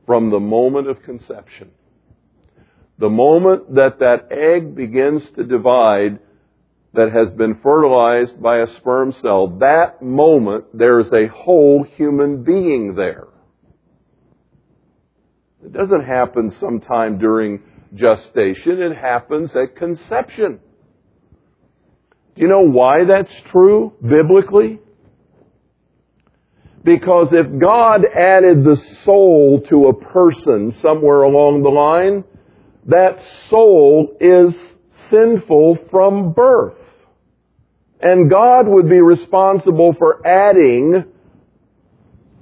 From 0.05 0.29
the 0.29 0.39
moment 0.39 0.89
of 0.89 1.01
conception. 1.03 1.71
The 2.99 3.09
moment 3.09 3.73
that 3.75 3.99
that 3.99 4.27
egg 4.31 4.75
begins 4.75 5.23
to 5.35 5.43
divide 5.43 6.19
that 6.93 7.11
has 7.11 7.35
been 7.35 7.59
fertilized 7.63 8.41
by 8.41 8.59
a 8.59 8.67
sperm 8.79 9.13
cell, 9.21 9.47
that 9.59 10.01
moment 10.01 10.65
there's 10.73 11.07
a 11.07 11.27
whole 11.33 11.85
human 11.95 12.43
being 12.43 12.93
there. 12.95 13.27
It 15.65 15.73
doesn't 15.73 16.05
happen 16.05 16.51
sometime 16.59 17.17
during 17.17 17.61
gestation, 17.95 18.81
it 18.81 18.95
happens 18.95 19.51
at 19.51 19.75
conception. 19.75 20.59
Do 22.35 22.41
you 22.41 22.47
know 22.47 22.67
why 22.67 23.05
that's 23.07 23.31
true 23.51 23.93
biblically? 24.01 24.79
Because 26.83 27.27
if 27.31 27.47
God 27.61 28.01
added 28.13 28.63
the 28.63 28.77
soul 29.05 29.61
to 29.69 29.87
a 29.87 29.93
person 29.93 30.75
somewhere 30.81 31.23
along 31.23 31.63
the 31.63 31.69
line, 31.69 32.23
that 32.87 33.17
soul 33.49 34.17
is 34.19 34.53
sinful 35.09 35.77
from 35.89 36.33
birth. 36.33 36.73
And 38.05 38.29
God 38.29 38.67
would 38.67 38.89
be 38.89 38.99
responsible 38.99 39.95
for 39.97 40.27
adding 40.27 41.05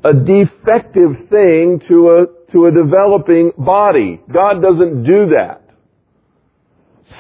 a 0.04 0.12
defective 0.12 1.30
thing 1.30 1.80
to 1.88 2.10
a, 2.10 2.52
to 2.52 2.66
a 2.66 2.72
developing 2.72 3.52
body. 3.56 4.20
God 4.34 4.60
doesn't 4.60 5.04
do 5.04 5.28
that. 5.38 5.62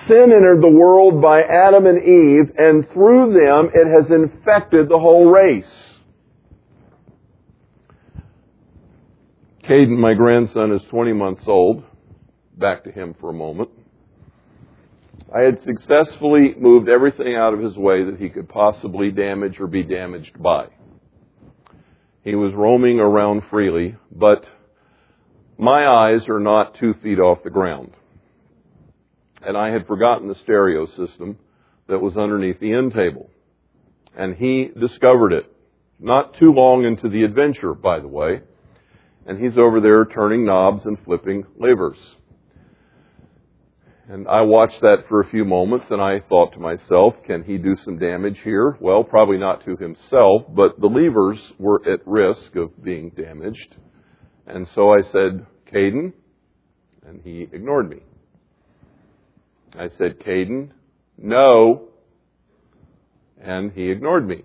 Sin 0.07 0.31
entered 0.35 0.59
the 0.59 0.71
world 0.71 1.21
by 1.21 1.41
Adam 1.41 1.85
and 1.85 2.01
Eve, 2.01 2.55
and 2.57 2.89
through 2.91 3.33
them 3.33 3.69
it 3.75 3.85
has 3.85 4.09
infected 4.09 4.89
the 4.89 4.97
whole 4.97 5.29
race. 5.29 5.65
Caden, 9.69 9.99
my 9.99 10.15
grandson, 10.15 10.71
is 10.71 10.81
20 10.89 11.13
months 11.13 11.43
old. 11.45 11.83
Back 12.57 12.85
to 12.85 12.91
him 12.91 13.15
for 13.21 13.29
a 13.29 13.33
moment. 13.33 13.69
I 15.33 15.41
had 15.41 15.59
successfully 15.63 16.53
moved 16.57 16.89
everything 16.89 17.35
out 17.35 17.53
of 17.53 17.59
his 17.59 17.75
way 17.77 18.03
that 18.03 18.19
he 18.19 18.29
could 18.29 18.49
possibly 18.49 19.11
damage 19.11 19.59
or 19.59 19.67
be 19.67 19.83
damaged 19.83 20.41
by. 20.41 20.67
He 22.23 22.35
was 22.35 22.53
roaming 22.53 22.99
around 22.99 23.43
freely, 23.49 23.95
but 24.11 24.43
my 25.57 25.87
eyes 25.87 26.27
are 26.27 26.39
not 26.39 26.75
two 26.79 26.93
feet 27.01 27.19
off 27.19 27.43
the 27.43 27.49
ground 27.49 27.91
and 29.45 29.57
I 29.57 29.71
had 29.71 29.87
forgotten 29.87 30.27
the 30.27 30.35
stereo 30.43 30.87
system 30.87 31.37
that 31.87 31.99
was 31.99 32.15
underneath 32.15 32.59
the 32.59 32.73
end 32.73 32.93
table. 32.93 33.29
And 34.15 34.35
he 34.35 34.69
discovered 34.79 35.33
it. 35.33 35.45
Not 35.99 36.35
too 36.39 36.51
long 36.51 36.83
into 36.83 37.09
the 37.09 37.23
adventure, 37.23 37.73
by 37.73 37.99
the 37.99 38.07
way. 38.07 38.41
And 39.25 39.39
he's 39.39 39.57
over 39.57 39.79
there 39.79 40.05
turning 40.05 40.45
knobs 40.45 40.85
and 40.85 40.97
flipping 41.05 41.45
levers. 41.59 41.97
And 44.11 44.27
I 44.27 44.41
watched 44.41 44.81
that 44.81 45.05
for 45.07 45.21
a 45.21 45.29
few 45.29 45.45
moments 45.45 45.85
and 45.89 46.01
I 46.01 46.19
thought 46.27 46.51
to 46.51 46.59
myself, 46.59 47.13
can 47.25 47.45
he 47.45 47.57
do 47.57 47.77
some 47.85 47.97
damage 47.97 48.35
here? 48.43 48.77
Well, 48.81 49.05
probably 49.05 49.37
not 49.37 49.63
to 49.63 49.77
himself, 49.77 50.41
but 50.49 50.77
the 50.81 50.87
levers 50.87 51.39
were 51.57 51.81
at 51.89 52.05
risk 52.05 52.57
of 52.57 52.83
being 52.83 53.11
damaged. 53.11 53.77
And 54.47 54.67
so 54.75 54.91
I 54.91 54.99
said, 55.13 55.45
Caden, 55.73 56.11
and 57.07 57.21
he 57.23 57.47
ignored 57.53 57.89
me. 57.89 57.99
I 59.79 59.87
said, 59.97 60.19
Caden, 60.19 60.71
no. 61.17 61.87
And 63.41 63.71
he 63.71 63.91
ignored 63.91 64.27
me. 64.27 64.43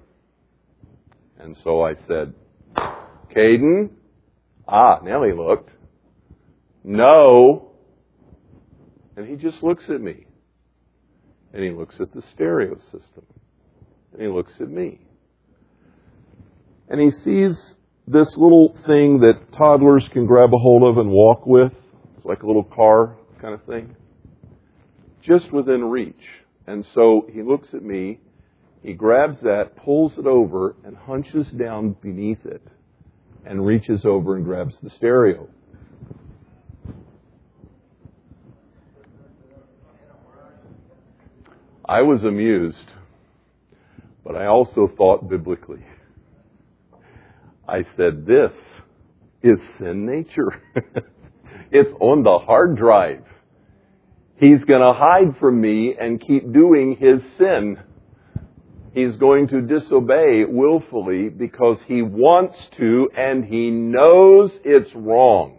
And 1.41 1.57
so 1.65 1.85
I 1.85 1.95
said, 2.07 2.35
Caden, 3.37 3.91
ah, 4.69 5.01
now 5.03 5.25
he 5.25 5.33
looked. 5.33 5.71
No. 6.85 7.66
And 9.17 9.27
he 9.27 9.37
just 9.37 9.63
looks 9.63 9.85
at 9.89 10.01
me. 10.01 10.27
And 11.53 11.63
he 11.65 11.71
looks 11.71 11.95
at 12.01 12.13
the 12.13 12.23
stereo 12.35 12.77
system. 12.93 13.25
And 14.13 14.23
he 14.23 14.29
looks 14.29 14.53
at 14.61 14.69
me. 14.69 15.01
And 16.89 17.01
he 17.01 17.11
sees 17.11 17.75
this 18.07 18.37
little 18.37 18.77
thing 18.87 19.21
that 19.21 19.53
toddlers 19.57 20.05
can 20.13 20.27
grab 20.27 20.51
a 20.53 20.59
hold 20.59 20.83
of 20.85 20.99
and 20.99 21.11
walk 21.11 21.47
with. 21.47 21.73
It's 22.17 22.27
like 22.27 22.43
a 22.43 22.47
little 22.47 22.65
car 22.65 23.17
kind 23.41 23.55
of 23.55 23.65
thing 23.65 23.97
just 25.27 25.53
within 25.53 25.85
reach. 25.85 26.15
And 26.67 26.85
so 26.95 27.27
he 27.33 27.43
looks 27.43 27.69
at 27.75 27.83
me, 27.83 28.21
he 28.83 28.93
grabs 28.93 29.41
that, 29.43 29.77
pulls 29.85 30.13
it 30.19 30.27
over, 30.27 30.77
and 30.85 30.97
hunches 30.97 31.47
down 31.59 31.97
beneath 32.01 32.45
it, 32.45 32.63
and 33.45 33.67
reaches 33.67 34.05
over 34.05 34.37
and 34.37 34.45
grabs 34.45 34.75
the 34.83 34.91
stereo. 34.91 35.49
I 41.89 42.03
was 42.03 42.25
amused, 42.25 42.91
but 44.25 44.35
I 44.35 44.47
also 44.47 44.91
thought 44.97 45.29
biblically. 45.29 45.85
I 47.69 47.85
said, 47.97 48.27
This 48.27 48.51
is 49.43 49.59
sin 49.79 50.05
nature. 50.05 50.61
it's 51.71 51.93
on 52.01 52.25
the 52.25 52.39
hard 52.45 52.77
drive. 52.77 53.23
He's 54.37 54.65
going 54.65 54.81
to 54.81 54.93
hide 54.93 55.39
from 55.39 55.61
me 55.61 55.95
and 55.99 56.21
keep 56.21 56.53
doing 56.53 56.97
his 56.99 57.23
sin. 57.39 57.79
He's 58.93 59.15
going 59.17 59.49
to 59.49 59.61
disobey 59.61 60.45
willfully 60.47 61.29
because 61.29 61.77
he 61.87 62.03
wants 62.03 62.57
to 62.79 63.09
and 63.17 63.45
he 63.45 63.71
knows 63.71 64.51
it's 64.65 64.91
wrong. 64.95 65.59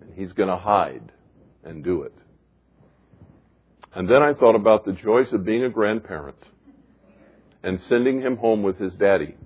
And 0.00 0.12
he's 0.14 0.32
going 0.32 0.48
to 0.50 0.56
hide 0.56 1.12
and 1.64 1.82
do 1.82 2.02
it. 2.02 2.14
And 3.94 4.08
then 4.08 4.22
I 4.22 4.34
thought 4.34 4.56
about 4.56 4.84
the 4.84 4.92
joys 4.92 5.32
of 5.32 5.44
being 5.44 5.64
a 5.64 5.70
grandparent 5.70 6.38
and 7.62 7.78
sending 7.88 8.20
him 8.20 8.36
home 8.36 8.62
with 8.62 8.78
his 8.78 8.92
daddy, 8.94 9.36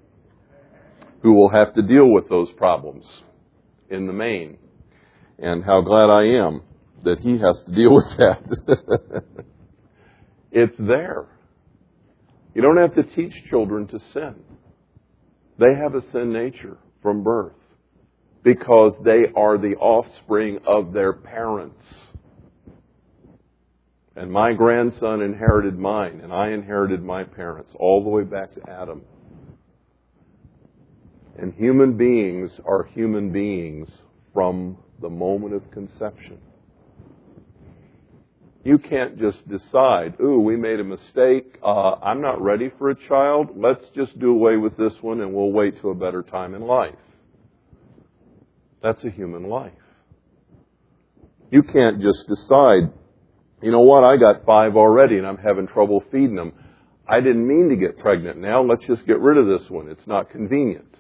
who 1.23 1.35
will 1.35 1.51
have 1.51 1.75
to 1.75 1.83
deal 1.83 2.11
with 2.13 2.29
those 2.29 2.49
problems 2.57 3.05
in 3.91 4.07
the 4.07 4.13
main. 4.13 4.59
And 5.39 5.63
how 5.63 5.83
glad 5.83 6.11
I 6.11 6.47
am 6.47 6.63
that 7.05 7.19
he 7.21 7.39
has 7.39 7.63
to 7.67 7.75
deal 7.75 7.95
with 7.95 8.17
that. 8.17 9.23
it's 10.51 10.77
there. 10.79 11.27
You 12.55 12.63
don't 12.63 12.79
have 12.79 12.95
to 12.95 13.03
teach 13.15 13.33
children 13.51 13.87
to 13.89 14.01
sin. 14.13 14.35
They 15.59 15.75
have 15.81 15.95
a 15.95 16.11
sin 16.11 16.33
nature 16.33 16.79
from 17.03 17.23
birth 17.23 17.53
because 18.43 18.95
they 19.05 19.27
are 19.37 19.59
the 19.59 19.77
offspring 19.77 20.59
of 20.67 20.93
their 20.93 21.13
parents. 21.13 21.85
And 24.19 24.33
my 24.33 24.53
grandson 24.53 25.23
inherited 25.23 25.79
mine, 25.79 26.23
and 26.25 26.33
I 26.33 26.49
inherited 26.49 27.05
my 27.05 27.23
parents 27.23 27.71
all 27.79 28.03
the 28.03 28.11
way 28.11 28.25
back 28.25 28.53
to 28.57 28.69
Adam. 28.69 29.03
And 31.39 31.55
human 31.55 31.97
beings 31.97 32.51
are 32.65 32.83
human 32.95 33.31
beings 33.31 33.89
from 34.35 34.77
the 35.01 35.09
moment 35.09 35.55
of 35.55 35.71
conception. 35.71 36.39
You 38.65 38.79
can't 38.79 39.21
just 39.21 39.49
decide, 39.49 40.17
ooh, 40.21 40.41
we 40.41 40.57
made 40.57 40.81
a 40.81 40.85
mistake. 40.85 41.57
Uh, 41.63 41.93
I'm 42.03 42.21
not 42.21 42.43
ready 42.43 42.73
for 42.77 42.91
a 42.91 42.97
child. 43.09 43.51
Let's 43.55 43.85
just 43.95 44.19
do 44.19 44.31
away 44.31 44.57
with 44.57 44.77
this 44.77 44.95
one 45.01 45.21
and 45.21 45.33
we'll 45.33 45.53
wait 45.53 45.81
till 45.81 45.93
a 45.93 45.95
better 45.95 46.25
time 46.25 46.57
in 46.57 46.63
life. 46.63 46.99
That's 48.83 49.03
a 49.05 49.11
human 49.11 49.45
life. 49.49 49.71
You 51.53 51.63
can't 51.63 52.03
just 52.03 52.27
decide, 52.27 52.91
you 53.63 53.71
know 53.73 53.81
what, 53.81 54.05
I 54.05 54.17
got 54.17 54.45
five 54.45 54.77
already 54.77 55.19
and 55.19 55.27
I'm 55.27 55.39
having 55.39 55.67
trouble 55.67 56.03
feeding 56.11 56.37
them. 56.37 56.53
I 57.07 57.21
didn't 57.21 57.47
mean 57.47 57.71
to 57.71 57.77
get 57.77 57.99
pregnant 57.99 58.39
now. 58.39 58.63
Let's 58.63 58.87
just 58.87 59.07
get 59.07 59.19
rid 59.19 59.39
of 59.39 59.47
this 59.47 59.69
one. 59.71 59.89
It's 59.89 60.07
not 60.07 60.31
convenient. 60.31 60.95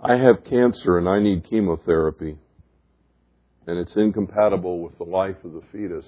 I 0.00 0.16
have 0.16 0.44
cancer 0.48 0.98
and 0.98 1.08
I 1.08 1.20
need 1.20 1.48
chemotherapy 1.48 2.36
and 3.66 3.78
it's 3.78 3.94
incompatible 3.96 4.80
with 4.80 4.98
the 4.98 5.04
life 5.04 5.36
of 5.44 5.52
the 5.52 5.62
fetus. 5.70 6.04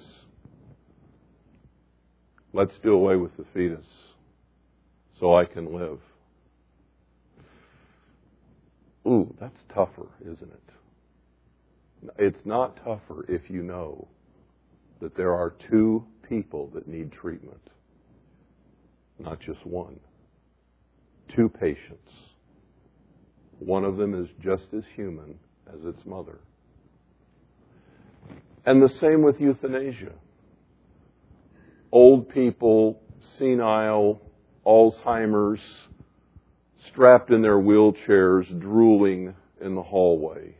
Let's 2.53 2.73
do 2.83 2.93
away 2.93 3.15
with 3.15 3.35
the 3.37 3.45
fetus. 3.53 3.85
so 5.19 5.35
I 5.35 5.45
can 5.45 5.73
live. 5.73 5.99
Ooh, 9.07 9.33
that's 9.39 9.59
tougher, 9.73 10.07
isn't 10.21 10.51
it? 10.51 10.64
It's 12.17 12.45
not 12.45 12.77
tougher 12.83 13.25
if 13.27 13.49
you 13.49 13.63
know 13.63 14.07
that 15.01 15.15
there 15.15 15.33
are 15.33 15.53
two 15.69 16.05
people 16.27 16.69
that 16.73 16.87
need 16.87 17.11
treatment, 17.11 17.61
not 19.19 19.39
just 19.39 19.65
one. 19.65 19.99
Two 21.35 21.49
patients. 21.49 22.11
One 23.59 23.83
of 23.83 23.97
them 23.97 24.13
is 24.13 24.29
just 24.43 24.63
as 24.75 24.83
human 24.95 25.39
as 25.67 25.83
its 25.83 26.05
mother. 26.05 26.39
And 28.65 28.81
the 28.81 28.93
same 28.99 29.21
with 29.21 29.39
euthanasia. 29.39 30.13
Old 31.91 32.29
people, 32.29 33.01
senile, 33.37 34.21
Alzheimer's, 34.65 35.61
strapped 36.91 37.31
in 37.31 37.41
their 37.41 37.59
wheelchairs, 37.59 38.59
drooling 38.59 39.33
in 39.61 39.75
the 39.75 39.83
hallway. 39.83 40.55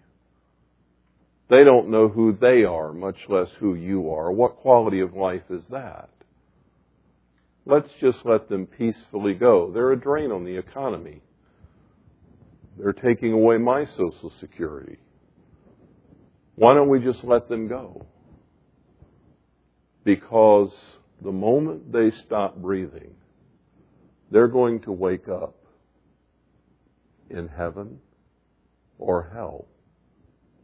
They 1.49 1.63
don't 1.63 1.89
know 1.89 2.07
who 2.07 2.35
they 2.39 2.63
are, 2.63 2.91
much 2.91 3.17
less 3.29 3.49
who 3.59 3.75
you 3.75 4.11
are. 4.11 4.31
What 4.31 4.57
quality 4.57 5.01
of 5.01 5.13
life 5.13 5.43
is 5.49 5.63
that? 5.69 6.09
Let's 7.67 7.89
just 7.99 8.19
let 8.25 8.49
them 8.49 8.65
peacefully 8.65 9.33
go. 9.33 9.71
They're 9.71 9.91
a 9.91 9.99
drain 9.99 10.31
on 10.31 10.43
the 10.43 10.57
economy. 10.57 11.21
They're 12.77 12.93
taking 12.93 13.31
away 13.33 13.57
my 13.57 13.85
Social 13.97 14.31
Security. 14.39 14.97
Why 16.55 16.73
don't 16.73 16.89
we 16.89 16.99
just 16.99 17.23
let 17.23 17.49
them 17.49 17.67
go? 17.67 18.05
Because 20.03 20.71
the 21.23 21.31
moment 21.31 21.91
they 21.91 22.11
stop 22.25 22.57
breathing, 22.57 23.13
they're 24.31 24.47
going 24.47 24.81
to 24.81 24.91
wake 24.91 25.27
up 25.27 25.55
in 27.29 27.47
heaven 27.47 27.99
or 28.99 29.31
hell, 29.33 29.67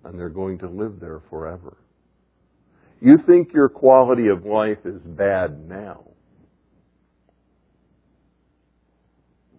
and 0.03 0.19
they're 0.19 0.29
going 0.29 0.59
to 0.59 0.67
live 0.67 0.99
there 0.99 1.21
forever. 1.29 1.77
You 2.99 3.17
think 3.25 3.53
your 3.53 3.69
quality 3.69 4.27
of 4.27 4.45
life 4.45 4.85
is 4.85 5.01
bad 5.01 5.67
now. 5.67 6.05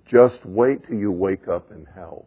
Just 0.08 0.44
wait 0.44 0.86
till 0.86 0.98
you 0.98 1.10
wake 1.10 1.48
up 1.48 1.70
in 1.70 1.86
hell. 1.94 2.26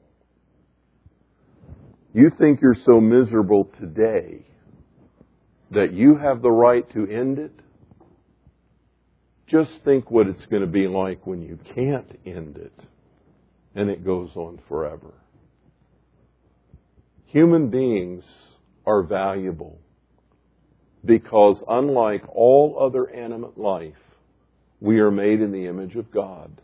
You 2.13 2.31
think 2.37 2.61
you're 2.61 2.75
so 2.85 2.99
miserable 2.99 3.69
today 3.79 4.45
that 5.71 5.93
you 5.93 6.17
have 6.17 6.41
the 6.41 6.51
right 6.51 6.89
to 6.93 7.05
end 7.05 7.37
it? 7.39 7.51
Just 9.47 9.71
think 9.83 10.09
what 10.09 10.27
it's 10.27 10.45
going 10.47 10.61
to 10.61 10.67
be 10.67 10.87
like 10.87 11.27
when 11.27 11.41
you 11.41 11.59
can't 11.75 12.19
end 12.25 12.57
it 12.57 12.73
and 13.75 13.89
it 13.89 14.03
goes 14.03 14.29
on 14.35 14.59
forever. 14.67 15.13
Human 17.27 17.69
beings 17.69 18.23
are 18.85 19.03
valuable 19.03 19.79
because 21.03 21.57
unlike 21.67 22.23
all 22.33 22.77
other 22.79 23.09
animate 23.09 23.57
life, 23.57 23.93
we 24.79 24.99
are 24.99 25.11
made 25.11 25.41
in 25.41 25.51
the 25.51 25.67
image 25.67 25.95
of 25.95 26.11
God 26.11 26.61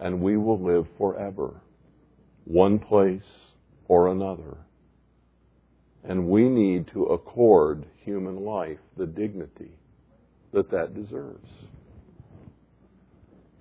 and 0.00 0.20
we 0.20 0.36
will 0.36 0.60
live 0.60 0.86
forever, 0.98 1.60
one 2.44 2.78
place 2.78 3.22
or 3.88 4.08
another. 4.08 4.56
And 6.02 6.28
we 6.28 6.48
need 6.48 6.88
to 6.88 7.04
accord 7.06 7.86
human 8.04 8.44
life 8.44 8.78
the 8.96 9.06
dignity 9.06 9.72
that 10.52 10.70
that 10.70 10.94
deserves. 10.94 11.48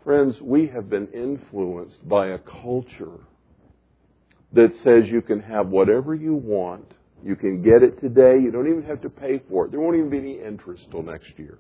Friends, 0.03 0.36
we 0.41 0.67
have 0.67 0.89
been 0.89 1.07
influenced 1.13 2.07
by 2.07 2.27
a 2.27 2.39
culture 2.39 3.19
that 4.53 4.69
says 4.83 5.09
you 5.11 5.21
can 5.21 5.39
have 5.41 5.67
whatever 5.67 6.13
you 6.15 6.35
want. 6.35 6.93
You 7.23 7.35
can 7.35 7.61
get 7.61 7.83
it 7.83 7.99
today. 7.99 8.39
You 8.39 8.51
don't 8.51 8.67
even 8.67 8.83
have 8.83 9.01
to 9.01 9.09
pay 9.09 9.41
for 9.49 9.65
it. 9.65 9.71
There 9.71 9.79
won't 9.79 9.97
even 9.97 10.09
be 10.09 10.17
any 10.17 10.39
interest 10.39 10.87
till 10.91 11.03
next 11.03 11.31
year. 11.37 11.57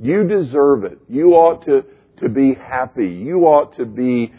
You 0.00 0.26
deserve 0.26 0.84
it. 0.84 0.98
You 1.08 1.32
ought 1.32 1.64
to, 1.64 1.84
to 2.20 2.28
be 2.28 2.54
happy. 2.54 3.08
You 3.08 3.40
ought 3.40 3.76
to 3.76 3.84
be 3.84 4.32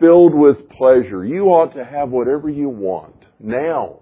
filled 0.00 0.34
with 0.34 0.68
pleasure. 0.70 1.24
You 1.24 1.44
ought 1.46 1.74
to 1.74 1.84
have 1.84 2.10
whatever 2.10 2.50
you 2.50 2.68
want 2.68 3.14
now. 3.38 4.00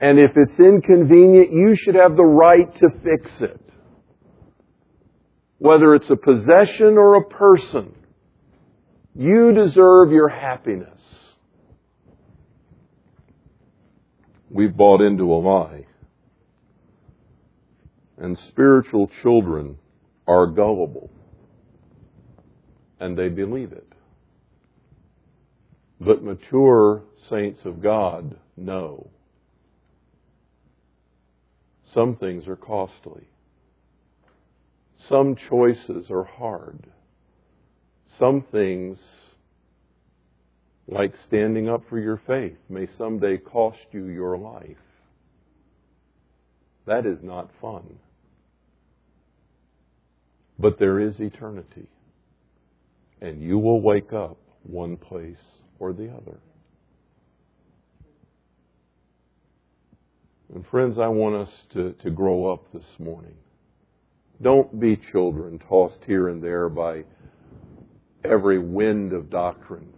And 0.00 0.18
if 0.18 0.32
it's 0.36 0.58
inconvenient, 0.58 1.52
you 1.52 1.74
should 1.82 1.94
have 1.94 2.16
the 2.16 2.24
right 2.24 2.70
to 2.80 2.88
fix 3.02 3.30
it. 3.40 3.60
Whether 5.58 5.94
it's 5.94 6.10
a 6.10 6.16
possession 6.16 6.98
or 6.98 7.16
a 7.16 7.24
person, 7.24 7.94
you 9.16 9.52
deserve 9.52 10.12
your 10.12 10.28
happiness. 10.28 11.00
We've 14.50 14.76
bought 14.76 15.00
into 15.00 15.32
a 15.32 15.36
lie. 15.36 15.86
And 18.18 18.38
spiritual 18.48 19.10
children 19.22 19.78
are 20.26 20.46
gullible. 20.46 21.10
And 23.00 23.16
they 23.16 23.28
believe 23.28 23.72
it. 23.72 23.92
But 26.00 26.22
mature 26.22 27.02
saints 27.30 27.60
of 27.64 27.82
God 27.82 28.36
know 28.56 29.10
some 31.94 32.16
things 32.16 32.46
are 32.46 32.56
costly. 32.56 33.28
Some 35.08 35.36
choices 35.48 36.10
are 36.10 36.24
hard. 36.24 36.86
Some 38.18 38.44
things, 38.50 38.98
like 40.88 41.12
standing 41.26 41.68
up 41.68 41.82
for 41.88 41.98
your 41.98 42.20
faith, 42.26 42.56
may 42.68 42.86
someday 42.96 43.36
cost 43.36 43.78
you 43.92 44.06
your 44.06 44.38
life. 44.38 44.76
That 46.86 47.04
is 47.04 47.18
not 47.22 47.50
fun. 47.60 47.98
But 50.58 50.78
there 50.78 51.00
is 51.00 51.20
eternity. 51.20 51.88
And 53.20 53.42
you 53.42 53.58
will 53.58 53.82
wake 53.82 54.12
up 54.12 54.38
one 54.62 54.96
place 54.96 55.36
or 55.78 55.92
the 55.92 56.08
other. 56.08 56.38
And 60.54 60.64
friends, 60.68 60.96
I 60.98 61.08
want 61.08 61.34
us 61.34 61.54
to, 61.74 61.92
to 62.04 62.10
grow 62.10 62.52
up 62.52 62.72
this 62.72 62.86
morning. 62.98 63.34
Don't 64.40 64.78
be 64.78 64.98
children 65.12 65.58
tossed 65.58 66.00
here 66.06 66.28
and 66.28 66.42
there 66.42 66.68
by 66.68 67.04
every 68.24 68.58
wind 68.58 69.12
of 69.12 69.30
doctrine. 69.30 69.92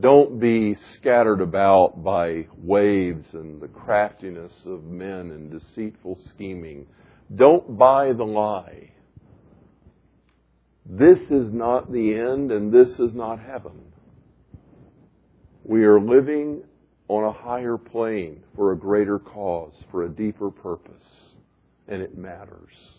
Don't 0.00 0.38
be 0.38 0.76
scattered 0.98 1.40
about 1.40 2.04
by 2.04 2.46
waves 2.56 3.24
and 3.32 3.60
the 3.60 3.68
craftiness 3.68 4.52
of 4.64 4.84
men 4.84 5.30
and 5.32 5.50
deceitful 5.50 6.18
scheming. 6.28 6.86
Don't 7.34 7.76
buy 7.76 8.12
the 8.12 8.24
lie. 8.24 8.92
This 10.86 11.18
is 11.30 11.52
not 11.52 11.92
the 11.92 12.14
end 12.14 12.52
and 12.52 12.72
this 12.72 12.88
is 12.98 13.14
not 13.14 13.40
heaven. 13.40 13.92
We 15.64 15.84
are 15.84 16.00
living 16.00 16.62
on 17.08 17.24
a 17.24 17.32
higher 17.32 17.76
plane 17.76 18.42
for 18.54 18.72
a 18.72 18.78
greater 18.78 19.18
cause, 19.18 19.72
for 19.90 20.04
a 20.04 20.08
deeper 20.08 20.50
purpose, 20.50 20.94
and 21.88 22.00
it 22.00 22.16
matters. 22.16 22.97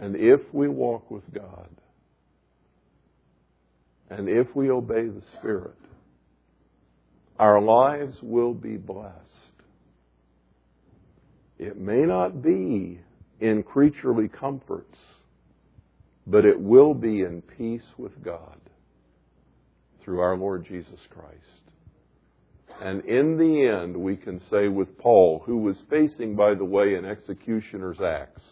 And 0.00 0.16
if 0.16 0.40
we 0.52 0.66
walk 0.68 1.10
with 1.10 1.24
God, 1.32 1.68
and 4.08 4.28
if 4.28 4.48
we 4.56 4.70
obey 4.70 5.06
the 5.06 5.22
Spirit, 5.38 5.76
our 7.38 7.60
lives 7.60 8.16
will 8.22 8.54
be 8.54 8.76
blessed. 8.76 9.14
It 11.58 11.78
may 11.78 12.02
not 12.02 12.42
be 12.42 13.00
in 13.40 13.62
creaturely 13.62 14.28
comforts, 14.28 14.96
but 16.26 16.46
it 16.46 16.58
will 16.58 16.94
be 16.94 17.20
in 17.20 17.42
peace 17.42 17.86
with 17.98 18.24
God 18.24 18.58
through 20.02 20.20
our 20.20 20.36
Lord 20.36 20.66
Jesus 20.66 21.00
Christ. 21.10 21.36
And 22.80 23.04
in 23.04 23.36
the 23.36 23.68
end, 23.68 23.94
we 23.94 24.16
can 24.16 24.40
say 24.50 24.68
with 24.68 24.96
Paul, 24.96 25.42
who 25.44 25.58
was 25.58 25.76
facing, 25.90 26.34
by 26.34 26.54
the 26.54 26.64
way, 26.64 26.94
an 26.94 27.04
executioner's 27.04 28.00
axe, 28.00 28.42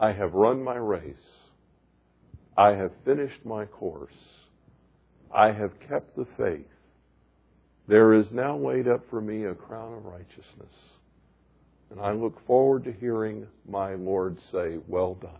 I 0.00 0.12
have 0.12 0.34
run 0.34 0.62
my 0.62 0.76
race. 0.76 1.14
I 2.56 2.70
have 2.70 2.92
finished 3.04 3.44
my 3.44 3.64
course. 3.64 4.14
I 5.34 5.52
have 5.52 5.72
kept 5.88 6.16
the 6.16 6.26
faith. 6.36 6.66
There 7.86 8.14
is 8.14 8.26
now 8.32 8.56
laid 8.56 8.88
up 8.88 9.02
for 9.10 9.20
me 9.20 9.44
a 9.44 9.54
crown 9.54 9.94
of 9.94 10.04
righteousness. 10.04 10.74
And 11.90 12.00
I 12.00 12.12
look 12.12 12.44
forward 12.46 12.84
to 12.84 12.92
hearing 12.92 13.46
my 13.68 13.94
Lord 13.94 14.38
say, 14.50 14.78
Well 14.88 15.14
done, 15.14 15.30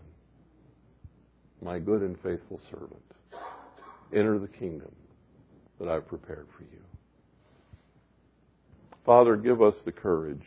my 1.61 1.79
good 1.79 2.01
and 2.01 2.15
faithful 2.21 2.59
servant 2.69 3.01
enter 4.13 4.39
the 4.39 4.47
kingdom 4.47 4.91
that 5.79 5.89
I've 5.89 6.07
prepared 6.07 6.47
for 6.55 6.63
you. 6.63 6.79
Father, 9.05 9.35
give 9.35 9.61
us 9.61 9.75
the 9.83 9.91
courage 9.91 10.45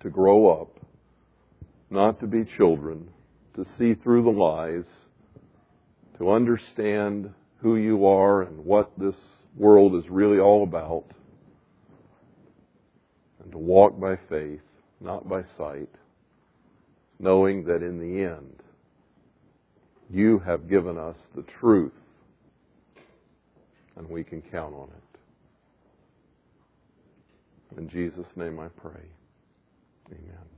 to 0.00 0.10
grow 0.10 0.48
up 0.48 0.71
not 1.92 2.20
to 2.20 2.26
be 2.26 2.44
children, 2.56 3.08
to 3.54 3.66
see 3.78 3.94
through 3.94 4.22
the 4.22 4.30
lies, 4.30 4.84
to 6.18 6.30
understand 6.30 7.30
who 7.58 7.76
you 7.76 8.06
are 8.06 8.42
and 8.42 8.64
what 8.64 8.90
this 8.98 9.14
world 9.56 9.94
is 9.94 10.10
really 10.10 10.38
all 10.38 10.62
about, 10.62 11.04
and 13.42 13.52
to 13.52 13.58
walk 13.58 13.98
by 14.00 14.16
faith, 14.28 14.60
not 15.00 15.28
by 15.28 15.42
sight, 15.58 15.88
knowing 17.18 17.64
that 17.64 17.82
in 17.82 17.98
the 17.98 18.24
end, 18.24 18.62
you 20.10 20.38
have 20.40 20.68
given 20.68 20.98
us 20.98 21.16
the 21.34 21.44
truth, 21.60 21.92
and 23.96 24.08
we 24.08 24.24
can 24.24 24.42
count 24.42 24.74
on 24.74 24.88
it. 24.88 25.02
In 27.78 27.88
Jesus' 27.88 28.26
name 28.36 28.58
I 28.58 28.68
pray. 28.68 29.00
Amen. 30.10 30.51